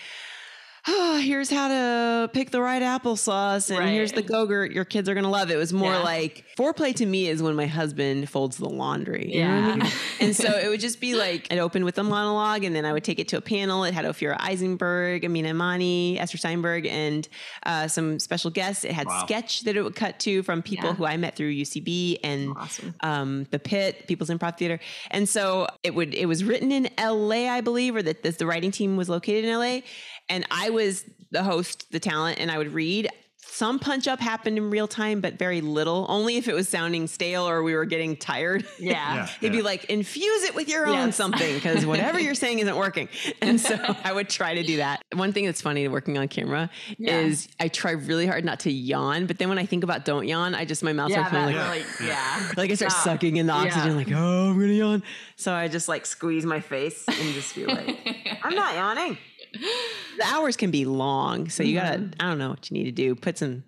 oh, 0.88 1.18
here's 1.24 1.50
how 1.50 1.68
to 1.68 2.30
pick 2.34 2.52
the 2.52 2.62
right 2.62 2.82
applesauce 2.82 3.70
and 3.70 3.80
Right. 3.80 3.90
here's 3.94 4.12
the 4.14 4.22
go-gurt 4.22 4.72
your 4.72 4.86
kids 4.86 5.08
are 5.10 5.14
going 5.14 5.24
to 5.24 5.30
love. 5.30 5.52
It 5.52 5.58
was 5.58 5.72
more 5.74 5.92
Yeah. 5.94 6.00
like 6.04 6.44
foreplay 6.58 6.94
to 6.96 7.06
me 7.06 7.28
is 7.28 7.42
when 7.44 7.56
my 7.56 7.68
husband 7.68 8.30
folds 8.30 8.58
the 8.58 8.70
laundry. 8.70 9.32
You 9.34 9.42
know 9.44 9.48
what 9.50 9.64
I 9.64 9.68
Yeah. 9.70 9.76
mean? 9.76 9.92
and 10.20 10.36
so 10.36 10.58
it 10.58 10.70
would 10.70 10.80
just 10.80 11.00
be 11.00 11.16
like 11.26 11.52
it 11.52 11.60
opened 11.60 11.86
with 11.86 11.98
a 11.98 12.04
monologue 12.04 12.64
and 12.64 12.76
then 12.76 12.86
I 12.86 12.94
would 12.94 13.04
take 13.04 13.20
it 13.20 13.28
to 13.30 13.38
a 13.38 13.42
panel. 13.42 13.84
It 13.84 13.94
had 13.94 14.06
Ophira 14.06 14.38
Eisenberg, 14.40 15.24
Aminah 15.24 15.50
Imani, 15.50 16.20
Esther 16.20 16.38
Steinberg, 16.38 16.86
and 16.88 17.28
uh, 17.66 17.88
some 17.88 18.20
special 18.20 18.50
guests. 18.52 18.84
It 18.84 18.92
had 18.92 19.08
Wow. 19.08 19.24
sketch 19.26 19.62
that 19.62 19.76
it 19.76 19.84
would 19.84 19.96
cut 19.96 20.20
to 20.22 20.44
from 20.44 20.62
people 20.62 20.90
Yeah. 20.90 20.96
who 20.96 21.06
I 21.06 21.18
met 21.18 21.36
through 21.36 21.50
UCB 21.50 22.18
and 22.24 22.54
Awesome. 22.58 22.96
um, 23.02 23.48
the 23.52 23.60
Pit, 23.60 24.08
People's 24.08 24.30
Improv 24.30 24.58
Theater, 24.58 24.80
and 25.12 25.28
so 25.28 25.68
it 25.84 25.94
would 25.96 26.14
it 26.14 26.26
was 26.28 26.44
written 26.44 26.72
in 26.72 26.90
L.A. 26.98 27.50
I 27.50 27.62
believe, 27.62 27.96
or 27.96 28.02
that 28.04 28.24
this, 28.24 28.38
the 28.38 28.46
writing 28.46 28.72
team 28.72 28.98
was 28.98 29.10
located 29.10 29.46
in 29.46 29.52
L.A. 29.52 29.84
And 30.30 30.46
I 30.52 30.70
was 30.70 31.04
the 31.32 31.44
host, 31.44 31.92
the 31.92 32.00
talent, 32.00 32.40
and 32.40 32.52
I 32.52 32.58
would 32.58 32.74
read. 32.74 33.10
Some 33.44 33.80
punch 33.80 34.08
up 34.08 34.20
happened 34.22 34.58
in 34.58 34.70
real 34.70 34.88
time, 34.88 35.20
but 35.20 35.38
very 35.38 35.60
little. 35.62 36.06
Only 36.10 36.38
if 36.38 36.48
it 36.48 36.54
was 36.54 36.70
sounding 36.70 37.06
stale 37.08 37.48
or 37.48 37.62
we 37.64 37.74
were 37.76 37.86
getting 37.86 38.16
tired. 38.16 38.66
Yeah. 38.80 38.92
Yeah. 39.16 39.28
It'd 39.42 39.52
be 39.52 39.62
like 39.62 39.86
infuse 39.86 40.44
it 40.44 40.56
with 40.56 40.70
your 40.70 40.88
own 40.88 40.94
Yes. 41.08 41.16
something 41.18 41.54
because 41.56 41.86
whatever 41.86 42.18
you're 42.20 42.34
saying 42.34 42.60
isn't 42.60 42.76
working. 42.76 43.10
And 43.42 43.60
so 43.60 43.76
I 44.04 44.14
would 44.14 44.30
try 44.30 44.56
to 44.56 44.64
do 44.64 44.78
that. 44.78 45.02
One 45.14 45.34
thing 45.34 45.46
that's 45.46 45.62
funny 45.62 45.88
working 45.90 46.18
on 46.18 46.28
camera 46.30 46.70
Yeah. 46.98 47.20
is 47.20 47.50
I 47.60 47.68
try 47.68 47.92
really 47.92 48.26
hard 48.26 48.46
not 48.46 48.62
to 48.62 48.72
yawn, 48.72 49.26
but 49.28 49.38
then 49.38 49.50
when 49.50 49.58
I 49.60 49.66
think 49.66 49.84
about 49.84 50.06
don't 50.06 50.28
yawn, 50.28 50.56
I 50.56 50.64
just 50.66 50.82
my 50.82 50.94
mouth 50.94 51.10
Yeah, 51.10 51.28
starts 51.28 51.32
feeling 51.32 51.56
that 51.56 51.68
like 51.70 51.86
really, 52.00 52.08
yeah. 52.10 52.52
like 52.58 52.72
I 52.72 52.76
start 52.76 52.92
Stop. 52.94 53.04
sucking 53.04 53.36
in 53.38 53.48
the 53.48 53.54
Yeah. 53.54 53.60
oxygen, 53.60 53.96
like, 53.98 54.12
oh, 54.12 54.50
I'm 54.52 54.60
gonna 54.60 54.74
yawn. 54.74 55.04
So 55.36 55.54
I 55.54 55.68
just 55.68 55.88
like 55.90 56.06
squeeze 56.06 56.46
my 56.46 56.62
face 56.62 57.04
and 57.08 57.34
just 57.34 57.54
be 57.54 57.66
like, 57.66 57.98
I'm 58.44 58.56
not 58.56 58.76
yawning. 58.76 59.18
The 59.54 60.24
hours 60.26 60.56
can 60.58 60.72
be 60.72 60.86
long, 60.86 61.50
so 61.50 61.64
you 61.64 61.76
gotta, 61.76 61.98
Mm-hmm. 62.00 62.22
I 62.22 62.30
don't 62.30 62.38
know 62.38 62.50
what 62.52 62.70
you 62.70 62.76
need 62.78 62.84
to 62.86 62.92
do. 62.92 63.16
Put 63.16 63.38
some, 63.38 63.64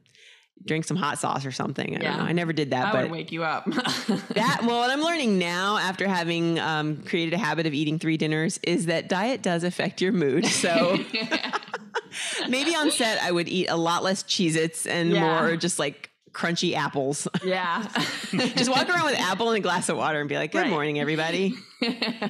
drink 0.66 0.86
some 0.86 0.96
hot 0.98 1.20
sauce 1.20 1.46
or 1.46 1.52
something. 1.52 1.96
I 1.98 2.00
Yeah. 2.02 2.10
don't 2.12 2.20
know. 2.20 2.26
I 2.26 2.32
never 2.32 2.54
did 2.54 2.72
that, 2.72 2.88
I 2.88 2.92
but 2.92 3.02
would 3.04 3.12
wake 3.12 3.32
you 3.32 3.44
up. 3.44 3.66
that 4.36 4.62
well, 4.66 4.80
what 4.80 4.90
I'm 4.90 5.02
learning 5.02 5.38
now 5.40 5.78
after 5.78 6.08
having 6.08 6.60
um, 6.60 7.04
created 7.04 7.34
a 7.34 7.38
habit 7.38 7.66
of 7.68 7.74
eating 7.74 8.00
three 8.00 8.18
dinners 8.18 8.60
is 8.64 8.86
that 8.86 9.10
diet 9.10 9.42
does 9.42 9.64
affect 9.64 10.02
your 10.02 10.12
mood. 10.14 10.46
So 10.46 10.98
Maybe 12.48 12.76
on 12.76 12.92
set, 12.92 13.22
I 13.22 13.32
would 13.32 13.48
eat 13.50 13.68
a 13.68 13.76
lot 13.76 14.04
less 14.04 14.24
Cheez 14.24 14.56
Its 14.56 14.86
and 14.86 15.10
Yeah. 15.12 15.20
more 15.22 15.56
just 15.58 15.80
like 15.80 16.12
crunchy 16.34 16.74
apples. 16.76 17.28
Yeah. 17.44 17.88
just 18.32 18.70
walk 18.70 18.90
around 18.90 19.06
with 19.06 19.20
apple 19.20 19.50
and 19.50 19.58
a 19.58 19.62
glass 19.62 19.88
of 19.90 19.98
water 19.98 20.20
and 20.20 20.28
be 20.28 20.36
like, 20.36 20.52
good 20.52 20.62
Right. 20.64 20.70
morning, 20.70 21.00
everybody. 21.00 21.54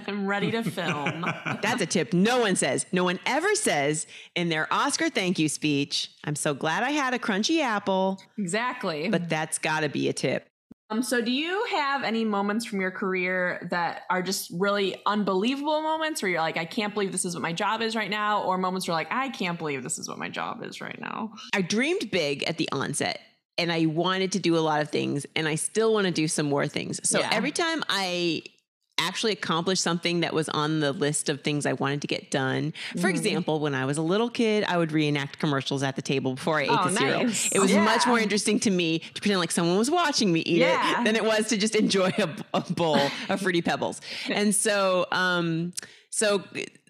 I'm 0.08 0.28
ready 0.28 0.52
to 0.52 0.64
film. 0.64 1.22
That's 1.62 1.82
a 1.82 1.86
tip 1.86 2.14
no 2.14 2.40
one 2.40 2.56
says. 2.56 2.86
No 2.92 3.04
one 3.04 3.20
ever 3.26 3.56
says 3.56 4.06
in 4.36 4.50
their 4.50 4.72
Oscar 4.74 5.10
thank 5.10 5.40
you 5.40 5.48
speech, 5.50 6.10
I'm 6.24 6.36
so 6.36 6.54
glad 6.54 6.84
I 6.84 6.92
had 6.92 7.14
a 7.14 7.20
crunchy 7.20 7.62
apple, 7.62 8.22
Exactly. 8.38 9.10
but 9.10 9.30
that's 9.30 9.58
got 9.58 9.82
to 9.82 9.90
be 9.90 10.10
a 10.10 10.14
tip. 10.14 10.48
Um, 10.90 11.02
so 11.02 11.22
do 11.22 11.32
you 11.32 11.66
have 11.72 12.04
any 12.04 12.24
moments 12.24 12.66
from 12.66 12.80
your 12.82 12.92
career 12.92 13.68
that 13.72 14.02
are 14.12 14.22
just 14.22 14.52
really 14.54 15.02
unbelievable 15.08 15.82
moments 15.82 16.22
where 16.22 16.30
you're 16.30 16.42
like, 16.42 16.58
I 16.58 16.66
can't 16.66 16.94
believe 16.94 17.12
this 17.12 17.26
is 17.26 17.34
what 17.34 17.42
my 17.42 17.54
job 17.54 17.82
is 17.82 17.96
right 17.96 18.10
now, 18.12 18.44
or 18.44 18.58
moments 18.60 18.88
where 18.88 18.92
you're 18.94 19.00
like, 19.00 19.12
I 19.12 19.30
can't 19.30 19.58
believe 19.58 19.82
this 19.82 19.98
is 19.98 20.08
what 20.08 20.20
my 20.20 20.30
job 20.30 20.62
is 20.64 20.82
right 20.82 21.00
now? 21.00 21.32
I 21.54 21.62
dreamed 21.62 22.12
big 22.12 22.44
at 22.44 22.58
the 22.58 22.70
onset 22.72 23.20
and 23.58 23.72
I 23.72 23.86
wanted 23.86 24.32
to 24.34 24.40
do 24.40 24.58
a 24.58 24.60
lot 24.60 24.82
of 24.82 24.90
things 24.90 25.26
and 25.36 25.48
I 25.48 25.56
still 25.56 25.94
want 25.94 26.06
to 26.08 26.12
do 26.12 26.28
some 26.28 26.48
more 26.48 26.68
things. 26.68 27.00
So 27.08 27.20
Yeah. 27.20 27.30
every 27.32 27.52
time 27.52 27.84
I 27.90 28.44
actually 29.00 29.32
accomplished 29.34 29.82
something 29.82 30.20
that 30.22 30.34
was 30.34 30.48
on 30.50 30.80
the 30.80 30.92
list 30.94 31.28
of 31.28 31.42
things 31.42 31.66
I 31.66 31.74
wanted 31.74 32.02
to 32.02 32.08
get 32.08 32.30
done. 32.30 32.74
For 32.94 33.08
Mhm. 33.08 33.10
example, 33.10 33.60
when 33.60 33.74
I 33.74 33.86
was 33.86 33.98
a 33.98 34.02
little 34.04 34.30
kid, 34.30 34.64
I 34.66 34.78
would 34.78 34.92
reenact 34.92 35.40
commercials 35.40 35.82
at 35.84 35.96
the 35.96 36.02
table 36.02 36.36
before 36.36 36.60
I 36.60 36.64
ate 36.64 36.70
Oh, 36.72 36.90
the 36.90 36.96
cereal. 36.98 37.24
nice. 37.26 37.52
It 37.52 37.60
was 37.60 37.72
Yeah. 37.72 37.84
much 37.84 38.06
more 38.06 38.20
interesting 38.20 38.60
to 38.62 38.70
me 38.72 39.00
to 39.00 39.22
pretend 39.22 39.40
like 39.40 39.52
someone 39.52 39.78
was 39.78 39.90
watching 39.92 40.32
me 40.32 40.42
eat 40.42 40.60
Yeah. 40.60 41.02
it 41.02 41.06
than 41.06 41.16
it 41.16 41.26
was 41.26 41.48
to 41.48 41.58
just 41.58 41.76
enjoy 41.76 42.14
a, 42.18 42.30
a 42.54 42.62
bowl 42.72 43.00
of 43.30 43.42
fruity 43.42 43.62
pebbles. 43.64 44.00
And 44.30 44.56
so 44.56 45.08
um 45.12 45.74
so 46.12 46.44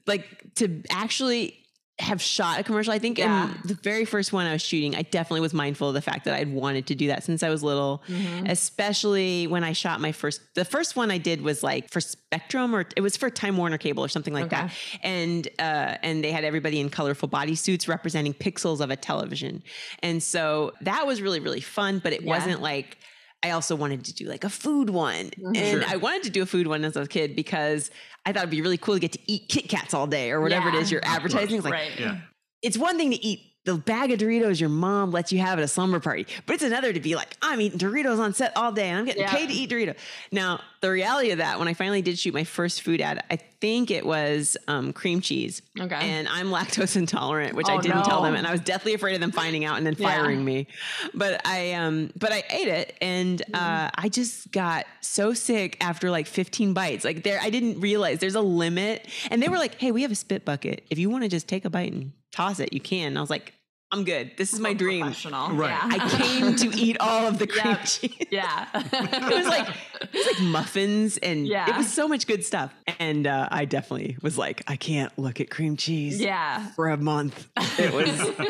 like 0.05 0.53
to 0.55 0.83
actually 0.91 1.62
have 2.03 2.21
shot 2.21 2.59
a 2.59 2.63
commercial. 2.63 2.93
I 2.93 2.99
think 2.99 3.17
Yeah. 3.17 3.49
in 3.51 3.57
the 3.65 3.73
very 3.75 4.05
first 4.05 4.31
one 4.33 4.45
I 4.45 4.51
was 4.53 4.61
shooting, 4.61 4.95
I 4.95 5.01
definitely 5.03 5.41
was 5.41 5.53
mindful 5.53 5.87
of 5.87 5.93
the 5.93 6.01
fact 6.01 6.25
that 6.25 6.33
I'd 6.33 6.51
wanted 6.53 6.85
to 6.87 6.95
do 6.95 7.07
that 7.07 7.23
since 7.23 7.43
I 7.43 7.49
was 7.49 7.63
little, 7.63 8.03
Mhm. 8.07 8.49
especially 8.49 9.47
when 9.47 9.63
I 9.63 9.73
shot 9.73 10.01
my 10.01 10.11
first. 10.11 10.41
The 10.55 10.65
first 10.65 10.95
one 10.95 11.11
I 11.11 11.17
did 11.17 11.41
was 11.41 11.63
like 11.63 11.89
for 11.91 12.01
Spectrum 12.01 12.75
or 12.75 12.85
it 12.95 13.01
was 13.01 13.15
for 13.17 13.29
Time 13.29 13.57
Warner 13.57 13.77
Cable 13.77 14.03
or 14.03 14.09
something 14.09 14.33
like 14.33 14.45
Okay. 14.45 14.55
that, 14.57 14.71
and 15.01 15.47
uh, 15.59 15.97
and 16.03 16.23
they 16.23 16.31
had 16.31 16.43
everybody 16.43 16.79
in 16.79 16.89
colorful 16.89 17.29
bodysuits 17.29 17.87
representing 17.87 18.33
pixels 18.33 18.81
of 18.81 18.89
a 18.89 18.95
television, 18.95 19.63
and 20.01 20.21
so 20.21 20.73
that 20.81 21.07
was 21.07 21.21
really 21.21 21.39
really 21.39 21.61
fun. 21.61 21.99
But 22.03 22.13
it 22.13 22.21
Yeah. 22.23 22.29
wasn't 22.35 22.61
like. 22.61 22.97
I 23.43 23.51
also 23.51 23.75
wanted 23.75 24.05
to 24.05 24.13
do 24.13 24.25
like 24.25 24.43
a 24.43 24.49
food 24.49 24.89
one. 24.89 25.31
Mhm. 25.31 25.57
And 25.57 25.81
Sure. 25.81 25.83
I 25.87 25.97
wanted 25.97 26.23
to 26.23 26.29
do 26.29 26.41
a 26.41 26.45
food 26.45 26.67
one 26.67 26.85
as 26.85 26.95
a 26.95 27.05
kid 27.05 27.35
because 27.35 27.91
I 28.25 28.31
thought 28.31 28.39
it'd 28.43 28.49
be 28.49 28.61
really 28.61 28.77
cool 28.77 28.93
to 28.95 28.99
get 28.99 29.11
to 29.13 29.19
eat 29.27 29.49
Kit 29.49 29.67
Kats 29.69 29.93
all 29.93 30.07
day 30.07 30.31
or 30.31 30.39
whatever 30.41 30.69
it 30.69 30.75
Yeah. 30.75 30.79
is 30.81 30.91
you're 30.91 31.05
advertising. 31.05 31.57
It's 31.57 31.65
like, 31.65 31.73
right. 31.73 31.91
Yeah. 31.99 32.17
it's 32.61 32.77
one 32.77 32.97
thing 32.97 33.11
to 33.11 33.21
eat 33.23 33.41
the 33.65 33.75
bag 33.75 34.11
of 34.11 34.19
Doritos 34.19 34.59
your 34.59 34.69
mom 34.69 35.11
lets 35.11 35.31
you 35.31 35.39
have 35.39 35.57
at 35.57 35.63
a 35.63 35.67
slumber 35.69 35.99
party, 35.99 36.25
but 36.45 36.53
it's 36.53 36.63
another 36.63 36.91
to 36.91 36.99
be 36.99 37.15
like, 37.15 37.35
I'm 37.41 37.61
eating 37.61 37.79
Doritos 37.79 38.19
on 38.19 38.33
set 38.33 38.55
all 38.57 38.71
day 38.73 38.89
and 38.89 38.99
I'm 38.99 39.05
getting 39.05 39.21
Yeah. 39.23 39.31
paid 39.33 39.47
to 39.47 39.53
eat 39.53 39.69
Dorito. 39.69 39.95
Now, 40.31 40.59
the 40.83 40.91
reality 40.91 41.31
of 41.31 41.37
that, 41.39 41.57
when 41.57 41.67
I 41.67 41.73
finally 41.73 42.01
did 42.01 42.19
shoot 42.19 42.33
my 42.33 42.43
first 42.43 42.81
food 42.83 43.01
ad, 43.01 43.23
I 43.31 43.37
think 43.37 43.89
it 43.89 44.05
was 44.05 44.57
um, 44.67 44.93
cream 44.93 45.21
cheese. 45.21 45.61
Okay. 45.79 45.95
And 45.95 46.27
I'm 46.27 46.47
lactose 46.49 46.95
intolerant, 47.03 47.55
which 47.55 47.67
I 47.69 47.77
Oh, 47.77 47.81
didn't 47.81 48.03
tell 48.03 48.21
them, 48.21 48.35
and 48.35 48.45
I 48.45 48.51
was 48.51 48.59
deathly 48.61 48.93
afraid 48.93 49.15
of 49.15 49.21
them 49.21 49.31
finding 49.31 49.63
out 49.65 49.77
and 49.77 49.85
then 49.87 49.95
Yeah. 49.99 50.09
firing 50.09 50.43
me. 50.43 50.67
But 51.13 51.41
I 51.47 51.73
um, 51.73 52.11
but 52.19 52.31
I 52.31 52.43
ate 52.49 52.67
it, 52.67 52.95
and 53.01 53.39
Mm-hmm. 53.39 53.55
uh, 53.55 53.89
I 53.95 54.09
just 54.09 54.51
got 54.51 54.85
so 55.01 55.33
sick 55.33 55.77
after 55.81 56.11
like 56.11 56.27
15 56.27 56.73
bites. 56.73 57.03
Like 57.05 57.23
there, 57.23 57.39
I 57.41 57.49
didn't 57.49 57.79
realize 57.79 58.19
there's 58.19 58.35
a 58.35 58.41
limit, 58.41 59.07
and 59.31 59.41
they 59.41 59.47
were 59.49 59.57
like, 59.57 59.75
"Hey, 59.79 59.91
we 59.91 60.01
have 60.03 60.11
a 60.11 60.15
spit 60.15 60.43
bucket. 60.45 60.85
If 60.89 60.99
you 60.99 61.09
want 61.09 61.23
to 61.23 61.29
just 61.29 61.47
take 61.47 61.65
a 61.65 61.69
bite 61.69 61.93
and 61.93 62.11
toss 62.31 62.59
it, 62.59 62.73
you 62.73 62.79
can." 62.81 63.07
And 63.07 63.17
I 63.17 63.21
was 63.21 63.29
like, 63.29 63.53
"I'm 63.93 64.03
good. 64.03 64.31
This 64.35 64.51
is 64.53 64.59
my 64.59 64.73
dream." 64.73 65.01
Professional. 65.05 65.51
Right. 65.55 65.69
Yeah. 65.69 65.89
I 66.03 66.09
came 66.09 66.55
to 66.57 66.67
eat 66.85 66.97
all 66.99 67.27
of 67.27 67.39
the 67.39 67.47
cream 67.47 67.65
Yep. 67.67 67.85
cheese. 67.85 68.27
yeah. 68.31 68.67
It 68.73 69.33
was 69.37 69.47
like 69.47 69.67
it 70.01 70.13
was 70.13 70.25
like 70.25 70.41
muffins 70.41 71.17
and 71.17 71.47
Yeah. 71.47 71.69
it 71.69 71.77
was 71.77 71.91
so 71.91 72.07
much 72.07 72.27
good 72.27 72.43
stuff. 72.43 72.73
And 72.99 73.25
uh, 73.27 73.47
I 73.51 73.65
definitely 73.65 74.17
was 74.21 74.37
like, 74.37 74.63
I 74.67 74.75
can't 74.75 75.11
look 75.17 75.39
at 75.39 75.49
cream 75.49 75.77
cheese 75.77 76.19
yeah. 76.19 76.67
for 76.75 76.89
a 76.89 76.97
month. 76.97 77.47
It 77.79 77.93
was, 77.93 78.09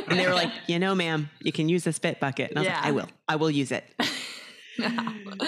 and 0.09 0.19
they 0.19 0.25
were 0.27 0.33
like, 0.33 0.51
you 0.67 0.79
know, 0.79 0.95
ma'am, 0.95 1.29
you 1.41 1.51
can 1.51 1.69
use 1.69 1.83
the 1.83 1.93
spit 1.93 2.19
bucket. 2.19 2.49
And 2.49 2.59
I 2.59 2.61
was 2.61 2.67
like, 2.69 2.77
Yeah. 2.83 2.89
I 2.89 2.91
will, 2.91 3.09
I 3.29 3.35
will 3.35 3.51
use 3.51 3.71
it. 3.71 3.83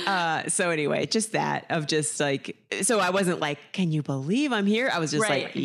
uh, 0.07 0.47
so 0.49 0.69
anyway, 0.69 1.05
just 1.05 1.31
that 1.33 1.65
of 1.69 1.87
just 1.87 2.19
like, 2.19 2.55
so 2.83 2.99
I 2.99 3.09
wasn't 3.09 3.39
like, 3.39 3.57
can 3.71 3.91
you 3.91 4.03
believe 4.03 4.51
I'm 4.53 4.65
here? 4.65 4.89
I 4.93 4.99
was 4.99 5.11
just 5.11 5.27
like, 5.27 5.45
Right. 5.45 5.55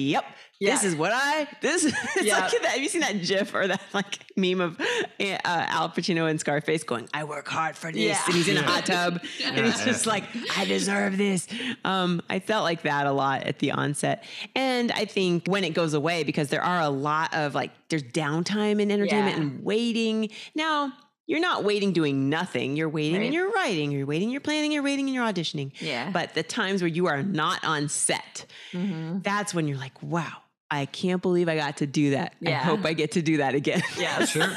Yep. 0.61 0.75
This 0.75 0.85
is 0.85 0.95
what 0.97 1.11
I 1.13 1.49
this 1.61 1.85
it's 2.17 2.23
Yeah. 2.23 2.39
like 2.39 2.53
that. 2.53 2.65
Have 2.73 2.81
you 2.81 2.89
seen 2.89 3.01
that 3.01 3.21
GIF 3.23 3.55
or 3.55 3.67
that 3.67 3.81
like 3.93 4.19
meme 4.37 4.61
of 4.61 4.79
uh, 4.81 5.39
Al 5.45 5.89
Pacino 5.89 6.31
and 6.31 6.39
Scarface 6.39 6.85
going, 6.85 7.09
"I 7.13 7.25
work 7.25 7.49
hard 7.49 7.77
for 7.77 7.91
this," 7.91 8.03
Yeah. 8.03 8.21
and 8.27 8.35
he's 8.35 8.49
in 8.49 8.57
a 8.57 8.63
hot 8.63 8.87
tub, 8.87 9.15
and 9.45 9.57
Yeah, 9.57 9.65
he's 9.65 9.79
yeah. 9.81 9.85
just 9.87 10.07
like, 10.07 10.25
"I 10.57 10.65
deserve 10.67 11.17
this." 11.19 11.49
Um, 11.85 12.23
I 12.31 12.39
felt 12.39 12.63
like 12.65 12.83
that 12.83 13.07
a 13.07 13.13
lot 13.13 13.43
at 13.45 13.59
the 13.59 13.73
onset, 13.73 14.25
and 14.55 14.93
I 14.93 15.05
think 15.07 15.47
when 15.49 15.65
it 15.65 15.75
goes 15.75 15.95
away, 15.95 16.23
because 16.25 16.49
there 16.51 16.63
are 16.63 16.81
a 16.81 16.91
lot 16.91 17.35
of 17.35 17.55
like, 17.55 17.71
there's 17.89 18.03
downtime 18.05 18.81
in 18.81 18.91
entertainment 18.91 19.37
Yeah. 19.37 19.43
and 19.43 19.65
waiting. 19.65 20.31
Now 20.55 20.93
you're 21.27 21.41
not 21.41 21.63
waiting 21.63 21.93
doing 21.93 22.29
nothing. 22.29 22.75
You're 22.77 22.89
waiting 22.89 23.19
Right. 23.19 23.27
and 23.27 23.35
you're 23.35 23.53
writing. 23.53 23.93
You're 23.93 24.05
waiting. 24.07 24.31
You're 24.31 24.41
planning. 24.41 24.73
You're 24.73 24.83
waiting 24.83 25.07
and 25.07 25.15
you're 25.15 25.25
auditioning. 25.25 25.71
Yeah. 25.81 26.11
But 26.11 26.35
the 26.35 26.43
times 26.43 26.83
where 26.83 26.89
you 26.89 27.07
are 27.07 27.23
not 27.23 27.65
on 27.65 27.89
set, 27.89 28.47
Mhm. 28.73 29.23
that's 29.23 29.55
when 29.55 29.69
you're 29.69 29.79
like, 29.79 30.03
wow, 30.03 30.39
I 30.71 30.87
can't 30.87 31.21
believe 31.23 31.49
I 31.49 31.57
got 31.57 31.79
to 31.79 31.87
do 31.87 32.11
that. 32.11 32.35
I 32.47 32.51
hope 32.53 32.85
I 32.85 32.93
get 32.93 33.13
to 33.13 33.23
do 33.23 33.39
that 33.39 33.55
again. 33.55 33.83
Yes. 33.99 34.31
Sure. 34.31 34.49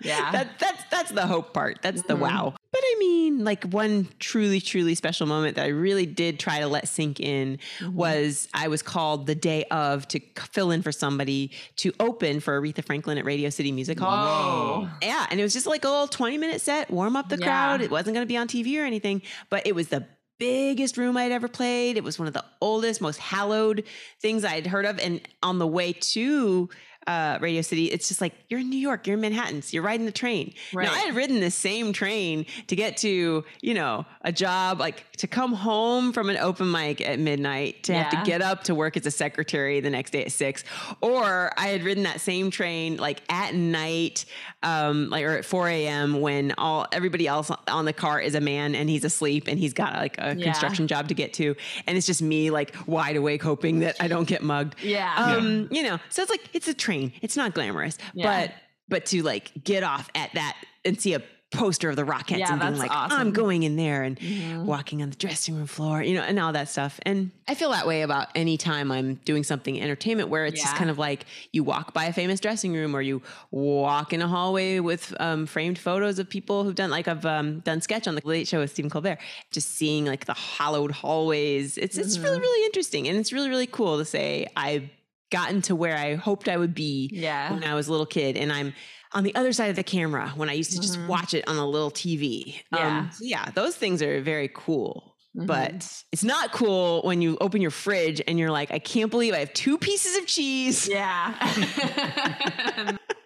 Yeah. 0.00 0.30
that, 0.32 0.58
that's 0.58 0.84
that's 0.90 1.10
the 1.10 1.26
hope 1.26 1.52
part. 1.54 1.78
That's 1.82 2.02
the 2.02 2.14
Mhm. 2.14 2.20
wow. 2.20 2.54
But 2.70 2.80
I 2.84 2.96
mean, 2.98 3.44
like 3.44 3.64
one 3.64 4.08
truly, 4.18 4.60
truly 4.60 4.94
special 4.94 5.26
moment 5.26 5.56
that 5.56 5.64
I 5.64 5.68
really 5.68 6.06
did 6.06 6.38
try 6.38 6.60
to 6.60 6.66
let 6.66 6.86
sink 6.88 7.18
in 7.18 7.58
Mhm. 7.80 7.92
was 7.94 8.46
I 8.52 8.68
was 8.68 8.82
called 8.82 9.26
the 9.26 9.34
day 9.34 9.64
of 9.70 10.06
to 10.08 10.20
fill 10.52 10.70
in 10.70 10.82
for 10.82 10.92
somebody 10.92 11.50
to 11.76 11.92
open 11.98 12.40
for 12.40 12.60
Aretha 12.60 12.84
Franklin 12.84 13.16
at 13.18 13.24
Radio 13.24 13.48
City 13.50 13.72
Music 13.72 13.98
Hall. 13.98 14.82
Whoa. 14.84 14.88
Yeah, 15.02 15.26
and 15.30 15.40
it 15.40 15.42
was 15.42 15.52
just 15.54 15.66
like 15.66 15.84
a 15.84 15.88
little 15.88 16.08
20 16.08 16.36
minute 16.38 16.60
set, 16.60 16.90
warm 16.90 17.16
up 17.16 17.28
the 17.30 17.38
Yeah. 17.38 17.46
crowd. 17.46 17.80
It 17.80 17.90
wasn't 17.90 18.14
going 18.14 18.24
to 18.26 18.28
be 18.28 18.36
on 18.36 18.48
TV 18.48 18.78
or 18.78 18.84
anything, 18.84 19.22
but 19.50 19.66
it 19.66 19.74
was 19.74 19.88
the 19.88 20.06
biggest 20.38 20.96
room 20.96 21.16
I'd 21.16 21.32
ever 21.32 21.48
played. 21.48 21.96
It 21.96 22.04
was 22.04 22.18
one 22.18 22.28
of 22.28 22.34
the 22.34 22.44
oldest, 22.60 23.00
most 23.00 23.18
hallowed 23.18 23.84
things 24.20 24.44
I'd 24.44 24.66
heard 24.66 24.86
of. 24.86 24.98
And 24.98 25.20
on 25.42 25.58
the 25.58 25.66
way 25.66 25.92
to 25.92 26.68
uh, 27.06 27.38
Radio 27.40 27.62
City, 27.62 27.86
it's 27.86 28.06
just 28.08 28.20
like 28.20 28.34
you're 28.50 28.60
in 28.60 28.68
New 28.68 28.78
York, 28.78 29.06
you're 29.06 29.14
in 29.14 29.22
Manhattan, 29.22 29.62
so 29.62 29.70
you're 29.72 29.82
riding 29.82 30.04
the 30.04 30.12
train. 30.12 30.52
Now 30.74 30.92
I 30.92 30.98
had 30.98 31.16
ridden 31.16 31.40
the 31.40 31.50
same 31.50 31.94
train 31.94 32.44
to 32.66 32.76
get 32.76 32.98
to, 32.98 33.44
you 33.62 33.74
know, 33.74 34.04
a 34.20 34.30
job, 34.30 34.78
like 34.78 35.10
to 35.16 35.26
come 35.26 35.54
home 35.54 36.12
from 36.12 36.28
an 36.28 36.36
open 36.36 36.70
mic 36.70 37.00
at 37.00 37.18
midnight, 37.18 37.84
to 37.84 37.94
have 37.94 38.10
to 38.10 38.30
get 38.30 38.42
up 38.42 38.64
to 38.64 38.74
work 38.74 38.94
as 38.98 39.06
a 39.06 39.10
secretary 39.10 39.80
the 39.80 39.88
next 39.88 40.10
day 40.10 40.22
at 40.22 40.32
six. 40.32 40.64
Or 41.00 41.50
I 41.56 41.68
had 41.68 41.82
ridden 41.82 42.02
that 42.02 42.20
same 42.20 42.50
train 42.50 42.98
like 42.98 43.22
at 43.30 43.54
night, 43.54 44.26
um, 44.62 45.08
like 45.10 45.24
or 45.24 45.30
at 45.36 45.44
4 45.44 45.68
a.m. 45.68 46.20
when 46.20 46.52
all 46.58 46.86
everybody 46.92 47.26
else 47.26 47.50
on 47.68 47.84
the 47.84 47.92
car 47.92 48.20
is 48.20 48.34
a 48.34 48.40
man 48.40 48.74
and 48.74 48.88
he's 48.90 49.04
asleep 49.04 49.44
and 49.46 49.58
he's 49.58 49.72
got 49.72 49.94
like 49.94 50.16
a 50.18 50.34
Yeah. 50.34 50.44
construction 50.46 50.88
job 50.88 51.08
to 51.08 51.14
get 51.14 51.32
to. 51.34 51.54
And 51.86 51.96
it's 51.96 52.06
just 52.06 52.20
me 52.22 52.50
like 52.50 52.74
wide 52.86 53.16
awake 53.16 53.42
hoping 53.42 53.80
that 53.80 53.96
I 54.00 54.08
don't 54.08 54.26
get 54.26 54.42
mugged. 54.42 54.74
Yeah. 54.82 55.14
Um, 55.16 55.68
you 55.70 55.82
know, 55.82 55.98
so 56.08 56.22
it's 56.22 56.30
like 56.30 56.48
it's 56.52 56.66
a 56.68 56.74
train. 56.74 57.12
It's 57.22 57.36
not 57.36 57.54
glamorous, 57.54 57.98
Yeah. 58.14 58.46
but 58.46 58.54
but 58.88 59.06
to 59.06 59.22
like 59.22 59.52
get 59.62 59.82
off 59.84 60.08
at 60.14 60.32
that 60.34 60.56
and 60.84 61.00
see 61.00 61.14
a 61.14 61.22
poster 61.50 61.88
of 61.88 61.96
the 61.96 62.02
Rockettes 62.04 62.38
Yeah, 62.38 62.52
and 62.52 62.60
being 62.60 62.76
like, 62.76 62.90
awesome. 62.90 63.18
I'm 63.18 63.30
going 63.32 63.62
in 63.62 63.76
there 63.76 64.02
and 64.02 64.18
Mhm. 64.20 64.64
walking 64.66 65.02
on 65.02 65.08
the 65.08 65.16
dressing 65.16 65.56
room 65.56 65.66
floor, 65.66 66.02
you 66.02 66.14
know, 66.14 66.20
and 66.22 66.38
all 66.38 66.52
that 66.52 66.68
stuff. 66.68 67.00
And 67.06 67.30
I 67.48 67.54
feel 67.54 67.70
that 67.70 67.86
way 67.86 68.02
about 68.02 68.28
any 68.34 68.58
time 68.58 68.92
I'm 68.92 69.14
doing 69.24 69.44
something 69.44 69.80
entertainment 69.80 70.28
where 70.28 70.44
it's 70.44 70.60
just 70.60 70.76
kind 70.76 70.90
of 70.90 70.98
like 70.98 71.24
you 71.52 71.64
walk 71.64 71.94
by 71.94 72.04
a 72.04 72.12
famous 72.12 72.38
dressing 72.38 72.74
room 72.74 72.94
or 72.94 73.00
you 73.00 73.22
walk 73.50 74.12
in 74.12 74.20
a 74.20 74.28
hallway 74.28 74.78
with 74.80 75.14
um, 75.20 75.46
framed 75.46 75.78
photos 75.78 76.18
of 76.18 76.28
people 76.28 76.64
who've 76.64 76.74
done 76.74 76.90
like 76.90 77.08
I've 77.08 77.24
um, 77.24 77.60
done 77.60 77.80
sketch 77.80 78.06
on 78.06 78.14
the 78.14 78.20
Late 78.26 78.46
Show 78.46 78.58
with 78.60 78.70
Stephen 78.70 78.90
Colbert. 78.90 79.18
Just 79.50 79.70
seeing 79.74 80.04
like 80.04 80.26
the 80.26 80.34
hollowed 80.34 80.90
hallways, 80.90 81.78
it's 81.78 81.96
it's 81.96 82.16
Mm-hmm. 82.16 82.24
really 82.24 82.40
really 82.40 82.64
interesting 82.66 83.08
and 83.08 83.16
it's 83.18 83.32
really 83.32 83.48
really 83.48 83.66
cool 83.66 83.96
to 83.98 84.04
say 84.04 84.46
I've 84.54 84.88
gotten 85.30 85.60
to 85.62 85.74
where 85.76 85.96
I 85.96 86.14
hoped 86.14 86.48
I 86.48 86.56
would 86.56 86.74
be 86.74 87.10
Yeah. 87.12 87.52
when 87.52 87.62
I 87.62 87.74
was 87.74 87.86
a 87.88 87.90
little 87.90 88.06
kid, 88.06 88.36
and 88.38 88.50
I'm 88.50 88.72
on 89.12 89.24
the 89.24 89.34
other 89.34 89.52
side 89.52 89.70
of 89.70 89.76
the 89.76 89.82
camera 89.82 90.32
when 90.36 90.48
I 90.50 90.52
used 90.52 90.72
to 90.72 90.80
just 90.80 90.98
Mhm. 90.98 91.06
watch 91.06 91.34
it 91.34 91.46
on 91.48 91.56
a 91.56 91.66
little 91.66 91.90
TV. 91.90 92.62
Yeah. 92.72 92.98
Um, 92.98 93.10
so 93.12 93.24
yeah, 93.24 93.50
those 93.54 93.74
things 93.76 94.02
are 94.02 94.20
very 94.20 94.50
cool. 94.54 95.14
Mhm. 95.36 95.46
But 95.46 96.02
it's 96.12 96.24
not 96.24 96.52
cool 96.52 97.02
when 97.02 97.20
you 97.22 97.36
open 97.40 97.60
your 97.62 97.70
fridge 97.70 98.20
and 98.26 98.38
you're 98.38 98.50
like, 98.50 98.70
I 98.70 98.78
can't 98.78 99.10
believe 99.10 99.34
I 99.34 99.38
have 99.38 99.52
two 99.52 99.78
pieces 99.78 100.16
of 100.16 100.26
cheese. 100.26 100.88
Yeah. 100.88 101.34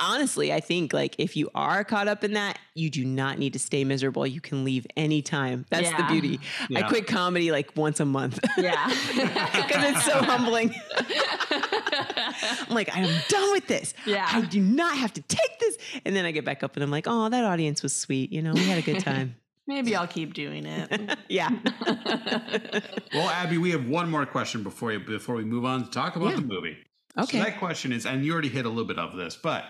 honestly, 0.00 0.52
I 0.52 0.60
think 0.60 0.92
like 0.92 1.14
if 1.18 1.36
you 1.36 1.50
are 1.54 1.84
caught 1.84 2.08
up 2.08 2.24
in 2.24 2.32
that, 2.34 2.58
you 2.74 2.90
do 2.90 3.04
not 3.04 3.38
need 3.38 3.52
to 3.54 3.58
stay 3.58 3.84
miserable. 3.84 4.26
You 4.26 4.40
can 4.40 4.64
leave 4.64 4.86
anytime. 4.96 5.66
That's 5.70 5.90
the 5.90 5.96
Yeah. 5.98 6.08
beauty. 6.10 6.40
I 6.74 6.82
quit 6.82 7.06
comedy 7.06 7.50
like 7.50 7.76
once 7.76 8.00
a 8.00 8.04
month 8.04 8.38
Yeah. 8.56 8.86
because 9.08 9.84
it's 9.96 10.04
so 10.04 10.22
humbling. 10.22 10.74
I'm 11.50 12.74
like, 12.74 12.94
I 12.94 13.00
am 13.00 13.22
done 13.28 13.52
with 13.52 13.66
this. 13.66 13.94
Yeah. 14.06 14.26
I 14.30 14.42
do 14.42 14.60
not 14.60 14.96
have 14.96 15.12
to 15.14 15.22
take 15.22 15.58
this. 15.60 15.76
And 16.04 16.14
then 16.14 16.24
I 16.24 16.30
get 16.30 16.44
back 16.44 16.62
up 16.62 16.74
and 16.76 16.82
I'm 16.82 16.90
like, 16.90 17.04
oh, 17.06 17.28
that 17.28 17.44
audience 17.44 17.82
was 17.82 17.94
sweet. 17.94 18.32
You 18.32 18.42
know, 18.42 18.52
we 18.52 18.64
had 18.64 18.78
a 18.78 18.82
good 18.82 19.00
time. 19.00 19.36
Maybe 19.66 19.94
I'll 19.94 20.06
keep 20.06 20.32
doing 20.32 20.64
it. 20.64 21.18
yeah. 21.28 21.50
Well, 23.12 23.28
Abby, 23.28 23.58
we 23.58 23.70
have 23.72 23.86
one 23.86 24.10
more 24.10 24.24
question 24.24 24.62
before 24.62 24.92
you, 24.92 25.00
before 25.00 25.34
we 25.34 25.44
move 25.44 25.64
on 25.66 25.84
to 25.84 25.90
talk 25.90 26.16
about 26.16 26.30
Yeah. 26.30 26.36
the 26.36 26.42
movie. 26.42 26.76
Okay. 27.18 27.38
So 27.38 27.44
that 27.44 27.58
question 27.58 27.92
is, 27.92 28.06
and 28.06 28.24
you 28.24 28.32
already 28.32 28.48
hit 28.48 28.64
a 28.64 28.68
little 28.68 28.86
bit 28.86 28.98
of 28.98 29.16
this, 29.16 29.36
but 29.36 29.64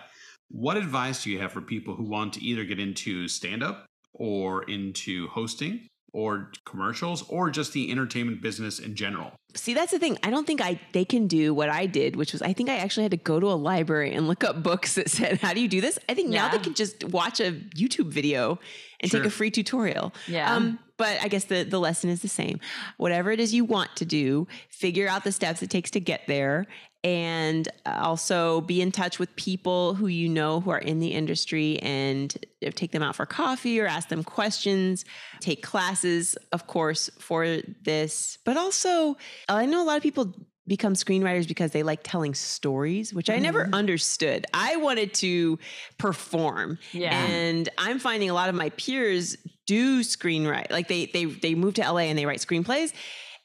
what 0.49 0.77
advice 0.77 1.23
do 1.23 1.31
you 1.31 1.39
have 1.39 1.51
for 1.51 1.61
people 1.61 1.95
who 1.95 2.03
want 2.03 2.33
to 2.33 2.43
either 2.43 2.63
get 2.63 2.79
into 2.79 3.27
stand 3.27 3.63
up 3.63 3.85
or 4.13 4.63
into 4.63 5.27
hosting 5.29 5.87
or 6.11 6.51
commercials 6.65 7.23
or 7.29 7.49
just 7.49 7.73
the 7.73 7.91
entertainment 7.91 8.41
business 8.41 8.79
in 8.79 8.95
general? 8.95 9.31
See, 9.55 9.73
that's 9.73 9.91
the 9.91 9.99
thing. 9.99 10.17
I 10.23 10.29
don't 10.29 10.45
think 10.45 10.61
I 10.61 10.79
they 10.91 11.05
can 11.05 11.27
do 11.27 11.53
what 11.53 11.69
I 11.69 11.85
did, 11.85 12.15
which 12.15 12.33
was 12.33 12.41
I 12.41 12.53
think 12.53 12.69
I 12.69 12.77
actually 12.77 13.03
had 13.03 13.11
to 13.11 13.17
go 13.17 13.39
to 13.39 13.47
a 13.47 13.53
library 13.53 14.13
and 14.13 14.27
look 14.27 14.43
up 14.43 14.61
books 14.61 14.95
that 14.95 15.09
said, 15.09 15.39
"How 15.39 15.53
do 15.53 15.61
you 15.61 15.67
do 15.67 15.81
this?" 15.81 15.97
I 16.07 16.13
think 16.13 16.29
now 16.29 16.49
they 16.49 16.59
can 16.59 16.75
just 16.75 17.03
watch 17.05 17.39
a 17.39 17.53
YouTube 17.75 18.11
video 18.11 18.59
and 18.99 19.11
take 19.11 19.25
a 19.25 19.29
free 19.29 19.49
tutorial. 19.49 20.13
Yeah. 20.27 20.53
Um, 20.53 20.79
but 20.97 21.17
I 21.21 21.29
guess 21.29 21.45
the 21.45 21.63
the 21.63 21.79
lesson 21.79 22.09
is 22.11 22.21
the 22.21 22.27
same. 22.27 22.59
Whatever 22.97 23.31
it 23.31 23.39
is 23.39 23.53
you 23.53 23.65
want 23.65 23.95
to 23.95 24.05
do, 24.05 24.47
figure 24.69 25.07
out 25.07 25.23
the 25.23 25.31
steps 25.31 25.63
it 25.63 25.69
takes 25.71 25.89
to 25.91 25.99
get 25.99 26.27
there, 26.27 26.67
and 27.03 27.67
also 27.85 28.61
be 28.61 28.81
in 28.81 28.91
touch 28.91 29.19
with 29.19 29.33
people 29.35 29.93
who 29.93 30.07
you 30.07 30.27
know 30.27 30.59
who 30.59 30.69
are 30.69 30.79
in 30.79 30.99
the 30.99 31.13
industry 31.13 31.79
and 31.79 32.35
take 32.75 32.91
them 32.91 33.01
out 33.01 33.15
for 33.15 33.25
coffee 33.25 33.79
or 33.79 33.87
ask 33.87 34.09
them 34.09 34.23
questions. 34.23 35.05
Take 35.39 35.63
classes, 35.63 36.37
of 36.51 36.67
course, 36.67 37.09
for 37.19 37.61
this, 37.81 38.37
but 38.43 38.57
also 38.57 39.15
I 39.47 39.65
know 39.65 39.81
a 39.81 39.85
lot 39.85 39.97
of 39.97 40.03
people 40.03 40.33
become 40.67 40.93
screenwriters 40.93 41.47
because 41.47 41.71
they 41.71 41.83
like 41.83 42.01
telling 42.03 42.33
stories, 42.33 43.13
which 43.13 43.29
I 43.29 43.39
never 43.39 43.63
mm-hmm. 43.63 43.73
understood. 43.73 44.45
I 44.53 44.75
wanted 44.77 45.13
to 45.15 45.57
perform. 45.97 46.77
Yeah. 46.93 47.25
And 47.25 47.67
I'm 47.77 47.97
finding 47.99 48.29
a 48.29 48.33
lot 48.33 48.49
of 48.49 48.55
my 48.55 48.69
peers 48.71 49.35
do 49.65 50.01
screenwrite. 50.01 50.71
Like 50.71 50.87
they 50.87 51.07
they 51.07 51.25
they 51.25 51.55
move 51.55 51.73
to 51.75 51.81
LA 51.81 52.01
and 52.01 52.17
they 52.17 52.25
write 52.25 52.39
screenplays. 52.39 52.93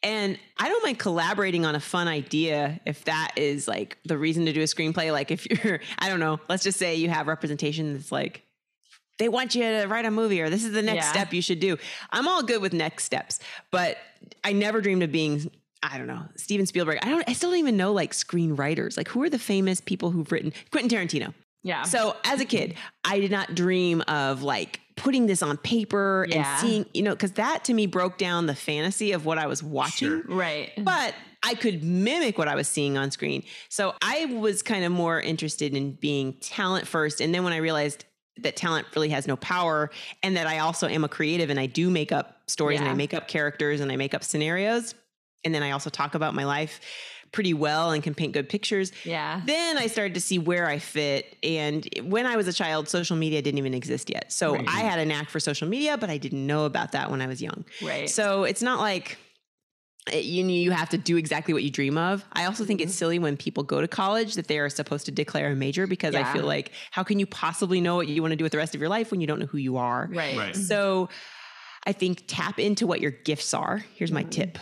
And 0.05 0.39
I 0.59 0.69
don't 0.69 0.85
mind 0.85 0.99
collaborating 0.99 1.65
on 1.65 1.75
a 1.75 1.81
fun 1.81 2.07
idea 2.09 2.79
if 2.87 3.05
that 3.07 3.33
is 3.37 3.67
like 3.67 3.97
the 4.05 4.17
reason 4.19 4.45
to 4.47 4.53
do 4.53 4.61
a 4.61 4.65
screenplay. 4.65 5.11
Like 5.11 5.31
if 5.31 5.47
you're, 5.51 5.81
I 5.99 6.09
don't 6.09 6.21
know, 6.21 6.39
let's 6.49 6.63
just 6.63 6.79
say 6.79 6.95
you 6.95 7.09
have 7.09 7.27
representation 7.27 7.95
that's 7.95 8.13
like, 8.13 8.43
they 9.19 9.29
want 9.29 9.55
you 9.55 9.63
to 9.63 9.87
write 9.87 10.05
a 10.05 10.11
movie 10.11 10.41
or 10.43 10.51
this 10.51 10.65
is 10.65 10.73
the 10.73 10.83
next 10.83 11.07
Yeah. 11.07 11.13
step 11.13 11.33
you 11.33 11.41
should 11.41 11.59
do. 11.61 11.79
I'm 12.11 12.29
all 12.29 12.43
good 12.43 12.61
with 12.61 12.73
next 12.75 13.05
steps, 13.05 13.41
but 13.71 13.97
I 14.45 14.53
never 14.53 14.81
dreamed 14.81 15.03
of 15.03 15.11
being 15.11 15.51
I 15.83 15.99
don't 15.99 16.07
know, 16.07 16.23
Steven 16.37 16.65
Spielberg. 16.65 16.99
I 17.03 17.11
don't 17.11 17.29
I 17.29 17.33
still 17.35 17.51
don't 17.51 17.59
even 17.59 17.77
know 17.77 17.93
like 17.93 18.13
screenwriters. 18.13 18.97
Like 18.97 19.09
who 19.09 19.23
are 19.23 19.29
the 19.31 19.39
famous 19.39 19.81
people 19.81 20.11
who've 20.11 20.31
written 20.33 20.53
Quentin 20.71 20.91
Tarantino. 20.91 21.35
Yeah. 21.65 21.83
So 21.83 22.15
as 22.25 22.41
a 22.41 22.45
kid, 22.45 22.75
I 23.05 23.19
did 23.19 23.31
not 23.33 23.55
dream 23.57 24.03
of 24.03 24.43
like 24.43 24.81
putting 24.97 25.27
this 25.27 25.43
on 25.43 25.57
paper 25.57 26.25
Yeah. 26.29 26.37
and 26.37 26.61
seeing, 26.61 26.87
you 26.95 27.03
know, 27.03 27.11
because 27.15 27.33
that 27.33 27.65
to 27.65 27.75
me 27.75 27.87
broke 27.87 28.17
down 28.19 28.47
the 28.47 28.55
fantasy 28.55 29.11
of 29.11 29.25
what 29.27 29.39
I 29.39 29.47
was 29.49 29.61
watching 29.63 30.09
Sure. 30.09 30.23
right. 30.29 30.71
but 30.79 31.15
I 31.43 31.55
could 31.55 31.83
mimic 31.83 32.39
what 32.39 32.47
I 32.49 32.55
was 32.55 32.69
seeing 32.69 32.97
on 32.97 33.11
screen. 33.11 33.43
So 33.69 33.95
I 34.01 34.27
was 34.27 34.63
kind 34.63 34.85
of 34.85 34.93
more 34.93 35.21
interested 35.21 35.75
in 35.75 35.93
being 35.93 36.35
talent 36.35 36.87
first. 36.87 37.21
And 37.21 37.35
then 37.35 37.43
when 37.45 37.53
I 37.53 37.57
realized 37.59 38.05
that 38.39 38.57
talent 38.57 38.87
really 38.95 39.09
has 39.11 39.27
no 39.27 39.37
power 39.37 39.91
and 40.23 40.37
that 40.37 40.47
I 40.47 40.59
also 40.61 40.87
am 40.89 41.03
a 41.05 41.09
creative 41.09 41.51
and 41.51 41.59
I 41.61 41.67
do 41.67 41.91
make 41.91 42.13
up 42.13 42.41
stories 42.47 42.81
and 42.81 42.89
I 42.89 42.95
make 42.95 43.15
up 43.15 43.27
characters 43.29 43.81
and 43.81 43.91
I 43.93 43.97
make 43.97 44.15
up 44.15 44.23
scenarios. 44.25 44.95
And 45.45 45.55
then 45.55 45.63
I 45.63 45.73
also 45.73 45.91
talk 45.91 46.15
about 46.15 46.35
my 46.35 46.45
life 46.45 46.81
pretty 47.35 47.53
well 47.53 47.91
and 47.91 48.03
can 48.03 48.15
paint 48.15 48.33
good 48.33 48.49
pictures. 48.49 48.93
yeah. 49.05 49.43
Then 49.45 49.77
I 49.77 49.89
started 49.89 50.15
to 50.15 50.21
see 50.21 50.39
where 50.39 50.67
I 50.67 50.79
fit. 50.79 51.37
And 51.43 51.87
when 52.05 52.25
I 52.27 52.37
was 52.37 52.49
a 52.49 52.53
child, 52.53 52.89
social 52.89 53.17
media 53.17 53.43
didn't 53.43 53.59
even 53.59 53.75
exist 53.75 54.09
yet. 54.09 54.33
So 54.33 54.55
Right. 54.55 54.69
I 54.69 54.81
had 54.81 54.99
a 55.01 55.05
knack 55.05 55.29
for 55.31 55.41
social 55.41 55.69
media, 55.69 55.99
but 55.99 56.09
I 56.11 56.17
didn't 56.17 56.47
know 56.47 56.65
about 56.65 56.93
that 56.93 57.11
when 57.11 57.21
I 57.21 57.27
was 57.27 57.43
young. 57.43 57.65
Right. 57.83 58.09
So 58.09 58.45
it's 58.45 58.63
not 58.63 58.79
like 58.81 59.19
uh, 60.13 60.17
you 60.17 60.45
you 60.47 60.71
have 60.71 60.91
to 60.91 60.99
do 60.99 61.17
exactly 61.17 61.55
what 61.55 61.63
you 61.63 61.71
dream 61.71 61.97
of. 61.99 62.25
I 62.33 62.45
also 62.45 62.65
think 62.65 62.81
Mm-hmm. 62.81 62.89
it's 62.89 62.95
silly 62.97 63.19
when 63.19 63.37
people 63.37 63.63
go 63.65 63.81
to 63.81 63.89
college 63.89 64.35
that 64.35 64.49
they 64.49 64.59
are 64.59 64.69
supposed 64.69 65.07
to 65.07 65.13
declare 65.13 65.51
a 65.53 65.57
major 65.57 65.87
because 65.87 66.15
I 66.15 66.25
feel 66.33 66.45
like 66.45 66.73
how 66.91 67.03
can 67.03 67.19
you 67.19 67.27
possibly 67.27 67.81
know 67.81 67.97
what 67.97 68.07
you 68.07 68.21
want 68.23 68.33
to 68.33 68.37
do 68.37 68.45
with 68.45 68.53
the 68.53 68.59
rest 68.59 68.75
of 68.75 68.81
your 68.81 68.91
life 68.91 69.11
when 69.11 69.21
you 69.21 69.27
don't 69.27 69.41
know 69.41 69.47
who 69.47 69.59
you 69.59 69.77
are? 69.79 70.09
right. 70.13 70.37
Right. 70.37 70.55
So 70.57 71.09
I 71.87 71.93
think 71.93 72.25
tap 72.27 72.59
into 72.59 72.87
what 72.87 73.01
your 73.01 73.11
gifts 73.13 73.55
are. 73.55 73.85
Here's 73.97 74.13
my 74.13 74.23
tip. 74.25 74.59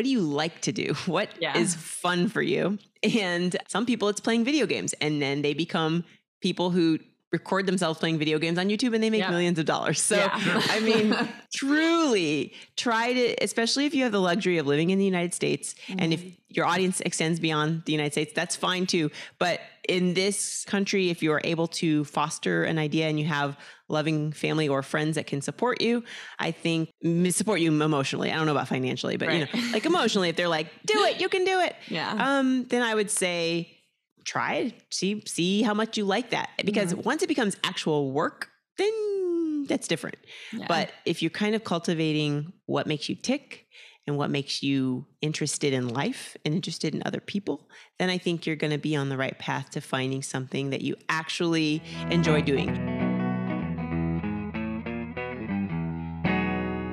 What 0.00 0.04
do 0.06 0.10
you 0.10 0.20
like 0.22 0.62
to 0.62 0.72
do? 0.72 0.94
What 1.06 1.28
is 1.28 1.34
Mm-hmm. 1.36 1.42
Yeah. 1.42 1.64
fun 1.76 2.28
for 2.30 2.40
you? 2.40 2.78
And 3.02 3.54
some 3.68 3.84
people 3.84 4.08
it's 4.08 4.20
playing 4.20 4.44
video 4.46 4.64
games 4.64 4.94
and 4.94 5.20
then 5.20 5.42
they 5.42 5.52
become 5.52 6.04
people 6.40 6.70
who 6.70 6.98
record 7.32 7.66
themselves 7.66 7.98
playing 8.00 8.18
video 8.18 8.38
games 8.38 8.58
on 8.58 8.68
YouTube 8.70 8.94
and 8.94 9.02
they 9.04 9.10
make 9.10 9.20
Yeah. 9.20 9.30
millions 9.30 9.58
of 9.58 9.66
dollars. 9.66 10.00
So 10.00 10.16
Yeah. 10.16 10.30
I 10.76 10.80
mean, 10.80 11.14
truly 11.54 12.54
try 12.76 13.12
to, 13.12 13.44
especially 13.44 13.84
if 13.84 13.94
you 13.94 14.02
have 14.04 14.12
the 14.12 14.20
luxury 14.20 14.56
of 14.56 14.66
living 14.66 14.88
in 14.88 14.98
the 14.98 15.04
United 15.04 15.34
States 15.34 15.74
and 16.00 16.14
if 16.14 16.24
your 16.48 16.64
audience 16.64 17.00
extends 17.02 17.38
beyond 17.38 17.82
the 17.84 17.92
United 17.92 18.12
States, 18.12 18.32
that's 18.34 18.56
fine 18.56 18.86
too. 18.86 19.10
But 19.38 19.60
in 19.86 20.14
this 20.14 20.64
country, 20.64 21.10
if 21.10 21.22
you 21.22 21.30
are 21.32 21.42
able 21.44 21.68
to 21.82 22.04
foster 22.04 22.64
an 22.64 22.78
idea 22.78 23.06
and 23.10 23.20
you 23.20 23.26
have 23.26 23.56
loving 23.90 24.32
family 24.32 24.68
or 24.68 24.82
friends 24.82 25.16
that 25.16 25.26
can 25.26 25.42
support 25.42 25.80
you, 25.80 26.04
I 26.38 26.50
think 26.50 26.90
support 27.30 27.60
you 27.60 27.70
emotionally. 27.70 28.30
I 28.30 28.36
don't 28.36 28.46
know 28.46 28.52
about 28.52 28.68
financially, 28.68 29.16
but 29.16 29.32
you 29.32 29.40
know, 29.40 29.46
like 29.72 29.84
emotionally, 29.86 30.28
if 30.28 30.36
they're 30.36 30.48
like, 30.48 30.68
do 30.86 30.98
it, 31.04 31.20
you 31.20 31.28
can 31.28 31.44
do 31.44 31.60
it. 31.60 31.74
Yeah. 31.88 32.14
Um, 32.18 32.66
then 32.68 32.82
I 32.82 32.94
would 32.94 33.10
say 33.10 33.76
try 34.24 34.54
it. 34.54 34.74
See, 34.90 35.22
see 35.26 35.62
how 35.62 35.74
much 35.74 35.96
you 35.98 36.04
like 36.04 36.30
that. 36.30 36.50
Because 36.64 36.92
Mm-hmm. 36.92 37.02
once 37.02 37.22
it 37.22 37.28
becomes 37.28 37.56
actual 37.64 38.12
work, 38.12 38.48
then 38.78 39.66
that's 39.68 39.88
different. 39.88 40.16
Yeah. 40.52 40.66
But 40.68 40.90
if 41.04 41.22
you're 41.22 41.30
kind 41.30 41.54
of 41.54 41.64
cultivating 41.64 42.52
what 42.66 42.86
makes 42.86 43.08
you 43.08 43.14
tick 43.14 43.66
and 44.06 44.16
what 44.16 44.30
makes 44.30 44.62
you 44.62 45.06
interested 45.20 45.72
in 45.72 45.88
life 45.88 46.36
and 46.44 46.54
interested 46.54 46.94
in 46.94 47.02
other 47.04 47.20
people, 47.20 47.68
then 47.98 48.08
I 48.10 48.18
think 48.18 48.46
you're 48.46 48.56
going 48.56 48.72
to 48.72 48.78
be 48.78 48.96
on 48.96 49.08
the 49.08 49.16
right 49.16 49.38
path 49.38 49.70
to 49.70 49.80
finding 49.80 50.22
something 50.22 50.70
that 50.70 50.80
you 50.82 50.96
actually 51.08 51.82
enjoy 52.10 52.40
doing. 52.42 53.09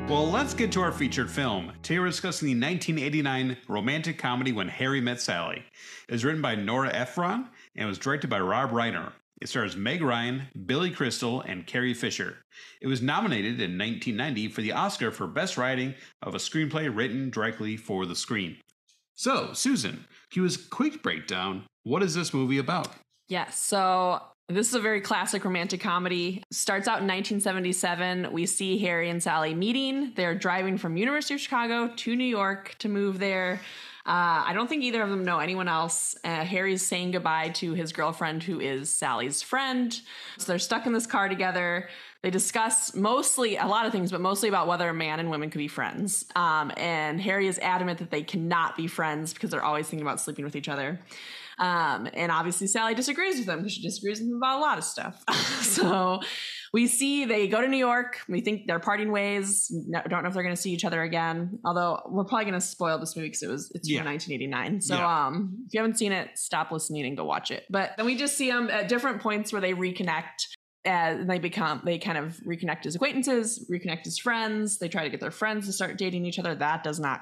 Well, 0.08 0.26
let's 0.26 0.54
get 0.54 0.72
to 0.72 0.82
our 0.82 0.94
featured 0.94 1.30
film. 1.30 1.74
Today 1.84 2.00
we're 2.00 2.06
discussing 2.06 2.46
the 2.46 2.54
1989 2.54 3.58
romantic 3.68 4.18
comedy 4.18 4.54
When 4.54 4.70
Harry 4.70 5.02
Met 5.02 5.20
Sally. 5.20 5.66
It 6.08 6.12
was 6.14 6.24
written 6.24 6.42
by 6.42 6.56
Nora 6.56 6.94
Ephron 6.94 7.50
and 7.76 7.90
was 7.90 7.98
directed 7.98 8.30
by 8.30 8.40
Rob 8.40 8.72
Reiner. 8.72 9.12
It 9.42 9.50
stars 9.50 9.76
Meg 9.76 10.02
Ryan, 10.02 10.44
Billy 10.66 10.92
Crystal, 10.92 11.42
and 11.42 11.68
Carrie 11.68 11.94
Fisher. 11.94 12.38
It 12.82 12.88
was 12.88 13.02
nominated 13.02 13.60
in 13.60 13.78
1990 13.78 14.48
for 14.48 14.62
the 14.62 14.72
Oscar 14.72 15.12
for 15.12 15.28
Best 15.28 15.58
Writing 15.58 15.94
of 16.22 16.34
a 16.34 16.40
Screenplay 16.40 16.90
Written 16.90 17.30
Directly 17.30 17.76
for 17.76 18.06
the 18.06 18.16
Screen. 18.16 18.56
So, 19.14 19.52
Susan, 19.52 20.06
give 20.32 20.46
us 20.46 20.56
a 20.56 20.70
quick 20.70 21.04
breakdown? 21.04 21.66
What 21.84 22.02
is 22.02 22.16
this 22.16 22.34
movie 22.34 22.60
about? 22.60 22.88
Yes. 23.28 23.60
So 23.60 24.22
this 24.50 24.70
is 24.70 24.76
a 24.76 24.80
very 24.80 25.02
classic 25.02 25.44
romantic 25.44 25.82
comedy. 25.82 26.42
Starts 26.52 26.88
out 26.88 27.02
in 27.02 27.08
1977. 27.08 28.32
We 28.32 28.46
see 28.46 28.78
Harry 28.78 29.10
and 29.10 29.22
Sally 29.22 29.54
meeting. 29.54 30.14
They're 30.16 30.36
driving 30.36 30.78
from 30.78 30.96
University 30.96 31.34
of 31.34 31.42
Chicago 31.42 31.92
to 31.94 32.16
New 32.16 32.24
York 32.24 32.76
to 32.80 32.88
move 32.88 33.20
there. 33.20 33.60
Uh, 34.06 34.46
I 34.46 34.54
don't 34.54 34.70
think 34.70 34.84
either 34.84 35.04
of 35.04 35.10
them 35.10 35.26
know 35.26 35.40
anyone 35.40 35.68
else. 35.68 36.16
Uh, 36.24 36.46
Harry's 36.46 36.82
saying 36.82 37.12
goodbye 37.12 37.50
to 37.56 37.74
his 37.74 37.92
girlfriend, 37.92 38.42
who 38.42 38.62
is 38.62 38.90
Sally's 38.90 39.42
friend. 39.42 40.00
So 40.38 40.46
they're 40.48 40.60
stuck 40.60 40.86
in 40.86 40.94
this 40.94 41.06
car 41.06 41.28
together. 41.28 41.90
They 42.22 42.30
discuss 42.30 42.96
mostly 42.96 43.58
a 43.58 43.68
lot 43.68 43.86
of 43.86 43.92
things, 43.92 44.12
but 44.12 44.22
mostly 44.22 44.48
about 44.48 44.66
whether 44.66 44.88
a 44.88 44.94
man 44.94 45.20
and 45.20 45.30
women 45.30 45.50
could 45.50 45.58
be 45.58 45.68
friends. 45.68 46.26
Um, 46.38 46.72
and 46.78 47.20
Harry 47.20 47.48
is 47.48 47.60
adamant 47.60 48.00
that 48.00 48.10
they 48.10 48.24
cannot 48.24 48.78
be 48.78 48.88
friends 48.88 49.34
because 49.34 49.50
they're 49.50 49.64
always 49.64 49.90
thinking 49.90 50.08
about 50.08 50.22
sleeping 50.22 50.46
with 50.46 50.56
each 50.56 50.70
other. 50.70 51.02
Um, 51.60 52.08
and 52.14 52.32
obviously 52.32 52.68
Sally 52.68 52.94
disagrees 52.94 53.38
with 53.40 53.48
him 53.50 53.58
because 53.60 53.74
she 53.74 53.82
disagrees 53.82 54.20
with 54.20 54.30
him 54.30 54.38
about 54.38 54.60
a 54.60 54.62
lot 54.62 54.78
of 54.78 54.84
stuff. 54.84 55.24
so 55.62 56.22
we 56.74 56.86
see 56.88 57.26
they 57.26 57.48
go 57.48 57.62
to 57.62 57.68
New 57.68 57.78
York. 57.78 58.20
We 58.30 58.42
think 58.42 58.68
they're 58.68 58.80
parting 58.80 59.12
ways. 59.12 59.72
No, 59.88 60.02
don't 60.08 60.24
know 60.24 60.28
if 60.30 60.34
they're 60.34 60.44
going 60.44 60.56
to 60.56 60.62
see 60.62 60.72
each 60.72 60.86
other 60.86 61.02
again. 61.02 61.60
Although 61.66 62.02
we're 62.08 62.26
probably 62.26 62.46
going 62.46 62.54
to 62.56 62.62
spoil 62.62 63.00
this 63.00 63.16
movie 63.16 63.30
because 63.30 63.44
it 63.44 63.48
was 63.50 63.72
it's 63.74 63.90
Yeah. 63.90 64.00
from 64.00 64.08
1989. 64.08 64.82
So 64.82 64.96
Yeah. 64.96 65.26
um, 65.28 65.64
if 65.68 65.74
you 65.74 65.80
haven't 65.80 65.98
seen 65.98 66.12
it, 66.12 66.38
stop 66.38 66.72
listening 66.72 67.06
and 67.06 67.18
go 67.18 67.26
watch 67.26 67.50
it. 67.52 67.64
But 67.70 67.92
then 67.98 68.06
we 68.06 68.16
just 68.16 68.38
see 68.38 68.50
them 68.52 68.70
at 68.70 68.88
different 68.90 69.22
points 69.22 69.52
where 69.52 69.62
they 69.62 69.74
reconnect. 69.74 70.48
And 70.86 71.30
they 71.30 71.38
become 71.40 71.82
they 71.84 71.98
kind 71.98 72.18
of 72.18 72.38
reconnect 72.48 72.86
as 72.86 72.96
acquaintances, 72.96 73.68
reconnect 73.70 74.08
as 74.08 74.18
friends. 74.18 74.78
They 74.78 74.88
try 74.88 75.04
to 75.04 75.10
get 75.10 75.20
their 75.20 75.32
friends 75.32 75.66
to 75.66 75.74
start 75.74 75.98
dating 75.98 76.26
each 76.26 76.40
other. 76.40 76.56
That 76.56 76.82
does 76.82 76.98
not 76.98 77.22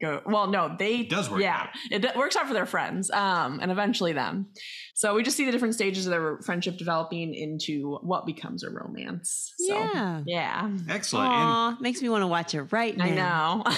go. 0.00 0.22
Well, 0.26 0.46
no, 0.48 0.74
they 0.78 1.00
It 1.00 1.10
does 1.10 1.30
work 1.30 1.40
Yeah, 1.40 1.56
out. 1.62 1.68
it 1.90 2.02
d- 2.02 2.08
works 2.16 2.36
out 2.36 2.46
for 2.46 2.54
their 2.54 2.66
friends, 2.66 3.10
um, 3.10 3.58
and 3.60 3.70
eventually 3.72 4.12
them. 4.12 4.46
So 4.94 5.14
we 5.14 5.22
just 5.22 5.36
see 5.36 5.44
the 5.44 5.52
different 5.52 5.74
stages 5.74 6.06
of 6.06 6.10
their 6.10 6.38
friendship 6.44 6.76
developing 6.78 7.34
into 7.34 7.98
what 8.02 8.26
becomes 8.26 8.62
a 8.64 8.70
romance. 8.70 9.52
So, 9.58 9.74
yeah. 9.76 10.22
yeah, 10.26 10.70
Excellent. 10.88 11.32
And 11.32 11.42
Aw, 11.50 11.76
makes 11.80 12.00
me 12.02 12.08
want 12.08 12.22
to 12.22 12.26
watch 12.28 12.54
it 12.54 12.62
right 12.72 12.96
now. 12.96 13.62
I 13.66 13.72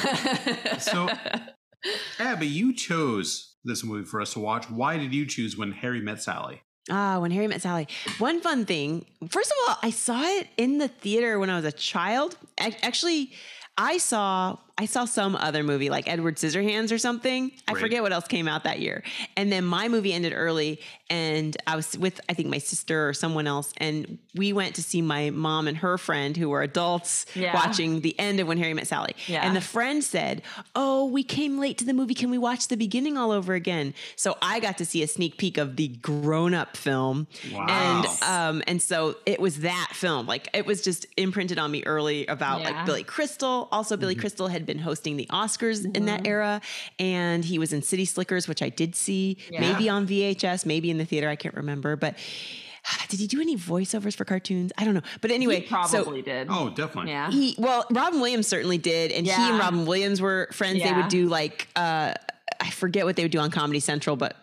know. 0.72 0.78
So- 0.78 1.08
Abby, 2.18 2.46
you 2.46 2.74
chose 2.74 3.56
this 3.64 3.84
movie 3.84 4.04
for 4.06 4.20
us 4.20 4.32
to 4.34 4.40
watch. 4.40 4.70
Why 4.70 4.96
did 4.96 5.12
you 5.14 5.26
choose 5.26 5.56
When 5.56 5.72
Harry 5.72 6.00
Met 6.00 6.22
Sally? 6.22 6.62
Ah, 6.90 7.18
when 7.18 7.30
Harry 7.30 7.46
met 7.48 7.62
Sally. 7.62 7.88
One 8.18 8.42
fun 8.42 8.66
thing. 8.66 9.06
First 9.30 9.50
of 9.50 9.56
all, 9.70 9.76
I 9.82 9.88
saw 9.90 10.20
it 10.22 10.48
in 10.58 10.76
the 10.76 10.88
theater 10.88 11.38
when 11.38 11.48
I 11.48 11.56
was 11.56 11.64
a 11.64 11.72
child. 11.72 12.36
Ac- 12.60 12.76
Actually, 12.82 13.32
I 13.78 13.96
saw 13.96 14.58
I 14.76 14.86
saw 14.86 15.04
some 15.04 15.36
other 15.36 15.62
movie 15.62 15.88
like 15.88 16.08
Edward 16.08 16.36
Scissorhands 16.36 16.90
or 16.90 16.98
something. 16.98 17.52
I 17.68 17.74
forget 17.74 18.02
what 18.02 18.12
else 18.12 18.26
came 18.26 18.48
out 18.48 18.64
that 18.64 18.80
year. 18.80 19.04
And 19.36 19.52
then 19.52 19.64
my 19.64 19.86
movie 19.86 20.12
ended 20.12 20.32
early 20.34 20.80
and 21.08 21.56
I 21.66 21.76
was 21.76 21.96
with 21.96 22.20
I 22.28 22.34
think 22.34 22.48
my 22.48 22.58
sister 22.58 23.08
or 23.08 23.14
someone 23.14 23.46
else 23.46 23.72
and 23.76 24.18
we 24.34 24.52
went 24.52 24.74
to 24.74 24.82
see 24.82 25.00
my 25.00 25.30
mom 25.30 25.68
and 25.68 25.76
her 25.76 25.96
friend 25.96 26.36
who 26.36 26.48
were 26.48 26.62
adults 26.62 27.24
Yeah. 27.36 27.54
watching 27.54 28.00
the 28.00 28.18
end 28.18 28.40
of 28.40 28.48
When 28.48 28.58
Harry 28.58 28.74
Met 28.74 28.88
Sally. 28.88 29.14
Yeah. 29.28 29.46
And 29.46 29.54
the 29.54 29.60
friend 29.60 30.02
said, 30.02 30.42
"Oh, 30.74 31.06
we 31.06 31.22
came 31.22 31.58
late 31.60 31.78
to 31.78 31.84
the 31.84 31.92
movie. 31.94 32.14
Can 32.14 32.30
we 32.30 32.38
watch 32.38 32.66
the 32.66 32.76
beginning 32.76 33.16
all 33.16 33.30
over 33.30 33.54
again?" 33.54 33.94
So 34.16 34.36
I 34.42 34.58
got 34.58 34.76
to 34.78 34.84
see 34.84 35.04
a 35.04 35.06
sneak 35.06 35.38
peek 35.38 35.56
of 35.56 35.76
the 35.76 35.86
grown-up 35.88 36.76
film, 36.76 37.28
Wow. 37.52 37.66
and 37.68 38.06
um, 38.22 38.62
and 38.66 38.82
so 38.82 39.16
it 39.24 39.38
was 39.40 39.60
that 39.60 39.90
film. 39.92 40.26
Like 40.26 40.48
it 40.52 40.66
was 40.66 40.82
just 40.82 41.06
imprinted 41.16 41.58
on 41.60 41.70
me 41.70 41.84
early 41.84 42.26
about 42.26 42.60
Yeah. 42.60 42.70
like 42.70 42.86
Billy 42.86 43.04
Crystal. 43.04 43.68
Also, 43.70 43.96
Billy 43.96 44.16
Crystal 44.16 44.48
had 44.48 44.63
been 44.66 44.78
hosting 44.78 45.16
the 45.16 45.26
Oscars 45.26 45.84
in 45.96 46.06
that 46.06 46.26
era, 46.26 46.60
and 46.98 47.44
he 47.44 47.58
was 47.58 47.72
in 47.72 47.82
City 47.82 48.04
Slickers, 48.04 48.48
which 48.48 48.62
I 48.62 48.68
did 48.68 48.94
see, 48.94 49.36
Yeah. 49.50 49.60
maybe 49.60 49.88
on 49.88 50.06
VHS, 50.06 50.66
maybe 50.66 50.90
in 50.90 50.98
the 50.98 51.04
theater. 51.04 51.28
I 51.28 51.36
can't 51.36 51.54
remember, 51.54 51.96
but. 51.96 52.14
Did 53.08 53.18
he 53.18 53.26
do 53.26 53.40
any 53.40 53.56
voiceovers 53.56 54.14
for 54.14 54.26
cartoons? 54.26 54.70
I 54.76 54.84
don't 54.84 54.92
know. 54.92 55.00
But 55.22 55.30
anyway, 55.30 55.60
he 55.60 55.66
so 55.86 56.02
probably 56.02 56.20
did. 56.20 56.48
Oh, 56.50 56.68
definitely. 56.68 57.12
yeah. 57.12 57.30
he 57.30 57.54
well, 57.56 57.86
Robin 57.90 58.20
Williams 58.20 58.46
certainly 58.46 58.76
did, 58.76 59.10
and 59.10 59.26
he 59.26 59.32
and 59.32 59.58
Robin 59.58 59.86
Williams 59.86 60.20
were 60.20 60.48
friends. 60.52 60.82
They 60.82 60.92
would 60.92 61.08
do 61.08 61.28
like 61.28 61.66
uh, 61.76 62.12
I 62.60 62.70
forget 62.70 63.06
what 63.06 63.16
they 63.16 63.22
would 63.22 63.30
do 63.32 63.38
on 63.38 63.50
Comedy 63.50 63.80
Central, 63.80 64.16
but 64.16 64.36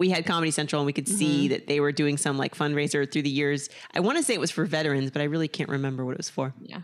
we 0.00 0.08
had 0.08 0.26
Comedy 0.26 0.50
Central 0.50 0.80
and 0.80 0.86
we 0.86 0.92
could 0.92 1.06
see 1.06 1.44
Mm-hmm. 1.44 1.48
that 1.52 1.66
they 1.68 1.78
were 1.78 1.92
doing 1.92 2.16
some 2.16 2.36
like 2.38 2.56
fundraiser 2.56 3.08
through 3.10 3.22
the 3.22 3.30
years. 3.30 3.68
I 3.94 4.00
want 4.00 4.18
to 4.18 4.24
say 4.24 4.34
it 4.34 4.40
was 4.40 4.50
for 4.50 4.64
veterans, 4.64 5.12
but 5.12 5.22
I 5.22 5.26
really 5.26 5.46
can't 5.46 5.68
remember 5.68 6.04
what 6.04 6.12
it 6.12 6.16
was 6.16 6.30
for. 6.30 6.52
yeah. 6.62 6.80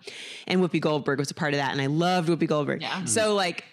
And 0.47 0.61
Whoopi 0.61 0.81
Goldberg 0.81 1.19
was 1.19 1.31
a 1.33 1.35
part 1.35 1.53
of 1.55 1.59
that, 1.59 1.73
and 1.73 1.81
I 1.81 1.87
loved 1.87 2.29
Whoopi 2.29 2.47
Goldberg. 2.47 2.83
Yeah. 2.83 3.05
So 3.07 3.35
like. 3.35 3.65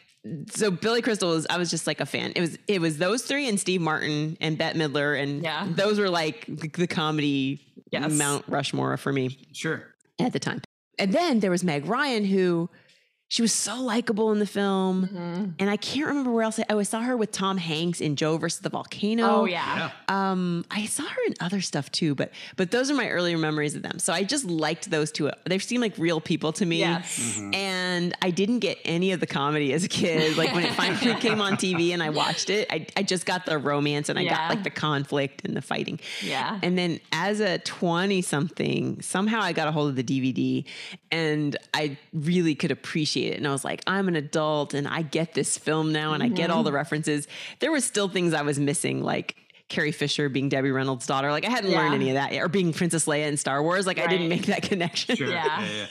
So 0.52 0.72
Billy 0.72 1.02
Crystal 1.02 1.32
was 1.32 1.46
I 1.50 1.58
was 1.58 1.70
just 1.70 1.86
like 1.86 2.00
a 2.00 2.06
fan. 2.06 2.32
It 2.34 2.40
was 2.40 2.58
it 2.70 2.80
was 2.80 2.98
those 2.98 3.24
three 3.24 3.50
and 3.50 3.60
Steve 3.60 3.82
Martin 3.82 4.38
and 4.40 4.58
Bette 4.58 4.80
Midler 4.80 5.22
and 5.22 5.44
Yeah. 5.44 5.68
those 5.70 6.00
were 6.00 6.10
like 6.10 6.46
the, 6.48 6.70
the 6.70 6.88
comedy 6.88 7.60
Yes. 7.92 8.10
Mount 8.14 8.46
Rushmore 8.48 8.96
for 8.96 9.12
me 9.12 9.38
Sure. 9.52 9.84
at 10.20 10.32
the 10.32 10.40
time. 10.40 10.62
And 10.98 11.12
then 11.12 11.42
there 11.42 11.52
was 11.52 11.62
Meg 11.66 11.86
Ryan, 11.88 12.24
who 12.24 12.70
she 13.34 13.42
was 13.42 13.52
so 13.52 13.82
likable 13.82 14.32
in 14.32 14.38
the 14.38 14.46
film. 14.46 15.08
Mhm. 15.08 15.54
And 15.58 15.68
I 15.68 15.76
can't 15.76 16.06
remember 16.06 16.30
where 16.32 16.44
else 16.44 16.60
I, 16.60 16.66
oh, 16.70 16.78
I 16.78 16.84
saw 16.84 17.02
her 17.02 17.18
with 17.18 17.32
Tom 17.32 17.58
Hanks 17.58 18.00
in 18.00 18.16
Joe 18.16 18.38
versus 18.38 18.60
the 18.60 18.70
Volcano. 18.70 19.24
Oh 19.28 19.46
yeah. 19.46 19.90
Yeah. 20.08 20.32
Um, 20.32 20.64
I 20.70 20.86
saw 20.86 21.02
her 21.02 21.18
in 21.26 21.34
other 21.40 21.60
stuff 21.60 21.92
too, 21.92 22.14
but 22.14 22.30
but 22.58 22.70
those 22.70 22.92
are 22.92 22.94
my 22.94 23.10
earlier 23.10 23.40
memories 23.40 23.74
of 23.74 23.82
them. 23.82 23.98
So 23.98 24.14
I 24.14 24.24
just 24.24 24.46
liked 24.46 24.92
those 24.92 25.12
two. 25.12 25.32
They 25.46 25.58
seemed 25.58 25.82
like 25.82 25.98
real 25.98 26.22
people 26.22 26.54
to 26.54 26.64
me. 26.68 26.82
Yes. 26.82 27.40
And 27.56 28.16
I 28.22 28.30
didn't 28.30 28.60
get 28.60 28.78
any 28.86 29.14
of 29.14 29.20
the 29.20 29.26
comedy 29.26 29.74
as 29.74 29.84
a 29.84 29.88
kid. 29.90 30.38
Like 30.38 30.54
when 30.54 30.64
it 30.66 30.74
finally 30.76 31.16
came 31.20 31.42
on 31.42 31.54
TV 31.54 31.92
and 31.92 32.04
I 32.04 32.12
watched 32.12 32.52
it, 32.52 32.68
I, 32.72 32.86
I 32.96 33.02
just 33.02 33.26
got 33.26 33.48
the 33.48 33.58
romance 33.58 34.10
and 34.10 34.20
I 34.20 34.22
Yeah. 34.24 34.38
got 34.38 34.50
like 34.58 34.64
the 34.64 34.70
conflict 34.70 35.42
and 35.44 35.58
the 35.58 35.62
fighting. 35.64 36.00
Yeah. 36.22 36.60
And 36.62 36.78
then 36.78 37.00
as 37.12 37.40
a 37.40 37.58
20 37.58 38.22
something, 38.22 39.02
somehow 39.02 39.42
I 39.42 39.54
got 39.54 39.68
a 39.68 39.72
hold 39.72 39.90
of 39.90 39.96
the 39.96 40.04
DVD 40.04 40.66
and 41.12 41.58
I 41.74 41.98
really 42.14 42.54
could 42.54 42.70
appreciate 42.70 43.23
it. 43.28 43.38
And 43.38 43.48
I 43.48 43.52
was 43.52 43.64
like, 43.64 43.82
I'm 43.88 44.08
an 44.08 44.16
adult 44.16 44.74
and 44.74 44.88
I 44.88 45.02
get 45.02 45.34
this 45.34 45.58
film 45.58 45.92
now 45.92 46.14
and 46.14 46.24
I 46.24 46.28
get 46.28 46.50
all 46.50 46.58
mm-hmm. 46.58 46.66
the 46.66 46.72
references. 46.74 47.28
There 47.60 47.72
was 47.72 47.86
still 47.86 48.10
things 48.10 48.34
I 48.34 48.42
was 48.42 48.60
missing, 48.60 49.04
like 49.04 49.36
Carrie 49.70 49.92
Fisher 49.92 50.30
being 50.30 50.50
Debbie 50.50 50.72
Reynolds' 50.72 51.08
daughter. 51.08 51.32
Like 51.32 51.46
I 51.46 51.50
hadn't 51.50 51.72
learned 51.72 51.96
any 51.96 52.10
of 52.10 52.16
that 52.16 52.34
yet, 52.34 52.44
or 52.44 52.48
being 52.48 52.74
Princess 52.74 53.06
Leia 53.06 53.28
in 53.28 53.38
Star 53.38 53.64
Wars. 53.64 53.88
Like 53.88 54.00
I 54.00 54.08
didn't 54.08 54.30
make 54.30 54.46
that 54.46 54.62
connection. 54.70 55.16
Sure. 55.16 55.30
Yeah. 55.30 55.66
yeah. 55.66 55.86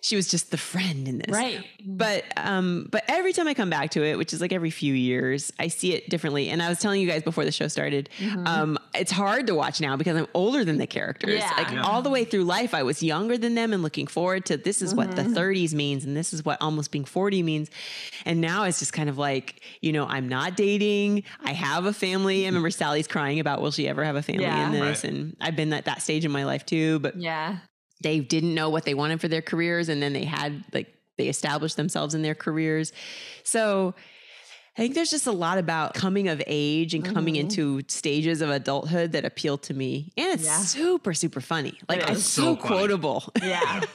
She 0.00 0.16
was 0.16 0.28
just 0.28 0.50
the 0.50 0.56
friend 0.56 1.08
in 1.08 1.18
this. 1.18 1.32
Right. 1.34 1.64
But 1.84 2.24
um, 2.36 2.88
but 2.90 3.04
every 3.08 3.32
time 3.32 3.48
I 3.48 3.54
come 3.54 3.70
back 3.70 3.90
to 3.92 4.04
it, 4.04 4.16
which 4.18 4.32
is 4.32 4.40
like 4.40 4.52
every 4.52 4.70
few 4.70 4.94
years, 4.94 5.52
I 5.58 5.68
see 5.68 5.94
it 5.94 6.08
differently. 6.08 6.48
And 6.50 6.62
I 6.62 6.68
was 6.68 6.78
telling 6.78 7.00
you 7.00 7.08
guys 7.08 7.22
before 7.22 7.44
the 7.44 7.52
show 7.52 7.68
started, 7.68 8.08
um, 8.46 8.78
it's 8.94 9.10
hard 9.12 9.46
to 9.48 9.54
watch 9.54 9.80
now 9.80 9.96
because 9.96 10.16
I'm 10.16 10.26
older 10.34 10.64
than 10.64 10.78
the 10.78 10.86
characters. 10.86 11.38
Yeah. 11.40 11.52
Like 11.56 11.70
Yeah. 11.72 11.82
all 11.82 12.02
the 12.02 12.10
way 12.10 12.24
through 12.24 12.44
life, 12.44 12.74
I 12.74 12.82
was 12.82 13.02
younger 13.02 13.36
than 13.38 13.54
them 13.54 13.72
and 13.72 13.82
looking 13.82 14.06
forward 14.06 14.44
to 14.46 14.56
this 14.56 14.82
is 14.82 14.94
what 14.94 15.16
the 15.16 15.22
30s 15.22 15.74
means 15.74 16.04
and 16.04 16.16
this 16.16 16.32
is 16.32 16.44
what 16.44 16.60
almost 16.60 16.90
being 16.90 17.04
40 17.04 17.42
means. 17.42 17.70
And 18.24 18.40
now 18.40 18.64
it's 18.64 18.78
just 18.78 18.92
kind 18.92 19.08
of 19.08 19.18
like, 19.18 19.60
you 19.80 19.92
know, 19.92 20.06
I'm 20.06 20.28
not 20.28 20.56
dating. 20.56 21.24
I 21.44 21.52
have 21.52 21.84
a 21.86 21.92
family. 21.92 22.44
I 22.44 22.48
remember 22.48 22.70
Sally's 22.70 23.06
crying 23.08 23.40
about 23.40 23.60
will 23.60 23.70
she 23.70 23.88
ever 23.88 24.04
have 24.04 24.16
a 24.16 24.22
family 24.22 24.44
Yeah. 24.44 24.66
in 24.66 24.72
this? 24.72 25.04
Right. 25.04 25.12
And 25.12 25.36
I've 25.40 25.56
been 25.56 25.72
at 25.72 25.84
that 25.86 26.02
stage 26.02 26.24
in 26.24 26.30
my 26.30 26.44
life 26.44 26.64
too. 26.66 26.98
But 27.00 27.16
Yeah. 27.20 27.58
They 28.02 28.20
didn't 28.20 28.54
know 28.54 28.70
what 28.70 28.84
they 28.84 28.94
wanted 28.94 29.20
for 29.20 29.28
their 29.28 29.42
careers 29.42 29.88
and 29.88 30.00
then 30.02 30.12
they 30.12 30.24
had 30.24 30.64
like 30.72 30.94
they 31.16 31.28
established 31.28 31.76
themselves 31.76 32.14
in 32.14 32.22
their 32.22 32.34
careers 32.34 32.92
so 33.42 33.94
i 34.76 34.80
think 34.80 34.94
there's 34.94 35.10
just 35.10 35.26
a 35.26 35.32
lot 35.32 35.58
about 35.58 35.94
coming 35.94 36.28
of 36.28 36.40
age 36.46 36.94
and 36.94 37.04
coming 37.04 37.34
Mhm. 37.34 37.40
into 37.40 37.82
stages 37.88 38.40
of 38.40 38.50
adulthood 38.50 39.12
that 39.12 39.24
appeal 39.24 39.58
to 39.58 39.74
me 39.74 40.12
and 40.16 40.28
it's 40.34 40.44
Yeah. 40.44 40.58
super 40.60 41.12
super 41.14 41.40
funny 41.40 41.74
like 41.88 42.00
It 42.02 42.10
it's 42.10 42.24
so, 42.24 42.42
So 42.42 42.56
funny. 42.56 42.68
quotable 42.68 43.24
Yeah. 43.42 43.80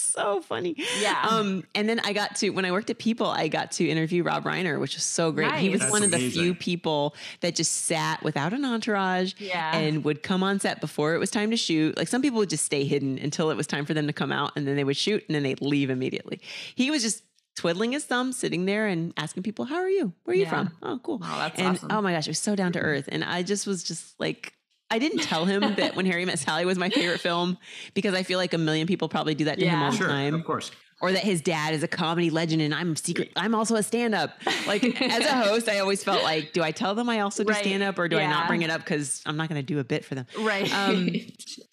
it's 0.00 0.12
so 0.14 0.40
funny 0.40 0.74
Yeah. 1.00 1.20
um 1.28 1.64
and 1.74 1.88
then 1.88 2.00
i 2.00 2.12
got 2.12 2.36
to 2.36 2.50
when 2.50 2.64
i 2.64 2.72
worked 2.72 2.90
at 2.90 2.98
people 2.98 3.26
i 3.26 3.48
got 3.48 3.72
to 3.72 3.88
interview 3.88 4.22
rob 4.22 4.44
reiner 4.44 4.80
which 4.80 4.94
was 4.94 5.04
so 5.04 5.30
great 5.32 5.52
he 5.54 5.68
was 5.70 5.80
That's 5.80 5.92
one 5.92 6.02
of 6.02 6.10
the 6.10 6.30
few 6.30 6.54
people 6.54 7.14
that 7.40 7.54
just 7.54 7.72
sat 7.86 8.22
without 8.22 8.52
an 8.52 8.64
entourage 8.64 9.34
Yeah. 9.38 9.76
and 9.76 10.04
would 10.04 10.22
come 10.22 10.42
on 10.42 10.58
set 10.60 10.80
before 10.80 11.14
it 11.14 11.18
was 11.18 11.30
time 11.30 11.50
to 11.50 11.56
shoot. 11.56 11.96
Like 11.96 12.08
some 12.08 12.22
people 12.22 12.38
would 12.38 12.50
just 12.50 12.64
stay 12.64 12.84
hidden 12.84 13.18
until 13.18 13.50
it 13.50 13.56
was 13.56 13.66
time 13.66 13.84
for 13.86 13.94
them 13.94 14.06
to 14.06 14.12
come 14.12 14.32
out 14.32 14.52
and 14.56 14.66
then 14.66 14.76
they 14.76 14.84
would 14.84 14.96
shoot 14.96 15.24
and 15.28 15.34
then 15.34 15.42
they'd 15.42 15.60
leave 15.60 15.90
immediately. 15.90 16.40
He 16.74 16.90
was 16.90 17.02
just 17.02 17.22
twiddling 17.56 17.92
his 17.92 18.04
thumb, 18.04 18.32
sitting 18.32 18.64
there 18.64 18.86
and 18.86 19.12
asking 19.16 19.42
people, 19.42 19.64
How 19.66 19.76
are 19.76 19.88
you? 19.90 20.12
Where 20.24 20.32
are 20.32 20.36
you 20.36 20.44
Yeah. 20.44 20.50
from? 20.50 20.76
Oh, 20.82 20.98
cool. 21.02 21.20
Oh, 21.22 21.38
that's 21.38 21.58
and 21.58 21.68
awesome. 21.76 21.88
oh 21.92 22.00
my 22.00 22.12
gosh, 22.12 22.26
it 22.26 22.30
was 22.30 22.38
so 22.38 22.54
down 22.56 22.72
to 22.72 22.78
earth. 22.80 23.08
And 23.10 23.24
I 23.24 23.42
just 23.42 23.66
was 23.66 23.82
just 23.82 24.18
like, 24.20 24.54
I 24.90 24.98
didn't 24.98 25.20
tell 25.22 25.44
him 25.44 25.74
that 25.76 25.94
when 25.96 26.06
Harry 26.06 26.24
Met 26.24 26.38
Sally 26.38 26.64
was 26.64 26.78
my 26.78 26.90
favorite 26.90 27.20
film 27.20 27.58
because 27.94 28.14
I 28.14 28.22
feel 28.22 28.38
like 28.38 28.52
a 28.54 28.58
million 28.58 28.86
people 28.86 29.08
probably 29.08 29.34
do 29.34 29.44
that 29.44 29.58
to 29.58 29.64
him 29.64 29.78
Yeah. 29.78 29.84
all 29.84 29.90
the 29.92 29.96
Sure. 29.96 30.08
time 30.08 30.34
Of 30.34 30.44
course. 30.44 30.70
or 31.00 31.12
that 31.12 31.22
his 31.22 31.40
dad 31.40 31.72
is 31.74 31.82
a 31.82 31.88
comedy 31.88 32.28
legend 32.30 32.60
and 32.60 32.74
I'm 32.74 32.94
secret 32.96 33.30
I'm 33.36 33.54
also 33.54 33.76
a 33.76 33.82
stand-up. 33.82 34.32
Like 34.66 34.84
as 35.00 35.24
a 35.24 35.32
host, 35.34 35.68
I 35.68 35.78
always 35.78 36.02
felt 36.04 36.22
like, 36.22 36.52
do 36.52 36.62
I 36.62 36.72
tell 36.72 36.94
them 36.94 37.08
I 37.08 37.20
also 37.20 37.44
do 37.44 37.52
Right. 37.52 37.64
stand-up 37.64 37.98
or 37.98 38.08
do 38.08 38.18
I 38.18 38.26
not 38.26 38.48
bring 38.48 38.62
it 38.62 38.70
up 38.70 38.80
because 38.80 39.22
I'm 39.26 39.36
not 39.36 39.48
gonna 39.48 39.62
do 39.62 39.78
a 39.78 39.84
bit 39.84 40.04
for 40.04 40.14
them. 40.14 40.26
right. 40.38 40.70
Um, 40.74 41.10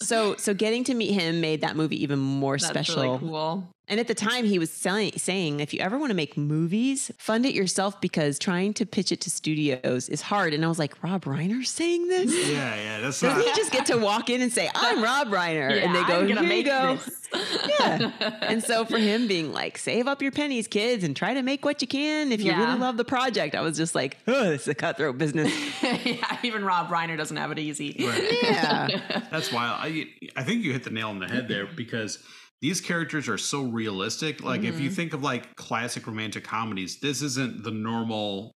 So 0.02 0.36
so 0.38 0.54
getting 0.54 0.84
to 0.86 0.94
meet 0.94 1.14
him 1.14 1.42
made 1.42 1.62
that 1.62 1.76
movie 1.76 2.02
even 2.04 2.20
more 2.20 2.58
That's 2.58 2.68
special. 2.70 3.02
really 3.04 3.20
cool. 3.20 3.68
And 3.90 4.02
at 4.02 4.08
the 4.08 4.14
time 4.16 4.44
he 4.46 4.60
was 4.60 4.70
selling, 4.70 5.14
saying 5.14 5.62
if 5.62 5.74
you 5.74 5.80
ever 5.80 5.98
want 5.98 6.10
to 6.10 6.14
make 6.14 6.36
movies, 6.36 7.10
fund 7.18 7.46
it 7.46 7.54
yourself 7.56 8.02
because 8.02 8.38
trying 8.38 8.74
to 8.76 8.86
pitch 8.86 9.14
it 9.14 9.22
to 9.22 9.30
studios 9.30 10.10
is 10.10 10.22
hard. 10.22 10.54
And 10.54 10.66
I 10.66 10.68
was 10.68 10.78
like, 10.78 11.02
Rob 11.02 11.24
Reiner's 11.24 11.70
saying 11.70 12.10
this? 12.10 12.34
Yeah, 12.50 12.76
yeah. 12.76 13.00
That's 13.00 13.22
Doesn't 13.22 13.38
not. 13.40 13.48
he 13.48 13.54
just 13.56 13.72
get 13.72 13.86
to 13.86 13.98
walk 13.98 14.30
in 14.30 14.42
and 14.42 14.52
say, 14.52 14.70
I'm 14.76 15.02
Rob 15.02 15.28
Reiner? 15.30 15.70
and 15.82 15.96
they 15.96 16.00
Yeah, 16.02 16.08
go, 16.08 16.20
I'm 16.20 16.28
gonna 16.28 16.44
here 16.44 16.54
you 16.58 16.64
go. 16.64 16.96
this. 16.98 17.14
Yeah. 17.80 18.12
and 18.42 18.64
so 18.64 18.86
for 18.86 18.98
him 18.98 19.28
being 19.28 19.52
like, 19.54 19.78
save 19.78 20.08
up 20.08 20.22
your 20.22 20.32
pennies, 20.32 20.68
kids, 20.68 21.04
and 21.04 21.16
try 21.16 21.34
to 21.34 21.42
make 21.42 21.64
what 21.66 21.82
you 21.82 21.88
can 21.88 22.32
if 22.32 22.40
you 22.42 22.48
Yeah. 22.52 22.66
really 22.66 22.80
love 22.80 22.98
the 22.98 23.04
project, 23.06 23.54
I 23.56 23.62
was 23.62 23.78
just 23.78 23.96
like, 23.96 24.18
oh, 24.28 24.46
this 24.50 24.62
is 24.64 24.68
a 24.70 24.76
cutthroat 24.76 25.18
business. 25.18 25.54
yeah, 25.84 26.38
even 26.44 26.64
Rob 26.66 26.88
Reiner 26.90 27.16
doesn't 27.18 27.36
have 27.38 27.52
it 27.52 27.60
easy. 27.60 27.96
Right. 28.00 28.34
Yeah. 28.44 29.24
That's 29.32 29.52
wild. 29.52 29.80
I 29.82 30.08
I 30.36 30.44
think 30.44 30.64
you 30.64 30.72
hit 30.74 30.84
the 30.84 30.90
nail 30.90 31.10
on 31.10 31.20
the 31.20 31.28
head 31.28 31.48
there 31.48 31.66
because 31.68 32.20
these 32.62 32.82
characters 32.82 33.28
are 33.30 33.38
so 33.38 33.62
realistic. 33.64 34.42
Like 34.44 34.62
if 34.64 34.76
Mm-hmm. 34.76 34.84
you 34.84 34.90
think 34.90 35.14
of 35.14 35.22
like 35.24 35.56
classic 35.56 36.08
romantic 36.08 36.44
comedies, 36.44 37.00
this 37.00 37.22
isn't 37.22 37.64
the 37.64 37.72
normal 37.72 38.52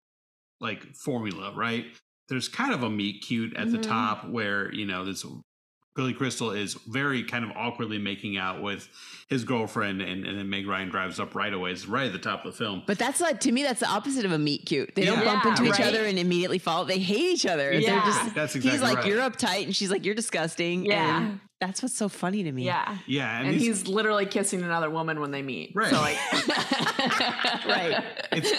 like 0.60 0.84
formula, 0.96 1.54
right? 1.56 1.86
There's 2.30 2.48
kind 2.48 2.74
of 2.74 2.84
a 2.84 2.90
meet 2.90 3.24
cute 3.24 3.56
at 3.58 3.72
the 3.72 3.78
Mhm. 3.78 3.84
top 3.84 4.30
where, 4.30 4.74
you 4.74 4.86
know, 4.86 5.04
this 5.06 5.26
Billy 5.94 6.14
Crystal 6.14 6.52
is 6.52 6.76
very 6.88 7.22
kind 7.24 7.44
of 7.44 7.52
awkwardly 7.52 7.98
making 7.98 8.38
out 8.38 8.62
with 8.62 8.88
his 9.30 9.44
girlfriend 9.44 10.02
and, 10.02 10.26
and 10.26 10.38
then 10.38 10.50
Meg 10.50 10.66
Ryan 10.66 10.88
drives 10.90 11.20
up 11.20 11.36
right 11.36 11.54
away. 11.54 11.72
It's 11.72 11.86
right 11.86 12.06
at 12.08 12.14
the 12.14 12.20
top 12.20 12.46
of 12.46 12.54
the 12.54 12.58
film. 12.58 12.84
But 12.88 12.98
that's 12.98 13.20
like 13.20 13.42
to 13.42 13.52
me, 13.52 13.62
that's 13.64 13.82
the 13.82 13.90
opposite 13.90 14.24
of 14.24 14.32
a 14.32 14.38
meet 14.40 14.66
cute. 14.66 14.96
They 14.96 15.04
don't 15.04 15.24
bump 15.26 15.44
Yeah, 15.44 15.52
into 15.52 15.66
each 15.66 15.82
other 15.82 16.06
and 16.06 16.18
immediately 16.18 16.60
fall. 16.60 16.86
They 16.86 17.00
hate 17.00 17.20
each 17.34 17.46
other. 17.46 17.74
Yeah. 17.74 17.90
They're 17.92 18.06
just 18.14 18.36
That's 18.36 18.56
exactly. 18.56 18.72
he's 18.72 18.82
like, 18.82 18.98
right. 19.00 19.08
You're 19.08 19.20
uptight, 19.20 19.66
and 19.66 19.76
she's 19.76 19.92
like, 19.92 20.06
You're 20.06 20.16
disgusting. 20.16 20.86
Yeah. 20.86 21.24
And 21.24 21.40
That's 21.62 21.82
what's 21.84 21.96
so 21.96 22.10
funny 22.10 22.44
to 22.44 22.52
me. 22.52 22.66
Yeah. 22.66 22.98
Yeah, 23.06 23.38
and, 23.38 23.48
And 23.48 23.56
these- 23.56 23.68
he's 23.68 23.88
literally 23.88 24.26
kissing 24.26 24.64
another 24.64 24.90
woman 24.90 25.22
when 25.22 25.32
they 25.32 25.42
meet. 25.44 25.72
Right. 25.74 25.90
So 25.92 26.02
like 26.02 26.18
Right. 27.66 28.04
it's 28.32 28.52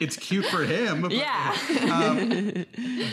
it's 0.00 0.16
cute 0.16 0.46
for 0.46 0.64
him. 0.64 1.02
but- 1.02 1.12
Yeah. 1.12 1.54
um, 1.92 2.64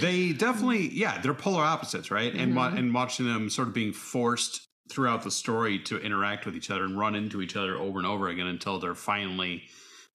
they 0.01 0.33
definitely, 0.33 0.89
yeah, 0.93 1.19
they're 1.21 1.33
polar 1.33 1.63
opposites, 1.63 2.09
right? 2.11 2.33
And 2.33 2.53
Mm-hmm. 2.55 2.77
and 2.77 2.93
watching 2.93 3.25
them 3.27 3.49
sort 3.49 3.67
of 3.67 3.73
being 3.73 3.91
forced 3.93 4.61
throughout 4.89 5.23
the 5.23 5.31
story 5.31 5.79
to 5.79 5.97
interact 5.99 6.45
with 6.45 6.55
each 6.55 6.69
other 6.71 6.83
and 6.85 6.97
run 6.97 7.15
into 7.15 7.41
each 7.41 7.55
other 7.55 7.75
over 7.77 7.97
and 7.99 8.07
over 8.07 8.29
again 8.29 8.47
until 8.47 8.79
they're 8.79 8.95
finally 8.95 9.63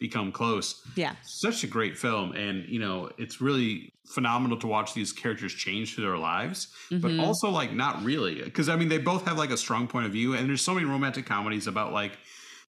become 0.00 0.32
close. 0.32 0.82
Yeah. 0.96 1.14
Such 1.22 1.62
a 1.62 1.66
great 1.68 1.96
film, 1.96 2.32
and 2.32 2.68
you 2.68 2.80
know, 2.80 3.10
it's 3.18 3.40
really 3.40 3.92
phenomenal 4.14 4.58
to 4.58 4.66
watch 4.66 4.94
these 4.94 5.12
characters 5.12 5.54
change 5.54 5.94
through 5.94 6.04
their 6.04 6.18
lives, 6.18 6.74
but 6.90 7.12
Mhm. 7.12 7.20
also 7.20 7.48
like 7.50 7.72
not 7.72 8.02
really, 8.02 8.42
because 8.42 8.68
I 8.68 8.76
mean, 8.76 8.88
they 8.88 8.98
both 8.98 9.24
have 9.26 9.38
like 9.38 9.50
a 9.50 9.56
strong 9.56 9.86
point 9.86 10.06
of 10.06 10.12
view, 10.12 10.34
and 10.34 10.48
there's 10.48 10.62
so 10.62 10.74
many 10.74 10.86
romantic 10.86 11.26
comedies 11.26 11.66
about 11.68 11.92
like. 11.92 12.18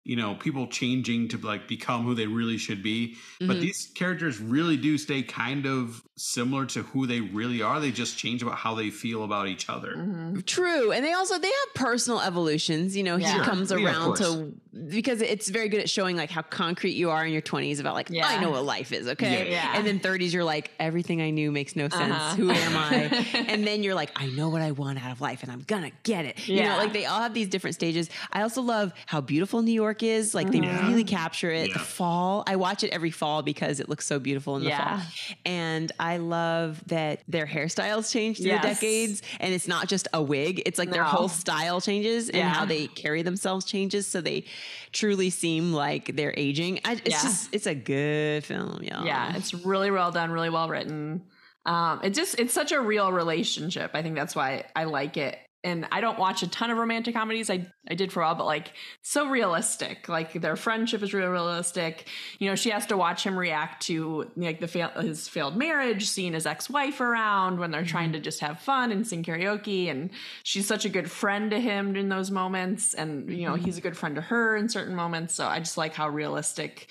You 0.03 0.15
know, 0.15 0.33
people 0.33 0.65
changing 0.65 1.27
to 1.27 1.37
like 1.37 1.67
become 1.67 2.03
who 2.05 2.15
they 2.15 2.25
really 2.25 2.57
should 2.57 2.81
be, 2.81 3.17
but 3.39 3.57
Mhm. 3.57 3.61
these 3.61 3.91
characters 3.93 4.39
really 4.39 4.75
do 4.75 4.97
stay 4.97 5.21
kind 5.21 5.67
of 5.67 6.01
similar 6.21 6.65
to 6.67 6.83
who 6.83 7.07
they 7.07 7.19
really 7.21 7.61
are. 7.61 7.79
They 7.79 7.91
just 7.91 8.17
change 8.17 8.41
about 8.43 8.55
how 8.55 8.75
they 8.75 8.89
feel 8.89 9.23
about 9.23 9.47
each 9.47 9.69
other. 9.69 9.95
Mhm. 9.97 10.45
True, 10.45 10.91
and 10.91 11.03
they 11.03 11.13
also 11.13 11.37
they 11.39 11.47
have 11.47 11.73
personal 11.75 12.21
evolutions. 12.21 12.95
You 12.95 13.03
know, 13.03 13.15
Yeah. 13.17 13.27
he 13.27 13.33
Sure. 13.35 13.43
comes 13.43 13.71
around 13.71 14.05
course. 14.05 14.19
to 14.19 14.53
because 14.89 15.21
it's 15.21 15.49
very 15.49 15.67
good 15.67 15.81
at 15.81 15.89
showing 15.89 16.15
like 16.15 16.29
how 16.31 16.41
concrete 16.41 16.93
you 16.93 17.09
are 17.09 17.25
in 17.25 17.31
your 17.33 17.41
twenties 17.41 17.79
about 17.79 17.93
like 17.95 18.09
Yeah. 18.09 18.25
I 18.27 18.39
know 18.39 18.51
what 18.51 18.63
life 18.63 18.91
is, 18.93 19.07
okay, 19.07 19.49
Yeah. 19.49 19.51
Yeah. 19.51 19.73
and 19.75 19.85
then 19.85 19.99
thirties 19.99 20.33
you're 20.33 20.43
like 20.43 20.71
everything 20.79 21.21
I 21.21 21.29
knew 21.29 21.51
makes 21.51 21.75
no 21.75 21.89
sense. 21.89 22.13
Uh-huh. 22.13 22.35
Who 22.35 22.51
am 22.51 22.77
I? 22.77 22.93
and 23.47 23.65
then 23.67 23.83
you're 23.83 23.95
like 23.95 24.11
I 24.15 24.27
know 24.27 24.49
what 24.49 24.61
I 24.61 24.71
want 24.71 25.03
out 25.03 25.11
of 25.11 25.19
life, 25.21 25.43
and 25.43 25.51
I'm 25.51 25.63
gonna 25.67 25.91
get 26.03 26.25
it. 26.25 26.47
You 26.47 26.63
know, 26.63 26.77
like 26.77 26.93
they 26.93 27.05
all 27.05 27.19
have 27.21 27.33
these 27.33 27.47
different 27.47 27.75
stages. 27.75 28.09
I 28.31 28.41
also 28.43 28.61
love 28.61 28.93
how 29.07 29.21
beautiful 29.21 29.61
New 29.61 29.71
York 29.73 30.03
is. 30.03 30.33
Like 30.33 30.51
they 30.51 30.59
Mhm. 30.59 30.87
really 30.87 31.03
capture 31.03 31.51
it. 31.51 31.73
The 31.73 31.79
fall, 31.79 32.43
I 32.47 32.55
watch 32.55 32.83
it 32.83 32.91
every 32.91 33.11
fall 33.11 33.41
because 33.41 33.79
it 33.79 33.89
looks 33.89 34.05
so 34.05 34.19
beautiful 34.19 34.55
in 34.57 34.63
the 34.63 34.69
Yeah. 34.69 34.99
fall, 34.99 35.07
and 35.45 35.91
I 35.99 36.10
love 36.17 36.83
that 36.87 37.21
their 37.27 37.45
hairstyles 37.45 38.11
change 38.11 38.37
through 38.37 38.47
Yes. 38.47 38.63
the 38.63 38.67
decades 38.69 39.21
and 39.39 39.53
it's 39.53 39.67
not 39.67 39.87
just 39.87 40.07
a 40.13 40.21
wig 40.21 40.61
it's 40.65 40.77
like 40.79 40.89
their 40.91 41.03
whole 41.03 41.29
style 41.29 41.81
changes 41.81 42.29
and 42.29 42.37
Yeah. 42.37 42.49
how 42.49 42.65
they 42.65 42.87
carry 42.87 43.21
themselves 43.21 43.65
changes 43.65 44.07
so 44.07 44.21
they 44.21 44.45
truly 44.91 45.29
seem 45.29 45.73
like 45.73 46.15
they're 46.15 46.33
aging 46.37 46.79
I, 46.85 46.93
it's 46.93 47.01
Yeah. 47.05 47.21
just 47.21 47.49
it's 47.53 47.67
a 47.67 47.75
good 47.75 48.43
film 48.43 48.83
y'all 48.83 49.05
Yeah, 49.05 49.35
it's 49.35 49.53
really 49.53 49.91
well 49.91 50.11
done, 50.11 50.31
really 50.31 50.49
well 50.49 50.67
written. 50.69 51.23
Um, 51.65 51.99
it 52.03 52.15
just 52.15 52.39
it's 52.39 52.53
such 52.53 52.71
a 52.71 52.81
real 52.81 53.11
relationship. 53.11 53.91
I 53.93 54.01
think 54.01 54.15
that's 54.15 54.35
why 54.35 54.65
I 54.75 54.85
like 54.85 55.15
it. 55.17 55.37
And 55.63 55.87
I 55.91 56.01
don't 56.01 56.17
watch 56.17 56.41
a 56.41 56.47
ton 56.47 56.71
of 56.71 56.77
romantic 56.77 57.13
comedies. 57.13 57.49
I 57.49 57.67
I 57.89 57.93
did 57.93 58.11
for 58.11 58.21
a 58.21 58.25
while, 58.25 58.35
but 58.35 58.45
like 58.45 58.73
so 59.01 59.27
realistic. 59.27 60.09
Like 60.09 60.33
their 60.33 60.55
friendship 60.55 61.03
is 61.03 61.13
real 61.13 61.29
realistic. 61.29 62.07
You 62.39 62.49
know, 62.49 62.55
she 62.55 62.71
has 62.71 62.85
to 62.87 62.97
watch 62.97 63.23
him 63.23 63.37
react 63.37 63.83
to 63.83 64.31
like 64.35 64.59
the 64.59 64.67
fail, 64.67 64.89
his 64.89 65.27
failed 65.27 65.55
marriage, 65.55 66.07
seeing 66.09 66.33
his 66.33 66.45
ex 66.45 66.69
wife 66.69 66.99
around 66.99 67.59
when 67.59 67.71
they're 67.71 67.85
trying 67.85 68.07
mm-hmm. 68.07 68.13
to 68.13 68.21
just 68.21 68.39
have 68.39 68.59
fun 68.59 68.91
and 68.91 69.05
sing 69.05 69.23
karaoke. 69.23 69.89
And 69.89 70.09
she's 70.43 70.67
such 70.67 70.85
a 70.85 70.89
good 70.89 71.09
friend 71.09 71.51
to 71.51 71.59
him 71.59 71.95
in 71.95 72.09
those 72.09 72.31
moments, 72.31 72.93
and 72.93 73.29
you 73.29 73.45
know 73.47 73.53
mm-hmm. 73.53 73.65
he's 73.65 73.77
a 73.77 73.81
good 73.81 73.97
friend 73.97 74.15
to 74.15 74.21
her 74.21 74.55
in 74.55 74.69
certain 74.69 74.95
moments. 74.95 75.35
So 75.35 75.45
I 75.45 75.59
just 75.59 75.77
like 75.77 75.93
how 75.93 76.09
realistic 76.09 76.87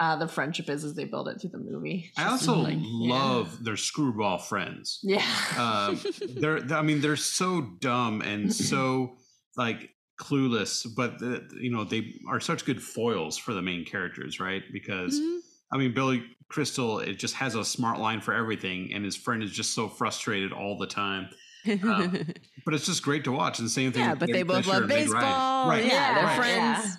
uh, 0.00 0.16
the 0.16 0.26
friendship 0.26 0.68
is 0.70 0.82
as 0.82 0.94
they 0.94 1.04
build 1.04 1.28
it 1.28 1.40
through 1.40 1.50
the 1.50 1.58
movie. 1.58 2.10
I 2.16 2.24
also 2.28 2.54
like, 2.56 2.78
yeah. 2.80 3.12
love 3.14 3.62
their 3.62 3.76
screwball 3.76 4.38
friends. 4.38 4.98
Yeah. 5.02 5.22
Uh, 5.56 5.94
they're, 6.36 6.58
I 6.72 6.82
mean, 6.82 7.00
they're 7.02 7.16
so 7.16 7.60
dumb 7.60 8.22
and 8.22 8.52
so 8.52 9.16
like 9.56 9.90
clueless, 10.20 10.86
but 10.96 11.18
the, 11.18 11.46
you 11.60 11.70
know 11.70 11.84
they 11.84 12.14
are 12.28 12.40
such 12.40 12.64
good 12.64 12.82
foils 12.82 13.36
for 13.38 13.52
the 13.54 13.62
main 13.62 13.84
characters, 13.84 14.40
right? 14.40 14.62
Because 14.72 15.20
Mhm. 15.20 15.38
I 15.72 15.78
mean, 15.78 15.94
Billy 15.94 16.24
Crystal, 16.48 16.98
it 16.98 17.14
just 17.18 17.34
has 17.36 17.54
a 17.54 17.64
smart 17.64 18.00
line 18.00 18.20
for 18.20 18.34
everything, 18.34 18.90
and 18.92 19.04
his 19.04 19.14
friend 19.16 19.42
is 19.42 19.52
just 19.52 19.72
so 19.74 19.88
frustrated 19.88 20.52
all 20.52 20.76
the 20.78 20.86
time. 20.86 21.28
Um, 21.84 22.26
But 22.64 22.74
it's 22.74 22.86
just 22.86 23.02
great 23.02 23.24
to 23.24 23.32
watch. 23.32 23.58
And 23.58 23.66
the 23.66 23.70
same 23.70 23.92
thing. 23.92 24.02
yeah 24.02 24.10
with 24.10 24.20
but 24.20 24.32
they 24.32 24.42
both 24.42 24.64
Fisher 24.64 24.70
love 24.70 24.82
and 24.82 24.88
Meg 24.88 25.08
Ryan. 25.08 25.24
baseball 25.24 25.68
Right. 25.68 25.84
yeah, 25.86 26.14
they're 26.14 26.24
right. 26.24 26.36
friends 26.36 26.86
Yeah. 26.88 26.94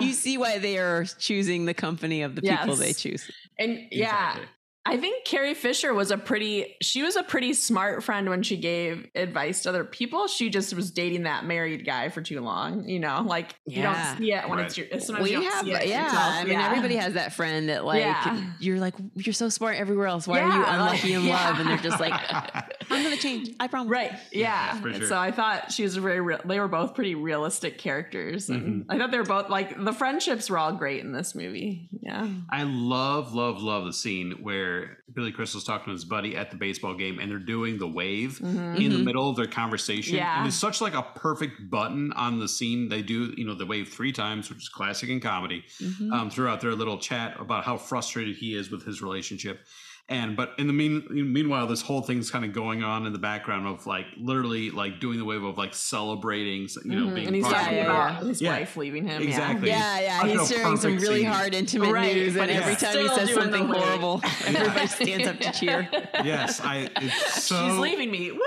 You 0.00 0.12
see 0.12 0.38
why 0.38 0.58
they 0.58 0.78
are 0.78 1.04
choosing 1.04 1.64
the 1.64 1.74
company 1.74 2.22
of 2.22 2.34
the 2.34 2.42
people 2.42 2.76
they 2.76 2.92
choose. 2.92 3.30
And 3.58 3.88
yeah, 3.90 4.30
Exactly. 4.30 4.46
I 4.88 4.96
think 4.96 5.24
Carrie 5.24 5.54
Fisher 5.54 5.92
was 5.94 6.10
a 6.10 6.18
pretty 6.18 6.76
she 6.82 7.02
was 7.02 7.16
a 7.16 7.22
pretty 7.22 7.52
smart 7.54 8.02
friend 8.02 8.28
when 8.28 8.42
she 8.42 8.56
gave 8.56 9.06
advice 9.14 9.62
to 9.62 9.68
other 9.68 9.84
people. 9.84 10.26
She 10.26 10.50
just 10.50 10.74
was 10.74 10.90
dating 10.90 11.24
that 11.24 11.44
married 11.44 11.84
guy 11.84 12.08
for 12.08 12.22
too 12.22 12.40
long, 12.40 12.88
you 12.88 12.98
know, 12.98 13.22
like 13.26 13.54
you 13.66 13.82
Yeah. 13.82 13.92
don't 14.08 14.18
see 14.18 14.32
it 14.32 14.48
when 14.48 14.58
Right. 14.58 14.66
it's 14.66 14.76
your 14.78 14.86
sometimes 15.00 15.24
we 15.24 15.30
you 15.36 15.42
don't 15.42 15.52
have 15.52 15.64
see 15.64 15.72
it 15.72 15.86
yeah 15.88 16.04
yourself. 16.04 16.34
i 16.34 16.44
mean 16.44 16.52
Yeah. 16.54 16.66
everybody 16.66 16.96
has 16.96 17.14
that 17.14 17.32
friend 17.34 17.68
that 17.68 17.84
like 17.84 18.00
Yeah. 18.00 18.42
you're 18.60 18.78
like 18.78 18.94
you're 19.14 19.32
so 19.32 19.48
smart 19.48 19.76
everywhere 19.76 20.06
else 20.06 20.26
why 20.26 20.40
are 20.40 20.48
you 20.48 20.64
unlucky 20.64 21.12
in 21.12 21.26
like- 21.28 21.44
love 21.44 21.60
and 21.60 21.68
they're 21.68 21.76
just 21.78 22.00
like 22.00 22.12
i'm 22.90 23.02
gonna 23.02 23.16
change 23.16 23.50
i 23.60 23.66
promise 23.66 23.90
Right. 23.90 24.12
Yeah. 24.32 24.48
Yeah, 24.82 24.92
sure. 24.98 25.06
So 25.06 25.16
I 25.18 25.30
thought 25.30 25.72
she 25.72 25.82
was 25.82 25.96
a 25.96 26.00
very 26.00 26.20
real, 26.20 26.40
they 26.44 26.58
were 26.58 26.68
both 26.68 26.94
pretty 26.94 27.14
realistic 27.14 27.78
characters. 27.78 28.48
And 28.48 28.58
Mm-hmm. 28.84 28.90
I 28.90 28.98
thought 28.98 29.10
they 29.10 29.18
were 29.18 29.24
both 29.24 29.48
like 29.50 29.82
the 29.82 29.92
friendships 29.92 30.48
were 30.50 30.58
all 30.58 30.72
great 30.72 31.00
in 31.04 31.12
this 31.12 31.34
movie. 31.34 31.88
Yeah. 32.00 32.26
I 32.50 32.62
love, 32.64 33.34
love, 33.34 33.62
love 33.62 33.84
the 33.84 33.92
scene 33.92 34.32
where 34.42 34.77
Billy 35.14 35.32
Crystal's 35.32 35.64
talking 35.64 35.86
to 35.86 35.92
his 35.92 36.04
buddy 36.04 36.36
at 36.36 36.50
the 36.50 36.56
baseball 36.56 36.94
game 36.94 37.18
and 37.18 37.30
they're 37.30 37.38
doing 37.38 37.78
the 37.78 37.86
wave 37.88 38.38
Mhm. 38.42 38.76
in 38.80 38.90
the 38.92 38.98
Mhm. 38.98 39.04
middle 39.04 39.28
of 39.30 39.36
their 39.36 39.46
conversation. 39.46 40.16
Yeah. 40.16 40.38
And 40.38 40.46
it's 40.48 40.56
such 40.56 40.80
like 40.80 40.94
a 40.94 41.02
perfect 41.02 41.70
button 41.70 42.12
on 42.12 42.38
the 42.38 42.48
scene. 42.48 42.88
They 42.88 43.02
do, 43.02 43.34
you 43.36 43.44
know, 43.46 43.54
the 43.54 43.66
wave 43.66 43.88
three 43.88 44.12
times, 44.12 44.48
which 44.50 44.58
is 44.58 44.68
classic 44.68 45.08
in 45.08 45.20
comedy, 45.20 45.64
Mhm. 45.80 46.12
um, 46.12 46.30
throughout 46.30 46.60
their 46.60 46.74
little 46.74 46.98
chat 46.98 47.36
about 47.40 47.64
how 47.64 47.76
frustrated 47.76 48.36
he 48.36 48.54
is 48.54 48.70
with 48.70 48.84
his 48.84 49.00
relationship. 49.02 49.66
And 50.10 50.36
but 50.36 50.54
in 50.56 50.66
the 50.68 50.72
mean 50.72 51.04
meanwhile, 51.10 51.66
this 51.66 51.82
whole 51.82 52.00
thing's 52.00 52.30
kind 52.30 52.42
of 52.42 52.54
going 52.54 52.82
on 52.82 53.04
in 53.06 53.12
the 53.12 53.18
background 53.18 53.66
of 53.66 53.86
like 53.86 54.06
literally 54.16 54.70
like 54.70 55.00
doing 55.00 55.18
the 55.18 55.24
wave 55.26 55.42
of 55.44 55.58
like 55.58 55.74
celebrating, 55.74 56.66
you 56.84 56.90
know, 56.96 57.06
Mhm. 57.08 57.14
being 57.14 57.26
and 57.26 57.36
he's 57.36 57.44
partial. 57.44 57.60
talking 57.62 57.80
about 57.80 58.22
his 58.22 58.40
Yeah. 58.40 58.52
wife 58.58 58.74
leaving 58.78 59.06
him. 59.06 59.20
Exactly. 59.22 59.68
Yeah, 59.68 60.00
yeah, 60.00 60.20
Such 60.20 60.30
a 60.30 60.38
he's 60.38 60.48
sharing 60.48 60.76
some 60.78 60.96
really 60.96 61.16
scene. 61.18 61.26
hard, 61.26 61.54
intimate 61.54 61.92
Right, 61.92 62.14
news, 62.14 62.32
but 62.34 62.48
and 62.48 62.52
every 62.52 62.72
he's 62.72 62.82
time 62.82 62.98
he 62.98 63.08
says 63.08 63.34
something 63.34 63.66
horrible, 63.68 64.22
everybody 64.46 64.86
stands 64.86 65.26
up 65.28 65.40
to 65.40 65.52
cheer. 65.52 65.86
Yes, 66.24 66.62
I. 66.62 66.88
It's 67.02 67.44
so. 67.44 67.68
She's 67.68 67.76
leaving 67.78 68.10
me. 68.10 68.30
Woo! 68.30 68.40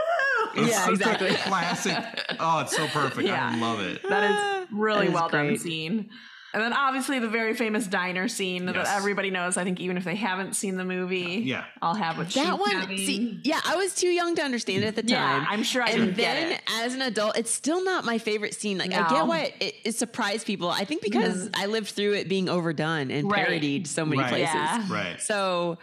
It's 0.55 0.71
Yeah, 0.71 0.79
such 0.79 0.89
a 0.89 0.91
exactly. 0.93 1.29
Classic. 1.29 2.35
Oh, 2.39 2.61
it's 2.61 2.75
so 2.75 2.87
perfect. 2.87 3.27
Yeah. 3.27 3.51
I 3.53 3.59
love 3.59 3.79
it. 3.81 4.01
That 4.09 4.31
Ah, 4.35 4.65
really 4.71 5.01
that 5.05 5.07
is 5.09 5.13
well 5.13 5.29
done 5.29 5.57
scene. 5.57 6.09
And 6.53 6.61
then 6.61 6.73
obviously 6.73 7.17
the 7.19 7.29
very 7.29 7.53
famous 7.53 7.87
diner 7.87 8.27
scene 8.27 8.65
Yes. 8.67 8.75
that 8.75 8.97
everybody 8.97 9.29
knows. 9.29 9.55
I 9.55 9.63
think 9.63 9.79
even 9.79 9.95
if 9.95 10.03
they 10.03 10.15
haven't 10.15 10.55
seen 10.55 10.75
the 10.75 10.83
movie, 10.83 11.41
Yeah. 11.45 11.63
I'll 11.81 11.95
have 11.95 12.17
what 12.17 12.31
she's 12.31 12.43
That 12.43 12.59
one, 12.59 12.71
having. 12.71 12.97
see, 12.97 13.39
yeah, 13.43 13.61
I 13.65 13.75
was 13.77 13.95
too 13.95 14.09
young 14.09 14.35
to 14.35 14.41
understand 14.43 14.83
it 14.83 14.87
at 14.87 14.95
the 14.95 15.01
time. 15.03 15.09
yeah, 15.11 15.39
time. 15.39 15.47
I'm 15.49 15.63
sure 15.63 15.81
I 15.81 15.87
and 15.91 16.01
didn't 16.01 16.17
then 16.17 16.49
get 16.49 16.57
it. 16.57 16.61
as 16.81 16.93
an 16.93 17.01
adult, 17.03 17.37
it's 17.37 17.51
still 17.51 17.83
not 17.83 18.03
my 18.03 18.17
favorite 18.17 18.53
scene. 18.53 18.77
Like 18.77 18.91
I 18.93 19.09
get 19.09 19.27
why 19.27 19.53
it, 19.61 19.75
it 19.85 19.95
surprised 19.95 20.45
people. 20.45 20.69
I 20.69 20.83
think 20.83 21.01
because 21.01 21.49
I 21.53 21.67
lived 21.67 21.89
through 21.91 22.13
it 22.15 22.27
being 22.27 22.49
overdone 22.49 23.11
and 23.11 23.31
Right. 23.31 23.45
parodied 23.45 23.87
so 23.87 24.05
many 24.05 24.21
Right. 24.21 24.29
places. 24.29 24.53
Yeah. 24.53 24.85
Right. 24.89 25.21
So 25.21 25.77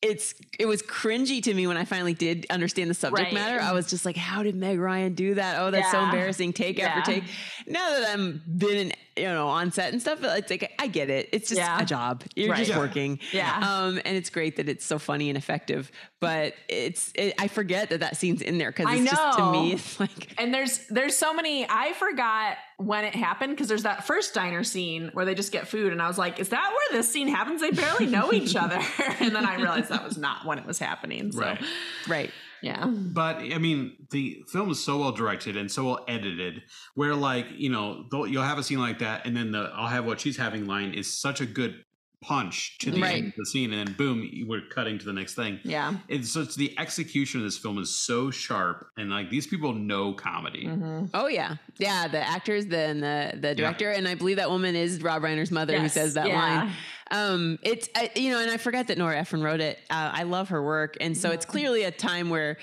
it's 0.00 0.32
it 0.60 0.66
was 0.66 0.80
cringy 0.82 1.42
to 1.42 1.52
me 1.52 1.66
when 1.66 1.76
I 1.76 1.84
finally 1.84 2.14
did 2.14 2.46
understand 2.50 2.88
the 2.88 2.94
subject 2.94 3.26
Right. 3.26 3.34
matter. 3.34 3.60
I 3.60 3.72
was 3.72 3.88
just 3.90 4.04
like, 4.04 4.16
how 4.16 4.42
did 4.44 4.54
Meg 4.54 4.78
Ryan 4.78 5.14
do 5.14 5.34
that? 5.34 5.58
Oh, 5.60 5.70
that's 5.72 5.90
so 5.90 6.00
embarrassing. 6.02 6.52
Take 6.52 6.80
after 6.80 7.12
take. 7.12 7.24
Now 7.66 7.90
that 7.90 8.08
I'm 8.12 8.40
been 8.46 8.76
in, 8.76 8.92
you 9.18 9.26
know 9.26 9.48
on 9.48 9.70
set 9.72 9.92
and 9.92 10.00
stuff, 10.00 10.18
it's 10.22 10.50
like 10.50 10.72
I 10.78 10.86
get 10.86 11.10
it. 11.10 11.28
It's 11.32 11.48
just 11.48 11.60
Yeah. 11.60 11.80
a 11.80 11.84
job. 11.84 12.24
You're 12.36 12.50
Right. 12.50 12.58
just 12.58 12.70
Yeah. 12.70 12.78
working. 12.78 13.18
Yeah. 13.32 13.56
Um, 13.58 13.98
and 14.04 14.16
it's 14.16 14.30
great 14.30 14.56
that 14.56 14.68
it's 14.68 14.84
so 14.84 14.98
funny 14.98 15.28
and 15.28 15.36
effective. 15.36 15.90
But 16.20 16.54
it's 16.68 17.12
it, 17.14 17.34
I 17.38 17.48
forget 17.48 17.90
that 17.90 18.00
that 18.00 18.16
scene's 18.16 18.42
in 18.42 18.58
there 18.58 18.70
because 18.70 18.86
I 18.88 18.96
it's 18.96 19.10
just 19.10 19.38
to 19.38 19.52
me 19.52 19.72
it's 19.72 20.00
like 20.00 20.32
And 20.38 20.52
there's 20.52 20.86
there's 20.88 21.16
so 21.16 21.32
many. 21.34 21.66
I 21.68 21.92
forgot 21.92 22.56
when 22.78 23.04
it 23.04 23.14
happened 23.14 23.52
because 23.54 23.68
there's 23.68 23.82
that 23.84 24.06
first 24.06 24.34
diner 24.34 24.62
scene 24.64 25.10
where 25.12 25.24
they 25.24 25.34
just 25.34 25.50
get 25.52 25.66
food, 25.68 25.92
and 25.92 26.00
I 26.00 26.06
was 26.08 26.18
like, 26.18 26.38
"Is 26.40 26.48
that 26.50 26.70
where 26.72 26.98
this 27.00 27.10
scene 27.10 27.28
happens? 27.28 27.60
They 27.60 27.70
barely 27.70 28.06
know 28.06 28.32
each 28.32 28.54
other." 28.64 28.80
and 29.20 29.34
then 29.34 29.44
I 29.46 29.56
realized 29.56 29.88
that 29.90 30.04
was 30.04 30.16
not 30.18 30.44
when 30.46 30.58
it 30.58 30.66
was 30.66 30.78
happening. 30.78 31.32
So 31.32 31.40
Right. 31.40 31.60
right. 32.08 32.30
Yeah, 32.62 32.84
But 32.86 33.36
I 33.38 33.58
mean, 33.58 33.96
the 34.10 34.42
film 34.52 34.70
is 34.70 34.82
so 34.84 34.98
well 34.98 35.12
directed 35.12 35.56
and 35.56 35.70
so 35.70 35.84
well 35.84 36.04
edited, 36.08 36.62
where 36.94 37.14
like 37.14 37.46
you 37.56 37.70
know 37.70 38.04
you'll 38.26 38.42
have 38.42 38.58
a 38.58 38.62
scene 38.62 38.80
like 38.80 38.98
that, 39.00 39.26
and 39.26 39.36
then 39.36 39.52
the 39.52 39.70
"I'll 39.74 39.88
have 39.88 40.04
what 40.04 40.20
she's 40.20 40.36
having" 40.36 40.66
line 40.66 40.94
is 40.94 41.20
such 41.20 41.40
a 41.40 41.46
good 41.46 41.82
punch 42.20 42.78
to 42.78 42.90
the 42.90 43.00
Right. 43.00 43.18
end 43.18 43.26
of 43.28 43.32
the 43.36 43.46
scene, 43.46 43.72
and 43.72 43.86
then 43.86 43.94
boom, 43.94 44.28
we're 44.48 44.66
cutting 44.74 44.98
to 44.98 45.04
the 45.04 45.12
next 45.12 45.34
thing. 45.34 45.60
yeah. 45.62 45.94
It's 46.08 46.32
so 46.32 46.40
it's 46.40 46.56
the 46.56 46.76
execution 46.76 47.38
of 47.38 47.44
this 47.46 47.56
film 47.58 47.78
is 47.78 47.96
so 47.96 48.30
sharp, 48.32 48.88
and 48.96 49.08
like 49.08 49.30
these 49.30 49.46
people 49.46 49.72
know 49.72 50.14
comedy. 50.14 50.64
Mhm. 50.66 51.10
Oh 51.14 51.28
yeah, 51.28 51.56
yeah. 51.78 52.08
The 52.08 52.18
actors, 52.26 52.66
the 52.66 52.78
and 52.78 53.02
the 53.02 53.38
the 53.40 53.54
director, 53.54 53.90
and 53.92 54.08
I 54.08 54.16
believe 54.16 54.36
that 54.38 54.50
woman 54.50 54.74
is 54.74 55.00
Rob 55.00 55.22
Reiner's 55.22 55.52
mother 55.52 55.78
who 55.78 55.88
says 55.88 56.14
that 56.14 56.26
yeah. 56.26 56.34
line. 56.62 56.72
Um, 57.10 57.58
it's 57.62 57.88
I, 57.96 58.10
you 58.16 58.30
know, 58.30 58.40
and 58.40 58.50
I 58.50 58.56
forget 58.58 58.88
that 58.88 58.98
Nora 58.98 59.16
Ephron 59.18 59.42
wrote 59.42 59.60
it. 59.60 59.78
Uh, 59.90 60.10
I 60.14 60.22
love 60.24 60.50
her 60.50 60.62
work, 60.62 60.96
and 61.00 61.16
so 61.16 61.30
it's 61.30 61.44
clearly 61.46 61.84
a 61.84 61.90
time 61.90 62.28
where 62.30 62.58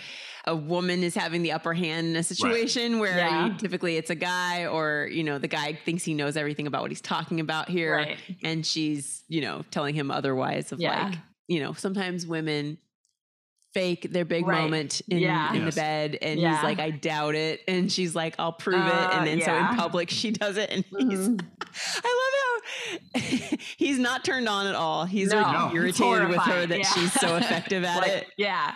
a 0.48 0.56
woman 0.56 1.02
is 1.04 1.16
having 1.16 1.41
the 1.41 1.52
upper 1.54 1.74
hand 1.74 2.06
in 2.08 2.16
a 2.16 2.22
situation 2.24 3.00
where 3.00 3.18
Yeah. 3.18 3.48
you, 3.48 3.58
typically 3.58 3.98
it's 3.98 4.12
a 4.12 4.16
guy, 4.16 4.68
or 4.68 5.10
you 5.12 5.24
know, 5.24 5.39
the 5.39 5.48
guy 5.48 5.74
thinks 5.74 6.04
he 6.04 6.14
knows 6.14 6.38
everything 6.38 6.68
about 6.68 6.84
what 6.84 6.91
he's 6.91 7.02
talking 7.02 7.39
about 7.39 7.68
here, 7.70 7.96
Right. 7.96 8.18
and 8.43 8.66
she's 8.66 9.24
you 9.28 9.41
know 9.41 9.66
telling 9.72 9.96
him 9.96 10.12
otherwise. 10.12 10.72
Of 10.72 10.80
Yeah. 10.80 11.06
like, 11.10 11.18
you 11.48 11.60
know, 11.62 11.74
sometimes 11.74 12.28
women 12.28 12.78
fake 13.76 14.07
their 14.11 14.23
big 14.26 14.47
Right. 14.47 14.61
moment 14.61 15.01
in, 15.09 15.19
Yeah. 15.19 15.53
in 15.53 15.63
Yes. 15.65 15.76
the 15.76 15.82
bed 15.82 16.17
and 16.21 16.39
Yeah. 16.39 16.55
he's 16.55 16.63
like 16.63 16.80
i 16.80 16.91
doubt 16.91 17.36
it 17.36 17.59
and 17.67 17.91
she's 17.91 18.15
like 18.15 18.34
i'll 18.39 18.53
prove 18.53 18.76
it 18.80 18.93
Uh, 18.93 19.09
and 19.11 19.28
then 19.28 19.41
so 19.41 19.53
in 19.53 19.65
public 19.76 20.09
she 20.09 20.32
does 20.32 20.55
it 20.55 20.69
and 20.71 20.86
he's 20.97 21.28
Mhm. 21.28 21.45
I 22.05 23.11
love 23.13 23.21
how 23.21 23.57
he's 23.78 23.99
not 23.99 24.23
turned 24.23 24.47
on 24.47 24.65
at 24.67 24.76
all. 24.76 25.03
He's 25.05 25.30
No, 25.32 25.41
like, 25.41 25.65
it's 25.65 25.76
irritated 25.76 26.30
with 26.30 26.39
her 26.39 26.65
that 26.65 26.80
yeah. 26.80 26.93
she's 26.93 27.11
so 27.13 27.36
effective 27.41 27.84
at 27.84 27.97
Like, 28.01 28.11
it 28.11 28.28
Yeah. 28.38 28.73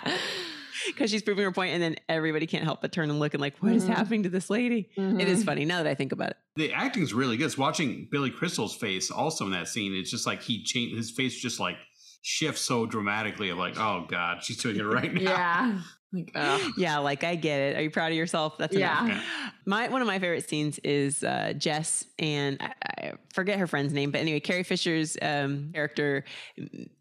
because 0.87 1.09
she's 1.09 1.21
proving 1.21 1.43
her 1.45 1.51
point, 1.51 1.73
and 1.73 1.81
then 1.81 1.95
everybody 2.09 2.45
can't 2.45 2.63
help 2.65 2.81
but 2.81 2.91
turn 2.91 3.09
and 3.09 3.19
look 3.19 3.33
and 3.33 3.41
like, 3.41 3.55
what 3.59 3.71
is 3.73 3.85
Mhm. 3.85 3.95
happening 3.95 4.23
to 4.23 4.29
this 4.29 4.49
lady? 4.49 4.89
It 4.97 5.27
is 5.27 5.43
Mhm. 5.43 5.45
funny 5.45 5.65
now 5.65 5.77
that 5.83 5.87
I 5.89 5.95
think 5.95 6.11
about 6.11 6.31
it. 6.31 6.37
The 6.57 6.73
acting's 6.73 7.13
really 7.13 7.37
good. 7.37 7.45
It's 7.45 7.57
watching 7.57 8.07
Billy 8.11 8.31
Crystal's 8.31 8.75
face 8.75 9.09
also 9.11 9.45
in 9.45 9.51
that 9.51 9.67
scene. 9.69 9.93
It's 9.95 10.11
just 10.11 10.25
like 10.27 10.41
he 10.43 10.61
changed 10.63 10.95
his 10.97 11.09
face 11.11 11.39
just 11.39 11.59
like 11.59 11.77
shifts 12.21 12.61
so 12.61 12.85
dramatically 12.85 13.49
of 13.49 13.57
like, 13.57 13.77
oh 13.79 14.05
God, 14.07 14.43
she's 14.43 14.57
doing 14.57 14.77
it 14.77 14.83
right 14.83 15.13
now. 15.13 15.21
Yeah. 15.21 15.79
Like, 16.11 16.31
ugh. 16.33 16.71
Yeah, 16.77 16.97
like 16.97 17.23
I 17.23 17.35
get 17.35 17.59
it. 17.59 17.77
Are 17.77 17.81
you 17.81 17.91
proud 17.91 18.11
of 18.11 18.17
yourself? 18.17 18.57
That's 18.57 18.75
Yeah. 18.75 19.05
enough. 19.05 19.23
My 19.67 19.87
one 19.89 20.01
of 20.01 20.07
my 20.07 20.17
favorite 20.17 20.49
scenes 20.49 20.79
is 20.79 21.23
uh, 21.23 21.53
Jess 21.55 22.03
and 22.17 22.57
I, 22.59 22.73
I 22.97 23.13
forget 23.31 23.59
her 23.59 23.67
friend's 23.67 23.93
name, 23.93 24.09
but 24.09 24.19
anyway, 24.19 24.39
Carrie 24.39 24.63
Fisher's 24.63 25.15
um, 25.21 25.69
character 25.73 26.25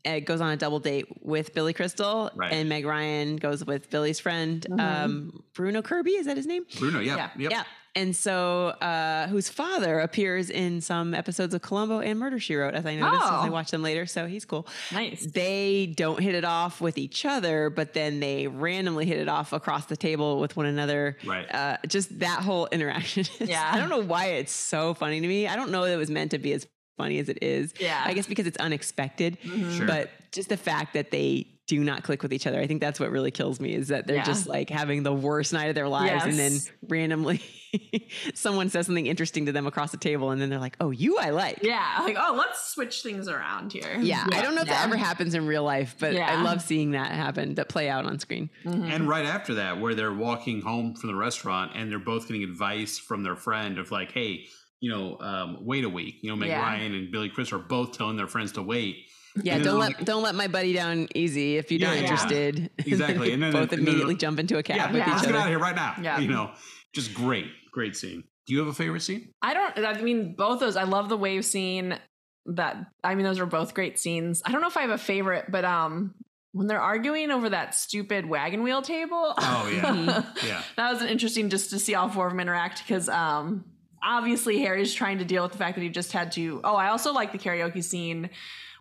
uh, 0.04 0.18
goes 0.20 0.42
on 0.42 0.50
a 0.52 0.56
double 0.58 0.78
date 0.78 1.06
with 1.22 1.54
Billy 1.54 1.72
Crystal, 1.72 2.30
Right. 2.36 2.52
and 2.52 2.68
Meg 2.68 2.84
Ryan 2.84 3.36
goes 3.36 3.64
with 3.64 3.88
Billy's 3.88 4.20
friend 4.20 4.66
Mhm. 4.68 4.80
um, 5.04 5.42
Bruno 5.54 5.80
Kirby. 5.80 6.10
Is 6.12 6.26
that 6.26 6.36
his 6.36 6.46
name? 6.46 6.66
Bruno, 6.78 7.00
yeah. 7.00 7.16
Yeah. 7.16 7.30
Yep. 7.38 7.50
Yeah. 7.52 7.62
And 7.98 8.14
so, 8.14 8.68
uh, 8.68 9.26
whose 9.26 9.48
father 9.48 9.98
appears 9.98 10.50
in 10.50 10.80
some 10.80 11.14
episodes 11.14 11.52
of 11.52 11.62
Columbo 11.62 11.98
and 11.98 12.18
Murder 12.18 12.38
She 12.38 12.54
Wrote, 12.54 12.74
as 12.74 12.86
I 12.86 12.94
noticed 12.94 13.24
as 13.24 13.30
I 13.30 13.48
Oh. 13.48 13.50
watched 13.50 13.72
them 13.72 13.82
later. 13.82 14.06
So 14.06 14.26
he's 14.26 14.44
cool. 14.44 14.66
Nice. 14.92 15.26
They 15.26 15.92
don't 15.96 16.20
hit 16.20 16.34
it 16.36 16.44
off 16.44 16.80
with 16.80 16.96
each 16.96 17.24
other, 17.24 17.70
but 17.70 17.94
then 17.94 18.20
they 18.20 18.46
randomly 18.46 19.04
hit 19.06 19.18
it 19.18 19.28
off 19.28 19.52
across 19.52 19.86
the 19.86 19.96
table 19.96 20.38
with 20.38 20.56
one 20.56 20.66
another. 20.66 21.16
Right. 21.24 21.52
Uh, 21.52 21.78
just 21.88 22.18
that 22.20 22.42
whole 22.42 22.68
interaction. 22.70 23.24
Yeah. 23.40 23.68
I 23.72 23.78
don't 23.78 23.88
know 23.88 23.98
why 24.04 24.26
it's 24.26 24.52
so 24.52 24.94
funny 24.94 25.20
to 25.20 25.26
me. 25.26 25.48
I 25.48 25.56
don't 25.56 25.70
know 25.72 25.84
that 25.84 25.92
it 25.92 25.96
was 25.96 26.10
meant 26.10 26.30
to 26.32 26.38
be 26.38 26.52
as 26.52 26.66
funny 26.96 27.18
as 27.18 27.28
it 27.28 27.38
is. 27.42 27.72
Yeah. 27.80 28.00
I 28.04 28.14
guess 28.14 28.26
because 28.26 28.46
it's 28.46 28.58
unexpected. 28.58 29.38
Mhm. 29.42 29.76
Sure. 29.76 29.86
But 29.86 30.10
just 30.32 30.48
the 30.50 30.56
fact 30.56 30.94
that 30.94 31.10
they 31.10 31.46
do 31.68 31.84
not 31.84 32.02
click 32.02 32.22
with 32.22 32.32
each 32.32 32.46
other, 32.46 32.58
I 32.58 32.66
think 32.66 32.80
that's 32.80 32.98
what 32.98 33.10
really 33.10 33.30
kills 33.30 33.60
me 33.60 33.74
is 33.74 33.88
that 33.88 34.06
they're 34.06 34.16
Yeah. 34.16 34.24
just 34.24 34.46
like 34.48 34.70
having 34.70 35.02
the 35.04 35.12
worst 35.12 35.52
night 35.52 35.68
of 35.68 35.74
their 35.76 35.86
lives. 35.88 36.24
And 36.24 36.32
then 36.38 36.58
randomly 36.88 37.40
someone 38.34 38.70
says 38.70 38.86
something 38.86 39.06
interesting 39.06 39.46
to 39.46 39.52
them 39.52 39.66
across 39.66 39.90
the 39.90 39.96
table. 39.98 40.30
And 40.30 40.40
then 40.40 40.48
they're 40.50 40.58
like, 40.58 40.76
oh, 40.80 40.90
you 40.90 41.18
I 41.18 41.30
like. 41.30 41.58
Yeah. 41.62 41.98
Like, 42.02 42.16
oh, 42.18 42.34
let's 42.36 42.72
switch 42.72 43.02
things 43.02 43.28
around 43.28 43.72
here. 43.72 43.98
Yeah, 44.00 44.24
I 44.32 44.40
don't 44.42 44.54
know 44.54 44.62
if 44.62 44.68
that 44.68 44.86
ever 44.86 44.96
happens 44.96 45.34
in 45.34 45.46
real 45.46 45.62
life, 45.62 45.94
but 46.00 46.16
I 46.16 46.40
love 46.42 46.62
seeing 46.62 46.92
that 46.92 47.12
happen, 47.12 47.54
that 47.56 47.68
play 47.68 47.88
out 47.88 48.06
on 48.06 48.18
screen. 48.18 48.48
Mhm. 48.64 48.90
And 48.90 49.08
right 49.08 49.26
after 49.26 49.54
that, 49.54 49.78
where 49.78 49.94
they're 49.94 50.14
walking 50.14 50.62
home 50.62 50.94
from 50.94 51.08
the 51.10 51.16
restaurant 51.16 51.72
and 51.74 51.90
they're 51.92 51.98
both 51.98 52.26
getting 52.28 52.42
advice 52.44 52.98
from 52.98 53.22
their 53.22 53.36
friend 53.36 53.78
of 53.78 53.90
like, 53.90 54.12
hey, 54.12 54.46
you 54.80 54.90
know, 54.90 55.18
um, 55.20 55.58
wait 55.66 55.84
a 55.84 55.88
week. 55.88 56.16
You 56.22 56.30
know, 56.30 56.36
Meg 56.36 56.48
Yeah. 56.48 56.62
Ryan 56.62 56.94
and 56.94 57.10
Billy 57.12 57.28
Chris 57.28 57.52
are 57.52 57.58
both 57.58 57.98
telling 57.98 58.16
their 58.16 58.28
friends 58.28 58.52
to 58.52 58.62
wait. 58.62 59.07
Yeah, 59.42 59.58
don't 59.58 59.78
let 59.78 59.96
like- 59.98 60.04
don't 60.04 60.22
let 60.22 60.34
my 60.34 60.48
buddy 60.48 60.72
down 60.72 61.08
easy 61.14 61.56
if 61.56 61.70
you're 61.70 61.80
Yeah, 61.80 61.88
not 61.88 61.96
yeah. 61.96 62.02
interested. 62.02 62.70
Exactly. 62.78 63.32
And 63.32 63.42
then- 63.44 63.52
both 63.52 63.62
and 63.62 63.70
then- 63.70 63.78
immediately 63.80 64.16
jump 64.16 64.38
into 64.38 64.58
a 64.58 64.62
cab 64.62 64.76
yeah, 64.76 64.86
with 64.92 65.06
let's 65.06 65.22
each 65.22 65.26
get 65.28 65.36
out 65.36 65.42
of 65.42 65.48
here 65.48 65.58
right 65.58 65.74
now. 65.76 65.94
Yeah. 66.02 66.18
You 66.18 66.28
know, 66.28 66.50
just 66.94 67.14
great, 67.14 67.46
great 67.72 67.96
scene. 67.96 68.24
Do 68.46 68.54
you 68.54 68.60
have 68.60 68.68
a 68.68 68.72
favorite 68.74 69.00
scene? 69.02 69.32
I 69.42 69.52
don't. 69.54 69.78
I 69.84 70.00
mean, 70.00 70.34
both 70.34 70.60
those. 70.60 70.76
I 70.76 70.84
love 70.84 71.08
the 71.08 71.16
wave 71.18 71.44
scene. 71.44 71.98
That 72.46 72.76
I 73.04 73.14
mean, 73.14 73.24
those 73.24 73.38
are 73.40 73.46
both 73.46 73.74
great 73.74 73.98
scenes. 73.98 74.40
I 74.46 74.52
don't 74.52 74.62
know 74.62 74.68
if 74.68 74.76
I 74.78 74.80
have 74.80 74.90
a 74.90 74.96
favorite, 74.96 75.50
but 75.50 75.66
um, 75.66 76.14
when 76.52 76.66
they're 76.66 76.80
arguing 76.80 77.30
over 77.30 77.50
that 77.50 77.74
stupid 77.74 78.24
wagon 78.24 78.62
wheel 78.62 78.80
table. 78.80 79.34
Oh, 79.36 79.70
yeah. 79.70 80.22
Yeah. 80.46 80.62
that 80.76 80.92
was 80.94 81.02
interesting 81.02 81.50
just 81.50 81.68
to 81.70 81.78
see 81.78 81.94
all 81.94 82.08
four 82.08 82.26
of 82.26 82.32
them 82.32 82.40
interact 82.40 82.82
because 82.86 83.06
um, 83.10 83.66
obviously 84.02 84.60
Harry's 84.60 84.94
trying 84.94 85.18
to 85.18 85.26
deal 85.26 85.42
with 85.42 85.52
the 85.52 85.58
fact 85.58 85.74
that 85.76 85.82
he 85.82 85.90
just 85.90 86.12
had 86.12 86.32
to. 86.32 86.62
Oh, 86.64 86.74
I 86.74 86.88
also 86.88 87.12
like 87.12 87.32
the 87.32 87.38
karaoke 87.38 87.84
scene 87.84 88.30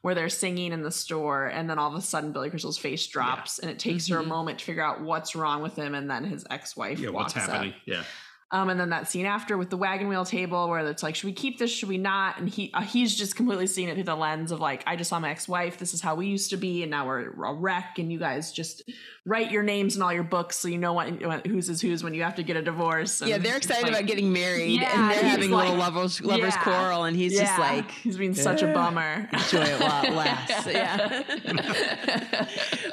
where 0.08 0.16
they're 0.16 0.30
singing 0.30 0.72
in 0.72 0.84
the 0.84 0.90
store, 0.90 1.48
and 1.48 1.70
then 1.70 1.78
all 1.78 1.90
of 1.90 1.94
a 1.94 2.02
sudden 2.02 2.32
Billy 2.32 2.50
Crystal's 2.50 2.78
face 2.78 3.06
drops, 3.08 3.60
and 3.60 3.70
it 3.70 3.78
takes 3.78 4.08
her 4.08 4.20
a 4.20 4.24
Mhm. 4.24 4.28
moment 4.28 4.60
to 4.60 4.64
figure 4.64 4.82
out 4.82 5.02
what's 5.02 5.36
wrong 5.36 5.62
with 5.62 5.76
him, 5.76 5.94
and 5.94 6.10
then 6.10 6.24
his 6.24 6.46
ex-wife. 6.50 6.98
Yeah, 6.98 7.10
what's 7.10 7.36
walks 7.36 7.50
up. 7.50 7.54
happening? 7.56 7.74
Yeah. 7.86 8.04
Um, 8.50 8.70
and 8.70 8.80
then 8.80 8.92
that 8.92 9.10
scene 9.10 9.26
after 9.26 9.58
with 9.58 9.70
the 9.70 9.76
wagon 9.76 10.08
wheel 10.08 10.24
table 10.24 10.70
where 10.70 10.80
it's 10.88 11.04
like, 11.04 11.16
should 11.16 11.26
we 11.28 11.34
keep 11.34 11.60
this? 11.60 11.70
Should 11.70 11.90
we 11.90 11.98
not? 11.98 12.40
And 12.40 12.48
he 12.48 12.72
uh, 12.74 12.82
he's 12.82 13.14
just 13.14 13.36
completely 13.36 13.68
seeing 13.68 13.90
it 13.90 13.96
through 13.96 14.06
the 14.06 14.16
lens 14.16 14.54
of 14.54 14.62
like, 14.62 14.84
I 14.88 14.96
just 14.96 15.10
saw 15.10 15.20
my 15.20 15.32
ex 15.32 15.50
wife. 15.50 15.78
This 15.78 15.94
is 15.94 16.00
how 16.00 16.16
we 16.16 16.28
used 16.28 16.52
to 16.52 16.58
be, 16.58 16.82
and 16.82 16.90
now 16.90 17.06
we're 17.08 17.30
a 17.44 17.54
wreck. 17.54 18.00
And 18.00 18.10
you 18.10 18.20
guys 18.20 18.54
just 18.54 18.84
write 19.26 19.52
your 19.52 19.64
names 19.64 19.98
in 19.98 20.02
all 20.02 20.14
your 20.14 20.24
books 20.24 20.56
so 20.56 20.70
you 20.70 20.78
know 20.78 20.94
what 20.94 21.10
who's 21.46 21.68
is 21.68 21.82
whose 21.82 22.06
when 22.06 22.14
you 22.14 22.24
have 22.24 22.36
to 22.36 22.44
get 22.44 22.56
a 22.56 22.62
divorce. 22.62 23.20
And 23.20 23.30
Yeah, 23.30 23.38
they're 23.38 23.58
excited 23.58 23.84
like- 23.84 23.92
about 23.92 24.06
getting 24.06 24.32
married 24.32 24.80
Yeah, 24.80 24.98
and 24.98 25.12
they're 25.12 25.30
having 25.30 25.52
a 25.52 25.58
little 25.58 25.76
lovers 25.76 26.22
lovers 26.22 26.54
Yeah. 26.56 26.64
quarrel 26.64 27.04
and 27.04 27.18
he's 27.18 27.34
just 27.34 27.44
Yeah, 27.44 27.58
like 27.60 27.92
he's 27.92 28.16
being 28.18 28.34
such 28.34 28.62
a 28.64 28.70
"Eh, 28.70 28.74
bummer. 28.74 29.28
Enjoy 29.34 29.60
it 29.64 29.82
while 29.82 30.06
it 30.06 30.14
lasts. 30.14 30.68
Yeah. 30.68 32.48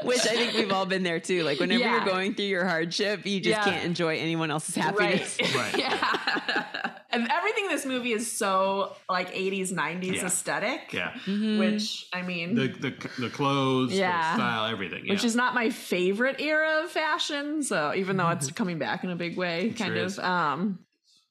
Which 0.08 0.20
I 0.20 0.34
think 0.36 0.54
we've 0.54 0.72
all 0.72 0.86
been 0.86 1.02
there 1.02 1.20
too. 1.20 1.42
Like 1.42 1.58
whenever 1.60 1.80
Yeah. 1.80 1.96
you're 1.96 2.04
going 2.04 2.34
through 2.34 2.46
your 2.46 2.64
hardship, 2.64 3.24
you 3.26 3.40
just 3.40 3.58
Yeah. 3.58 3.64
can't 3.72 3.84
enjoy 3.84 4.18
anyone 4.18 4.50
else's 4.50 4.74
happiness. 4.74 5.38
Right. 5.40 5.54
Right. 5.54 5.78
yeah. 5.78 6.92
and 7.10 7.28
everything 7.30 7.64
in 7.66 7.70
this 7.70 7.86
movie 7.86 8.12
is 8.12 8.30
so 8.30 8.96
like 9.08 9.32
80s, 9.32 9.72
90s 9.72 10.16
Yeah. 10.16 10.26
aesthetic. 10.26 10.92
Yeah. 10.92 11.12
Mhm. 11.26 11.58
Which 11.58 12.06
I 12.12 12.22
mean 12.22 12.54
The 12.54 12.68
the, 12.68 12.94
the 13.18 13.30
clothes, 13.30 13.92
Yeah. 13.92 14.32
the 14.36 14.38
style, 14.42 14.66
everything. 14.66 15.08
which 15.08 15.24
is 15.24 15.34
not 15.36 15.54
my 15.54 15.70
favorite 15.70 16.40
era 16.40 16.82
of 16.84 16.90
fashion. 16.90 17.62
So 17.62 17.92
even 17.94 18.16
though 18.16 18.28
it's 18.30 18.50
coming 18.50 18.78
back 18.78 19.04
in 19.04 19.10
a 19.10 19.16
big 19.16 19.36
way, 19.36 19.66
It 19.66 19.76
kind 19.76 19.92
sure 19.94 20.00
of. 20.02 20.06
is. 20.06 20.18
Um, 20.18 20.78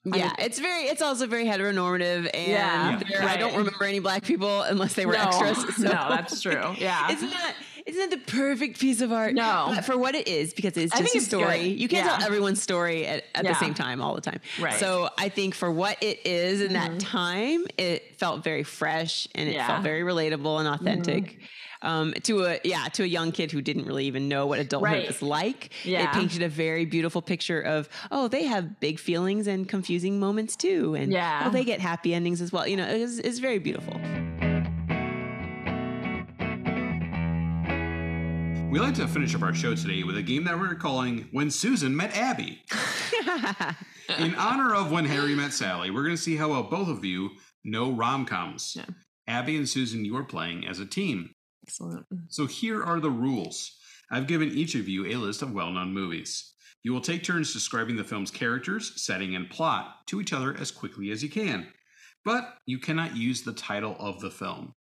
Yeah, 0.06 0.32
it's 0.38 0.58
very. 0.58 0.82
It's 0.84 1.00
also 1.00 1.26
very 1.26 1.46
heteronormative, 1.46 2.28
and 2.34 2.48
Yeah, 2.48 3.00
there- 3.08 3.22
I 3.26 3.38
don't 3.38 3.56
remember 3.56 3.84
any 3.84 4.00
black 4.00 4.22
people 4.22 4.60
unless 4.60 4.92
they 4.92 5.06
were 5.06 5.14
no, 5.14 5.20
extras. 5.22 5.64
So. 5.76 5.84
no, 5.84 5.90
that's 6.10 6.42
true. 6.42 6.74
Yeah, 6.76 7.10
It's 7.10 7.22
not. 7.22 7.54
It's 7.86 7.98
not 7.98 8.10
it 8.10 8.10
the 8.26 8.32
perfect 8.32 8.80
piece 8.80 9.00
of 9.02 9.12
art. 9.12 9.34
No. 9.34 9.72
but 9.74 9.84
for 9.84 9.96
what 9.98 10.14
it 10.14 10.26
is, 10.26 10.54
because 10.54 10.76
it's 10.76 10.96
just 10.98 11.14
a 11.14 11.20
story. 11.20 11.66
You 11.68 11.86
can't 11.88 12.06
Yeah. 12.06 12.16
tell 12.16 12.26
everyone's 12.26 12.62
story 12.62 13.06
at, 13.06 13.24
at 13.34 13.44
the 13.44 13.54
same 13.54 13.74
time 13.74 14.00
all 14.00 14.14
the 14.14 14.20
time. 14.22 14.40
Right. 14.60 14.74
So 14.80 15.10
I 15.18 15.28
think 15.28 15.54
for 15.54 15.70
what 15.70 16.02
it 16.02 16.26
is 16.26 16.60
in 16.62 16.70
Mhm. 16.70 16.72
that 16.74 17.00
time, 17.00 17.66
it 17.76 18.16
felt 18.18 18.42
very 18.42 18.62
fresh 18.62 19.28
and 19.34 19.48
it 19.48 19.54
Yeah. 19.54 19.66
felt 19.66 19.82
very 19.82 20.00
relatable 20.02 20.58
and 20.60 20.68
authentic. 20.68 21.38
Um, 21.82 22.14
to 22.22 22.44
a 22.46 22.60
yeah 22.64 22.86
to 22.94 23.02
a 23.02 23.06
young 23.06 23.30
kid 23.30 23.52
who 23.52 23.60
didn't 23.60 23.84
really 23.84 24.06
even 24.06 24.26
know 24.26 24.46
what 24.46 24.58
adulthood 24.58 24.90
Right. 24.90 25.06
was 25.06 25.20
like 25.20 25.68
Yeah. 25.84 26.04
it 26.04 26.12
painted 26.14 26.40
a 26.42 26.48
very 26.48 26.86
beautiful 26.86 27.20
picture 27.20 27.60
of 27.60 27.90
oh 28.10 28.26
they 28.26 28.44
have 28.44 28.80
big 28.80 28.98
feelings 28.98 29.46
and 29.46 29.68
confusing 29.68 30.18
moments 30.18 30.56
too 30.56 30.94
and 30.94 31.12
Yeah. 31.12 31.42
oh 31.44 31.50
they 31.50 31.62
get 31.62 31.80
happy 31.80 32.14
endings 32.14 32.40
as 32.40 32.50
well 32.52 32.66
you 32.66 32.78
know 32.78 32.86
it's, 32.88 33.18
it's 33.18 33.38
very 33.38 33.58
beautiful 33.58 34.00
We 38.74 38.80
like 38.80 38.94
to 38.94 39.06
finish 39.06 39.36
up 39.36 39.42
our 39.42 39.54
show 39.54 39.76
today 39.76 40.02
with 40.02 40.16
a 40.16 40.22
game 40.22 40.42
that 40.44 40.58
we're 40.58 40.74
calling 40.74 41.28
When 41.30 41.48
Susan 41.48 41.94
Met 41.94 42.16
Abby. 42.16 42.60
In 44.18 44.34
honor 44.34 44.74
of 44.74 44.90
When 44.90 45.04
Harry 45.04 45.36
Met 45.36 45.52
Sally, 45.52 45.92
we're 45.92 46.02
going 46.02 46.16
to 46.16 46.20
see 46.20 46.34
how 46.34 46.48
well 46.48 46.64
both 46.64 46.88
of 46.88 47.04
you 47.04 47.30
know 47.62 47.92
rom 47.92 48.26
coms. 48.26 48.72
Yeah. 48.74 48.86
Abby 49.28 49.56
and 49.56 49.68
Susan, 49.68 50.04
you 50.04 50.16
are 50.16 50.24
playing 50.24 50.66
as 50.66 50.80
a 50.80 50.86
team. 50.86 51.30
excellent. 51.64 52.04
So 52.26 52.46
here 52.46 52.82
are 52.82 52.98
the 52.98 53.12
rules. 53.12 53.78
I've 54.10 54.26
given 54.26 54.48
each 54.48 54.74
of 54.74 54.88
you 54.88 55.06
a 55.06 55.22
list 55.22 55.42
of 55.42 55.52
well 55.52 55.70
known 55.70 55.92
movies. 55.92 56.52
You 56.82 56.92
will 56.92 57.00
take 57.00 57.22
turns 57.22 57.52
describing 57.52 57.94
the 57.94 58.02
film's 58.02 58.32
characters, 58.32 59.00
setting, 59.00 59.36
and 59.36 59.48
plot 59.48 60.04
to 60.08 60.20
each 60.20 60.32
other 60.32 60.52
as 60.58 60.72
quickly 60.72 61.12
as 61.12 61.22
you 61.22 61.30
can. 61.30 61.68
But 62.24 62.56
you 62.66 62.80
cannot 62.80 63.16
use 63.16 63.42
the 63.42 63.52
title 63.52 63.94
of 64.00 64.18
the 64.18 64.32
film. 64.32 64.74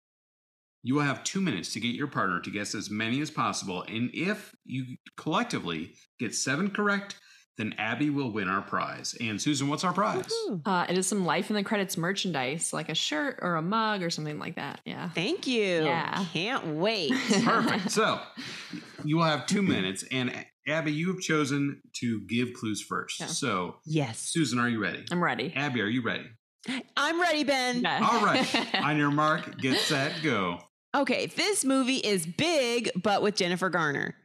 You 0.83 0.95
will 0.95 1.01
have 1.03 1.23
two 1.23 1.39
minutes 1.41 1.71
to 1.73 1.79
get 1.79 1.95
your 1.95 2.07
partner 2.07 2.39
to 2.41 2.51
guess 2.51 2.75
as 2.75 2.89
many 2.89 3.21
as 3.21 3.31
possible, 3.31 3.83
and 3.87 4.09
if 4.13 4.53
you 4.65 4.97
collectively 5.17 5.95
get 6.19 6.35
seven 6.35 6.69
correct, 6.69 7.15
then 7.57 7.73
Abby 7.77 8.09
will 8.09 8.31
win 8.31 8.49
our 8.49 8.61
prize. 8.63 9.15
And 9.21 9.39
Susan, 9.39 9.67
what's 9.69 9.83
our 9.83 9.93
prize? 9.93 10.27
Uh, 10.65 10.85
it 10.89 10.97
is 10.97 11.05
some 11.07 11.23
life 11.23 11.49
in 11.51 11.55
the 11.55 11.63
credits 11.63 11.97
merchandise, 11.97 12.73
like 12.73 12.89
a 12.89 12.95
shirt 12.95 13.37
or 13.43 13.55
a 13.55 13.61
mug 13.61 14.01
or 14.01 14.09
something 14.09 14.39
like 14.39 14.55
that. 14.55 14.81
Yeah. 14.85 15.09
thank 15.11 15.45
you 15.47 15.83
Yeah. 15.85 16.25
can't 16.33 16.65
wait 16.77 17.11
Perfect. 17.43 17.91
So 17.91 18.19
you 19.03 19.17
will 19.17 19.23
have 19.25 19.45
two 19.45 19.61
minutes, 19.75 20.03
and 20.11 20.33
Abby, 20.67 20.91
you 20.93 21.09
have 21.13 21.19
chosen 21.21 21.81
to 22.01 22.21
give 22.27 22.53
clues 22.53 22.81
first. 22.81 23.19
Yeah. 23.19 23.27
So, 23.27 23.75
yes 23.85 24.19
Susan, 24.19 24.59
are 24.59 24.67
you 24.67 24.81
ready? 24.81 25.05
I'm 25.11 25.23
ready. 25.23 25.53
Abby, 25.55 25.81
are 25.81 25.87
you 25.87 26.01
ready? 26.01 26.25
i'm 26.95 27.19
ready 27.19 27.43
ben 27.43 27.85
Okay. 27.85 27.97
All 28.01 28.23
right. 28.25 28.75
On 28.83 28.97
your 28.97 29.11
mark, 29.11 29.57
get 29.59 29.79
set, 29.79 30.13
go. 30.23 30.59
Okay, 30.95 31.25
this 31.27 31.65
movie 31.65 31.97
is 31.97 32.25
big, 32.25 32.91
but 33.01 33.21
with 33.21 33.35
Jennifer 33.35 33.69
Garner. 33.69 34.15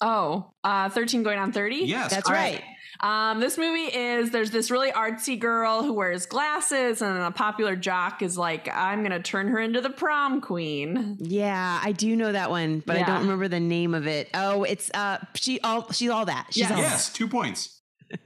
Oh, 0.00 0.50
uh, 0.64 0.88
13 0.90 1.22
going 1.22 1.38
on 1.38 1.52
30? 1.52 1.76
Yes, 1.76 2.10
That's 2.10 2.28
All 2.28 2.34
right. 2.34 2.62
Um, 3.00 3.40
this 3.40 3.56
movie 3.56 3.86
is 3.96 4.30
there's 4.30 4.50
this 4.50 4.70
really 4.70 4.92
artsy 4.92 5.38
girl 5.38 5.82
who 5.82 5.92
wears 5.94 6.26
glasses, 6.26 7.00
and 7.02 7.18
a 7.18 7.30
popular 7.30 7.74
jock 7.74 8.20
is 8.22 8.36
like, 8.36 8.68
I'm 8.72 9.02
gonna 9.02 9.22
turn 9.22 9.48
her 9.48 9.58
into 9.58 9.80
the 9.80 9.90
prom 9.90 10.40
queen. 10.40 11.16
Yeah, 11.18 11.80
I 11.82 11.92
do 11.92 12.14
know 12.14 12.30
that 12.30 12.50
one, 12.50 12.80
but 12.86 12.96
I 12.96 13.02
don't 13.02 13.22
remember 13.22 13.48
the 13.48 13.60
name 13.60 13.94
of 13.94 14.06
it. 14.06 14.28
Oh, 14.34 14.62
it's 14.64 14.90
uh 14.94 15.18
she 15.34 15.58
all 15.62 15.90
she's 15.90 16.10
all 16.10 16.26
that. 16.26 16.48
She's 16.50 16.60
Yes. 16.60 16.70
all 16.70 16.78
Yes, 16.78 17.12
two 17.12 17.28
points. 17.28 17.80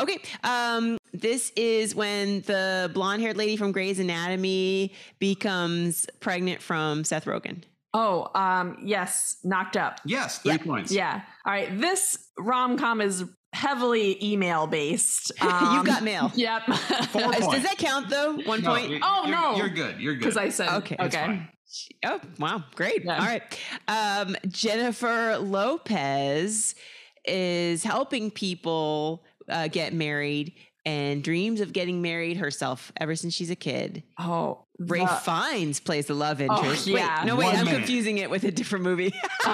Okay. 0.00 0.18
Um 0.42 0.98
this 1.22 1.50
is 1.56 1.94
when 1.94 2.42
the 2.42 2.90
blonde-haired 2.92 3.36
lady 3.38 3.56
from 3.56 3.72
Grey's 3.72 3.98
Anatomy 3.98 4.92
becomes 5.18 6.06
pregnant 6.20 6.60
from 6.60 7.04
Seth 7.04 7.24
Rogen. 7.24 7.62
Oh, 7.94 8.28
um, 8.34 8.78
yes, 8.84 9.36
knocked 9.44 9.76
up. 9.76 10.00
Yes, 10.04 10.38
three 10.38 10.52
Yeah. 10.52 10.58
points. 10.58 10.92
Yeah. 10.92 11.20
All 11.46 11.52
right. 11.52 11.78
This 11.80 12.18
rom 12.38 12.78
com 12.78 13.00
is 13.00 13.24
heavily 13.54 14.16
email 14.24 14.66
based. 14.66 15.30
You've 15.42 15.84
got 15.84 16.02
mail. 16.02 16.32
Yep. 16.34 16.62
Four 17.10 17.22
points. 17.32 17.48
Does 17.48 17.62
that 17.64 17.76
count 17.78 18.08
though? 18.08 18.36
One 18.46 18.62
No, 18.62 18.70
point? 18.70 18.90
you- 18.90 19.00
Oh, 19.02 19.24
you're- 19.26 19.30
no. 19.38 19.56
You're 19.56 19.68
good. 19.68 20.00
You're 20.00 20.14
good. 20.14 20.20
Because 20.20 20.36
I 20.38 20.48
said 20.48 20.68
Okay. 20.70 20.96
Okay. 20.98 21.42
Oh, 22.04 22.20
wow. 22.38 22.64
Great. 22.74 23.04
Yeah. 23.04 23.18
All 23.18 23.26
right. 23.26 23.42
Um, 23.88 24.36
Jennifer 24.48 25.36
Lopez 25.38 26.74
is 27.26 27.82
helping 27.84 28.30
people 28.30 29.22
uh, 29.48 29.68
get 29.68 29.92
married 29.92 30.54
and 30.84 31.22
dreams 31.22 31.60
of 31.60 31.72
getting 31.72 32.02
married 32.02 32.36
herself 32.36 32.92
ever 32.96 33.14
since 33.16 33.34
she's 33.34 33.50
a 33.50 33.56
kid. 33.56 34.02
Oh, 34.18 34.64
Ray 34.86 35.00
the- 35.00 35.06
Fiennes 35.08 35.80
plays 35.80 36.06
the 36.06 36.14
love 36.14 36.40
interest. 36.40 36.86
yeah. 36.86 37.20
Wait, 37.20 37.26
no, 37.26 37.36
wait, 37.36 37.46
One 37.46 37.56
I'm 37.56 37.64
minute. 37.64 37.78
confusing 37.78 38.18
it 38.18 38.30
with 38.30 38.44
a 38.44 38.50
different 38.50 38.84
movie. 38.84 39.12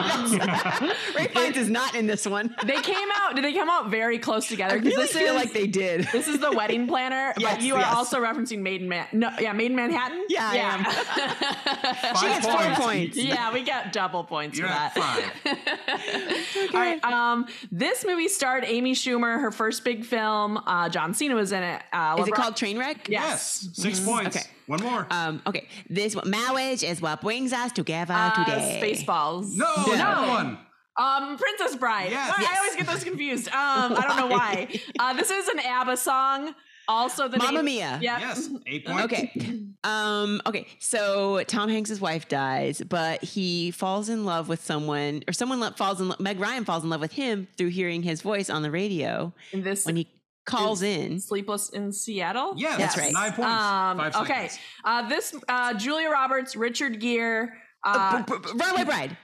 Ray 1.17 1.27
Fiennes 1.29 1.57
is 1.57 1.69
not 1.71 1.95
in 1.95 2.07
this 2.07 2.27
one. 2.27 2.55
they 2.65 2.81
came 2.81 3.09
out. 3.17 3.35
Did 3.35 3.45
they 3.45 3.53
come 3.53 3.69
out 3.71 3.91
very 3.91 4.19
close 4.19 4.49
together? 4.49 4.75
I 4.75 4.79
'Cause 4.79 4.87
really 4.87 5.03
this 5.03 5.13
feel 5.13 5.35
is, 5.35 5.45
like 5.45 5.53
they 5.53 5.67
did. 5.67 6.09
This 6.13 6.29
is 6.29 6.39
the 6.41 6.53
wedding 6.53 6.87
planner, 6.89 7.35
Yes, 7.39 7.57
but 7.57 7.63
you 7.63 7.75
are 7.75 7.81
yes. 7.81 7.95
also 7.95 8.19
referencing 8.21 8.61
Maid 8.61 8.83
in 8.83 8.89
Man. 8.89 9.07
No, 9.13 9.31
yeah, 9.41 9.53
Maid 9.53 9.71
in 9.71 9.77
Manhattan. 9.77 10.25
Yeah, 10.29 10.49
I 10.49 10.57
am. 10.57 10.87
am. 10.87 12.17
She 12.19 12.27
gets 12.27 12.47
four 12.47 12.57
points. 12.57 12.79
points. 12.81 13.17
yeah, 13.17 13.53
we 13.53 13.63
got 13.63 13.93
double 13.93 14.25
points 14.25 14.59
You're 14.59 14.69
for 14.69 14.73
at 14.75 14.95
that. 14.95 15.33
five. 15.45 16.75
All 16.75 16.81
right. 16.81 17.03
Um, 17.05 17.47
this 17.71 18.05
movie 18.05 18.29
starred 18.29 18.65
Amy 18.67 18.95
Schumer, 18.95 19.41
her 19.41 19.51
first 19.51 19.85
big 19.85 20.05
film. 20.05 20.57
Uh, 20.59 20.89
John 20.89 21.15
Cena 21.15 21.35
was 21.35 21.53
in 21.53 21.63
it. 21.63 21.83
Uh, 21.93 22.17
Is 22.21 22.29
it 22.29 22.35
called 22.35 22.55
Trainwreck? 22.55 23.09
Yeah. 23.09 23.29
Yes, 23.29 23.69
6 23.75 24.01
points. 24.01 24.37
Okay. 24.37 24.47
One 24.69 24.81
more. 24.83 25.07
Um, 25.11 25.43
okay. 25.47 25.67
This 25.91 26.17
marriage 26.25 26.83
is 26.85 27.01
what 27.03 27.21
brings 27.21 27.53
us 27.53 27.73
together 27.73 28.15
Uh, 28.15 28.45
today. 28.45 28.81
Spaceballs. 28.83 29.57
no, 29.57 29.67
Yeah. 29.89 29.97
no 30.23 30.29
one. 30.29 30.59
Um, 30.97 31.37
Princess 31.39 31.77
Bride. 31.77 32.11
Yes. 32.11 32.31
Why- 32.31 32.37
Yes. 32.43 32.51
I 32.55 32.59
always 32.59 32.77
get 32.77 32.87
those 32.87 33.05
confused. 33.05 33.49
Um, 33.49 33.95
I 33.97 34.05
don't 34.07 34.17
know 34.17 34.27
why. 34.27 34.69
Uh, 34.99 35.13
this 35.15 35.31
is 35.31 35.49
an 35.49 35.61
ABBA 35.61 35.97
song. 35.97 36.55
Also, 36.89 37.29
the 37.29 37.37
Mamma 37.39 37.53
name- 37.63 37.65
Mia. 37.67 37.99
Yep. 38.03 38.21
Yes, 38.21 38.49
eight 38.67 38.87
points. 38.87 39.05
Okay. 39.05 39.61
Um, 39.85 40.41
okay. 40.47 40.67
So 40.81 41.43
Tom 41.45 41.69
Hanks' 41.69 42.01
wife 42.01 42.29
dies, 42.29 42.81
but 42.81 43.23
he 43.23 43.71
falls 43.71 44.09
in 44.09 44.25
love 44.25 44.49
with 44.49 44.65
someone, 44.65 45.23
or 45.29 45.33
someone 45.35 45.61
falls 45.75 46.01
in 46.01 46.09
love. 46.09 46.19
Meg 46.19 46.41
Ryan 46.41 46.65
falls 46.65 46.83
in 46.85 46.91
love 46.91 47.01
with 47.03 47.13
him 47.13 47.47
through 47.59 47.69
hearing 47.69 48.03
his 48.03 48.23
voice 48.23 48.49
on 48.51 48.63
the 48.63 48.71
radio 48.71 49.33
And 49.53 49.63
this 49.65 49.85
when 49.87 49.97
he 49.97 50.09
calls 50.49 50.83
is 50.83 50.97
in. 50.99 51.21
Sleepless 51.21 51.71
in 51.71 51.93
Seattle. 51.93 52.55
Yeah, 52.57 52.77
That's 52.77 52.97
right. 52.97 53.13
Nine 53.13 53.33
points. 53.33 53.51
Um, 53.51 53.99
Five 53.99 54.17
okay. 54.17 54.51
Uh, 54.85 55.09
this 55.09 55.35
uh, 55.49 55.75
Julia 55.75 56.11
Roberts, 56.11 56.57
Richard 56.57 57.01
Gere. 57.01 57.49
Uh, 57.85 58.23
B- 58.25 58.33
b- 58.43 58.49
Runaway 58.57 58.85
Bride. 58.85 59.17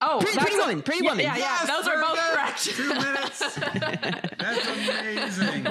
oh, 0.00 0.18
Pretty- 0.20 0.38
Pretty 0.38 0.54
a- 0.56 0.58
Woman, 0.58 0.82
Pretty 0.82 1.04
yeah, 1.04 1.10
Woman. 1.10 1.24
Yeah, 1.24 1.36
yeah, 1.36 1.58
Yes, 1.60 1.66
those 1.68 1.88
are 1.88 2.00
both 2.00 2.14
good. 2.14 2.34
correct. 2.34 2.64
Two 2.64 2.88
minutes. 2.88 3.38
That's 4.38 4.66
amazing. 4.68 5.64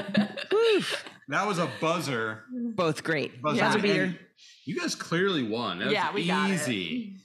That 1.30 1.46
was 1.48 1.60
a 1.60 1.70
buzzer. 1.82 2.44
Both 2.76 3.04
great. 3.04 3.42
buzzer. 3.42 3.58
Yeah. 3.58 3.68
Buzzer 3.68 3.80
beater. 3.82 4.20
And 4.66 4.76
You 4.76 4.80
guys 4.82 4.96
clearly 4.96 5.44
won. 5.44 5.80
That 5.80 5.86
was 5.86 5.94
Yeah, 5.94 6.14
we 6.14 6.28
got 6.28 6.50
it. 6.50 6.54
easy. 6.56 7.16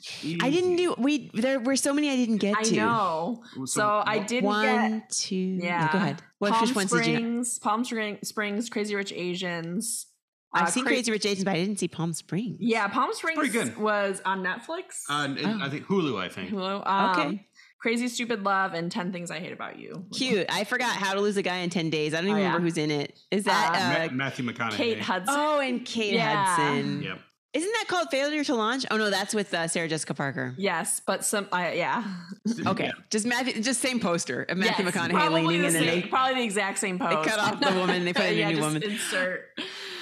I 0.41 0.51
didn't 0.51 0.77
do. 0.77 0.95
We 0.99 1.31
there 1.35 1.61
were 1.61 1.77
so 1.77 1.93
many 1.93 2.11
I 2.11 2.17
didn't 2.17 2.39
get 2.39 2.57
I 2.57 2.63
to. 2.63 2.77
know. 2.77 3.43
So 3.55 3.65
So, 3.67 4.03
I 4.07 4.19
didn't 4.21 4.45
One, 4.47 4.65
get. 5.01 5.11
two. 5.11 5.37
Yeah. 5.37 5.91
go 5.93 5.99
ahead. 5.99 6.23
What 6.39 6.53
Palm 6.53 6.67
which 6.67 6.75
ones 6.77 6.91
did 6.91 7.07
you? 7.07 7.13
Know? 7.13 7.19
Springs, 7.19 7.59
Palm 7.59 7.85
Spring, 7.85 8.19
Springs, 8.23 8.69
Crazy 8.71 8.95
Rich 8.95 9.13
Asians. 9.13 10.07
I've 10.55 10.65
Uh, 10.65 10.71
seen 10.71 10.85
Cra- 10.85 10.93
Crazy 10.95 11.11
Rich 11.11 11.25
Asians, 11.25 11.45
but 11.45 11.53
I 11.55 11.57
didn't 11.65 11.79
see 11.79 11.89
Palm 11.89 12.13
Springs. 12.13 12.59
Yeah, 12.61 12.87
Palm 12.89 13.11
Springs 13.15 13.39
pretty 13.39 13.53
good. 13.53 13.77
was 13.79 14.21
on 14.27 14.43
Netflix. 14.45 15.03
Uh, 15.09 15.25
and- 15.25 15.39
and 15.39 15.63
Oh. 15.63 15.65
I 15.65 15.71
think 15.71 15.87
Hulu. 15.87 16.21
I 16.21 16.29
think. 16.29 16.51
Hulu. 16.51 16.87
Um, 16.87 17.11
Okay. 17.21 17.47
Crazy 17.83 18.07
Stupid 18.07 18.45
Love 18.45 18.75
and 18.75 18.93
10 18.93 19.11
Things 19.13 19.31
I 19.33 19.41
Hate 19.41 19.53
About 19.53 19.77
You. 19.79 20.05
Cute. 20.17 20.47
I 20.49 20.63
forgot 20.65 20.95
how 20.95 21.15
to 21.15 21.21
lose 21.21 21.37
a 21.37 21.43
guy 21.43 21.57
in 21.59 21.69
ten 21.71 21.91
days. 21.91 22.15
I 22.15 22.19
don't 22.19 22.27
even 22.27 22.37
Oh, 22.37 22.41
yeah. 22.41 22.47
remember 22.47 22.65
who's 22.67 22.79
in 22.79 22.93
it. 22.93 23.19
Is 23.33 23.43
that? 23.45 23.73
Uh, 23.75 24.05
Uh, 24.05 24.09
Ma- 24.09 24.13
Matthew 24.25 24.45
McConaughey. 24.45 24.71
Kate 24.73 25.01
Hudson. 25.01 25.35
oh, 25.37 25.59
and 25.59 25.85
Kate 25.85 26.15
Yeah. 26.15 26.45
Hudson. 26.47 27.03
Yep. 27.03 27.19
Isn't 27.55 27.73
that 27.73 27.85
called 27.89 28.09
Failure 28.11 28.45
to 28.45 28.55
Launch? 28.55 28.87
Oh 28.91 28.97
no, 28.97 29.11
that's 29.11 29.35
with 29.35 29.53
uh, 29.53 29.67
Sarah 29.69 29.89
Jessica 29.89 30.15
Parker. 30.15 30.55
Yes, 30.57 31.03
but 31.05 31.23
some, 31.25 31.49
uh, 31.53 31.71
yeah. 31.75 32.03
Okay, 32.67 32.85
Yeah. 32.85 32.93
just 33.11 33.27
Matthew, 33.27 33.61
just 33.61 33.81
same 33.81 33.99
poster 34.01 34.45
of 34.45 34.57
Matthew 34.57 34.85
Yes, 34.87 34.95
McConaughey 34.95 35.33
leaning 35.45 35.63
the 35.63 35.69
in, 35.69 35.77
and 35.77 35.85
same- 35.85 36.01
they. 36.03 36.07
probably 36.09 36.37
the 36.37 36.45
exact 36.45 36.79
same 36.79 36.99
pose. 37.01 37.11
They 37.25 37.31
cut 37.31 37.39
off 37.41 37.61
the 37.61 37.73
woman, 37.79 38.05
they 38.07 38.13
put 38.15 38.27
in 38.27 38.33
a 38.35 38.37
yeah, 38.37 38.49
new 38.51 38.57
just 38.57 38.67
woman. 38.67 38.83
Insert. 38.85 39.49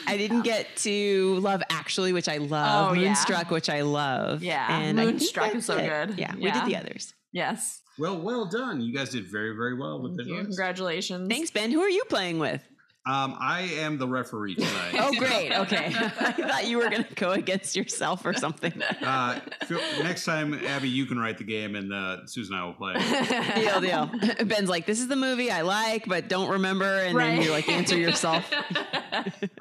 I 0.06 0.16
didn't 0.16 0.42
get 0.42 0.68
to 0.78 1.36
Love 1.40 1.62
Actually, 1.70 2.12
which 2.12 2.28
I 2.28 2.36
love. 2.36 2.90
Oh, 2.90 2.92
yeah. 2.94 3.08
Moonstruck, 3.08 3.50
which 3.50 3.68
I 3.70 3.80
love. 3.82 4.42
Yeah, 4.44 4.78
and 4.80 5.00
I 5.00 5.04
think 5.06 5.18
Moonstruck 5.20 5.54
is 5.54 5.64
so 5.64 5.76
it. 5.78 5.88
good. 5.88 6.18
Yeah, 6.18 6.34
we 6.36 6.50
did 6.50 6.66
the 6.66 6.76
others. 6.76 7.14
Yes. 7.32 7.82
Well, 7.98 8.18
well 8.20 8.46
done. 8.46 8.80
You 8.80 8.94
guys 8.94 9.10
did 9.10 9.26
very, 9.30 9.54
very 9.54 9.74
well 9.78 10.00
with 10.02 10.16
Thank 10.16 10.28
the 10.28 10.34
you. 10.34 10.38
list. 10.38 10.48
Congratulations. 10.48 11.28
Thanks, 11.28 11.50
Ben. 11.50 11.70
Who 11.70 11.80
are 11.80 11.88
you 11.90 12.04
playing 12.08 12.38
with? 12.38 12.62
Um, 13.06 13.34
I 13.40 13.62
am 13.78 13.96
the 13.96 14.06
referee 14.06 14.56
tonight. 14.56 14.94
Oh, 14.98 15.10
great. 15.18 15.52
Okay, 15.52 15.86
I 15.96 16.32
thought 16.32 16.66
you 16.66 16.76
were 16.76 16.90
going 16.90 17.02
to 17.04 17.14
go 17.14 17.30
against 17.30 17.74
yourself 17.74 18.26
or 18.26 18.34
something. 18.34 18.74
Uh, 19.02 19.40
next 20.02 20.26
time, 20.26 20.52
Abby, 20.66 20.90
you 20.90 21.06
can 21.06 21.18
write 21.18 21.38
the 21.38 21.44
game, 21.44 21.76
and 21.76 21.92
uh, 21.94 22.26
Susan 22.26 22.54
and 22.54 22.62
I 22.62 22.66
will 22.66 22.74
play. 22.74 22.92
Deal, 23.62 23.80
deal. 23.80 24.10
Ben's 24.44 24.68
like, 24.68 24.84
this 24.84 25.00
is 25.00 25.08
the 25.08 25.16
movie 25.16 25.50
I 25.50 25.62
like, 25.62 26.04
but 26.06 26.28
don't 26.28 26.50
remember. 26.50 26.84
And 26.98 27.18
then 27.18 27.40
you 27.40 27.50
like 27.50 27.68
answer 27.70 27.96
yourself. 27.98 28.44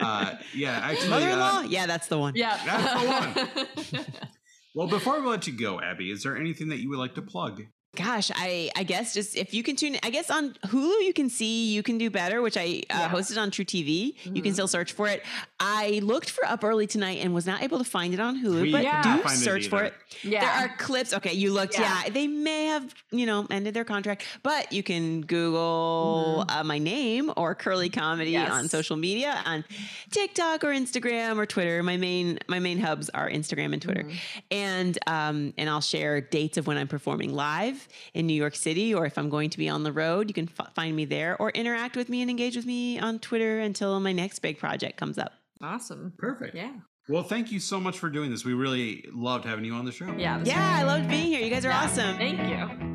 Uh, 0.02 0.36
yeah, 0.54 0.80
actually, 0.84 1.10
Mother-in-law? 1.10 1.60
uh, 1.60 1.64
yeah, 1.64 1.86
that's 1.86 2.08
the 2.08 2.18
one. 2.18 2.34
yeah. 2.36 2.60
That's 2.66 3.90
the 3.92 4.28
well, 4.76 4.88
before 4.88 5.20
we 5.20 5.28
let 5.28 5.48
you 5.48 5.54
go, 5.54 5.80
Abby, 5.82 6.12
is 6.12 6.24
there 6.24 6.38
anything 6.38 6.70
that 6.70 6.80
you 6.80 6.90
would 6.90 7.00
like 7.00 7.16
to 7.16 7.22
plug? 7.22 7.64
Gosh, 7.96 8.30
I 8.36 8.70
I 8.76 8.84
guess 8.84 9.16
just 9.16 9.36
if 9.36 9.52
you 9.54 9.64
can 9.64 9.76
tune, 9.76 9.98
I 10.04 10.12
guess 10.12 10.30
on 10.30 10.54
Hulu 10.68 11.04
you 11.06 11.12
can 11.12 11.28
see 11.28 11.74
you 11.74 11.82
can 11.82 11.98
do 11.98 12.12
better, 12.12 12.40
which 12.42 12.56
I 12.56 12.62
uh, 12.62 12.66
Yeah. 12.90 13.10
hosted 13.10 13.38
on 13.42 13.50
truTV. 13.50 14.14
You 14.26 14.32
Mhm. 14.32 14.44
can 14.44 14.54
still 14.54 14.68
search 14.68 14.92
for 14.94 15.08
it. 15.08 15.24
I 15.60 16.00
looked 16.04 16.30
for 16.30 16.46
Up 16.46 16.64
Early 16.64 16.86
Tonight 16.86 17.18
and 17.24 17.34
was 17.34 17.48
not 17.48 17.64
able 17.64 17.80
to 17.80 17.84
find 17.84 18.14
it 18.14 18.20
on 18.20 18.42
Hulu, 18.42 18.62
We 18.62 18.72
but 18.72 18.84
Yeah. 18.84 19.02
do 19.02 19.22
couldn't 19.24 19.34
it 19.38 19.44
search 19.44 19.68
for 19.70 19.84
it. 19.84 19.96
yeah. 20.24 20.42
There 20.42 20.50
are 20.70 20.76
clips. 20.78 21.14
Okay, 21.14 21.34
you 21.34 21.52
looked. 21.52 21.74
Yeah. 21.74 22.04
Yeah. 22.06 22.10
they 22.12 22.28
may 22.28 22.66
have 22.68 22.94
you 23.12 23.26
know 23.26 23.48
ended 23.50 23.74
their 23.74 23.86
contract, 23.86 24.24
but 24.44 24.72
you 24.72 24.84
can 24.84 25.22
Google 25.22 26.46
uh, 26.48 26.64
my 26.64 26.78
name 26.78 27.32
or 27.38 27.56
Curly 27.56 27.90
Comedy 27.90 28.32
Yes. 28.32 28.52
on 28.52 28.68
social 28.70 28.98
media 28.98 29.42
on 29.46 29.66
TikTok 30.12 30.64
or 30.64 30.68
Instagram 30.68 31.38
or 31.38 31.48
Twitter. 31.48 31.82
My 31.82 31.98
main 31.98 32.38
my 32.48 32.60
main 32.60 32.78
hubs 32.80 33.10
are 33.10 33.28
Instagram 33.30 33.74
and 33.74 33.82
Twitter, 33.82 34.08
and 34.52 34.98
um 35.08 35.54
and 35.58 35.68
I'll 35.70 35.82
share 35.82 36.22
dates 36.22 36.58
of 36.58 36.68
when 36.68 36.78
I'm 36.78 36.88
performing 36.88 37.34
live 37.34 37.79
in 38.14 38.28
New 38.28 38.34
York 38.34 38.56
City 38.56 38.94
or 38.94 39.06
if 39.06 39.18
I'm 39.18 39.30
going 39.30 39.50
to 39.52 39.58
be 39.58 39.70
on 39.70 39.84
the 39.84 39.92
road. 39.92 40.30
You 40.30 40.34
can 40.34 40.50
f- 40.60 40.74
find 40.74 40.96
me 40.96 41.06
there 41.06 41.36
or 41.42 41.50
interact 41.52 41.96
with 41.96 42.10
me 42.10 42.22
and 42.22 42.30
engage 42.30 42.56
with 42.56 42.66
me 42.66 43.00
on 43.00 43.20
Twitter 43.20 43.60
until 43.60 44.00
my 44.00 44.12
next 44.12 44.40
big 44.40 44.58
project 44.60 44.98
comes 44.98 45.18
up. 45.18 45.34
awesome. 45.62 46.14
Perfect. 46.18 46.56
Yeah. 46.56 46.72
Well, 47.08 47.24
thank 47.24 47.52
you 47.52 47.60
so 47.60 47.80
much 47.80 47.98
for 47.98 48.10
doing 48.10 48.30
this. 48.30 48.46
We 48.46 48.54
really 48.54 49.04
loved 49.14 49.44
having 49.46 49.66
you 49.66 49.74
on 49.74 49.84
the 49.86 49.92
show. 49.92 50.14
Yeah. 50.18 50.38
this 50.40 50.48
Yeah, 50.50 50.78
I 50.80 50.84
loved 50.84 51.10
being 51.10 51.26
here. 51.28 51.42
You 51.42 51.50
guys 51.50 51.66
are 51.66 51.70
Yeah. 51.70 51.84
awesome. 51.86 52.18
Thank 52.18 52.40
you. 52.40 52.90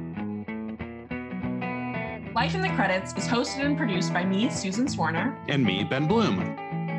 Life 2.35 2.55
in 2.55 2.63
the 2.63 2.69
Credits 2.71 3.13
is 3.15 3.27
hosted 3.29 3.65
and 3.65 3.77
produced 3.77 4.13
by 4.13 4.25
me, 4.25 4.51
Susan 4.51 4.87
Swarner. 4.87 5.37
And 5.49 5.65
me, 5.65 5.85
Ben 5.85 6.07
Bloom. 6.09 6.41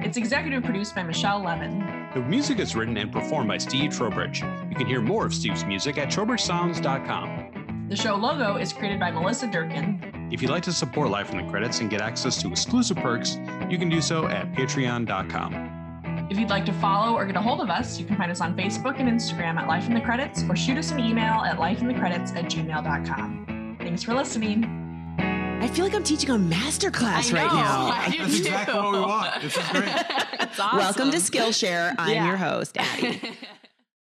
It's 0.04 0.18
executive 0.18 0.64
produced 0.64 0.94
by 0.96 1.04
Michelle 1.04 1.42
Levin. 1.44 1.80
The 2.14 2.22
music 2.22 2.60
is 2.60 2.76
written 2.76 2.96
and 2.98 3.12
performed 3.12 3.48
by 3.50 3.58
Steve 3.58 3.92
Trowbridge. 3.94 4.42
You 4.42 4.76
can 4.76 4.86
hear 4.88 5.02
more 5.02 5.26
of 5.26 5.34
Steve's 5.34 5.66
music 5.66 5.98
at 5.98 6.10
trowbridgesounds.com. 6.10 7.55
The 7.88 7.96
show 7.96 8.16
logo 8.16 8.58
is 8.58 8.74
created 8.74 9.00
by 9.00 9.12
Melissa 9.12 9.48
Durkin. 9.48 10.30
If 10.32 10.42
you'd 10.42 10.50
like 10.52 10.64
to 10.64 10.74
support 10.74 11.10
Life 11.10 11.32
in 11.32 11.38
the 11.38 11.44
Credits 11.52 11.80
and 11.82 11.90
get 11.90 12.02
access 12.02 12.42
to 12.42 12.50
exclusive 12.52 12.98
perks, 12.98 13.38
you 13.70 13.78
can 13.78 13.90
do 13.90 14.02
so 14.02 14.28
at 14.28 14.52
patreon.com. 14.54 16.28
If 16.32 16.40
you'd 16.40 16.50
like 16.50 16.66
to 16.66 16.74
follow 16.74 17.16
or 17.16 17.26
get 17.28 17.36
a 17.36 17.42
hold 17.42 17.62
of 17.62 17.70
us, 17.70 18.00
you 18.00 18.06
can 18.06 18.16
find 18.18 18.32
us 18.32 18.42
on 18.42 18.58
Facebook 18.58 19.00
and 19.00 19.08
Instagram 19.08 19.58
at 19.58 19.68
Life 19.68 19.86
in 19.88 19.94
the 19.94 20.02
Credits 20.02 20.44
or 20.50 20.56
shoot 20.56 20.78
us 20.80 20.92
an 20.92 21.00
email 21.00 21.42
at 21.44 21.58
lifeinthecredits 21.58 22.36
at 22.36 22.46
gmail.com. 22.46 23.78
Thanks 23.80 24.02
for 24.02 24.16
listening. 24.16 24.66
I 25.62 25.68
feel 25.68 25.86
like 25.86 25.94
I'm 25.94 26.04
teaching 26.04 26.32
a 26.32 26.38
master 26.38 26.90
class 26.90 27.32
right 27.32 27.46
now. 27.46 27.88
I 27.94 28.10
do 28.10 28.18
That's 28.18 28.38
exactly 28.40 28.74
what 28.76 28.92
we 28.94 29.00
want. 29.00 29.42
This 29.42 29.56
is 29.58 29.68
great. 29.70 29.90
It's 30.56 30.60
awesome. 30.60 30.78
Welcome 30.80 31.12
to 31.12 31.18
Skillshare. 31.18 31.96
I'm 31.98 32.14
Yeah. 32.14 32.28
your 32.28 32.38
host, 32.38 32.78
Abby. 32.78 33.20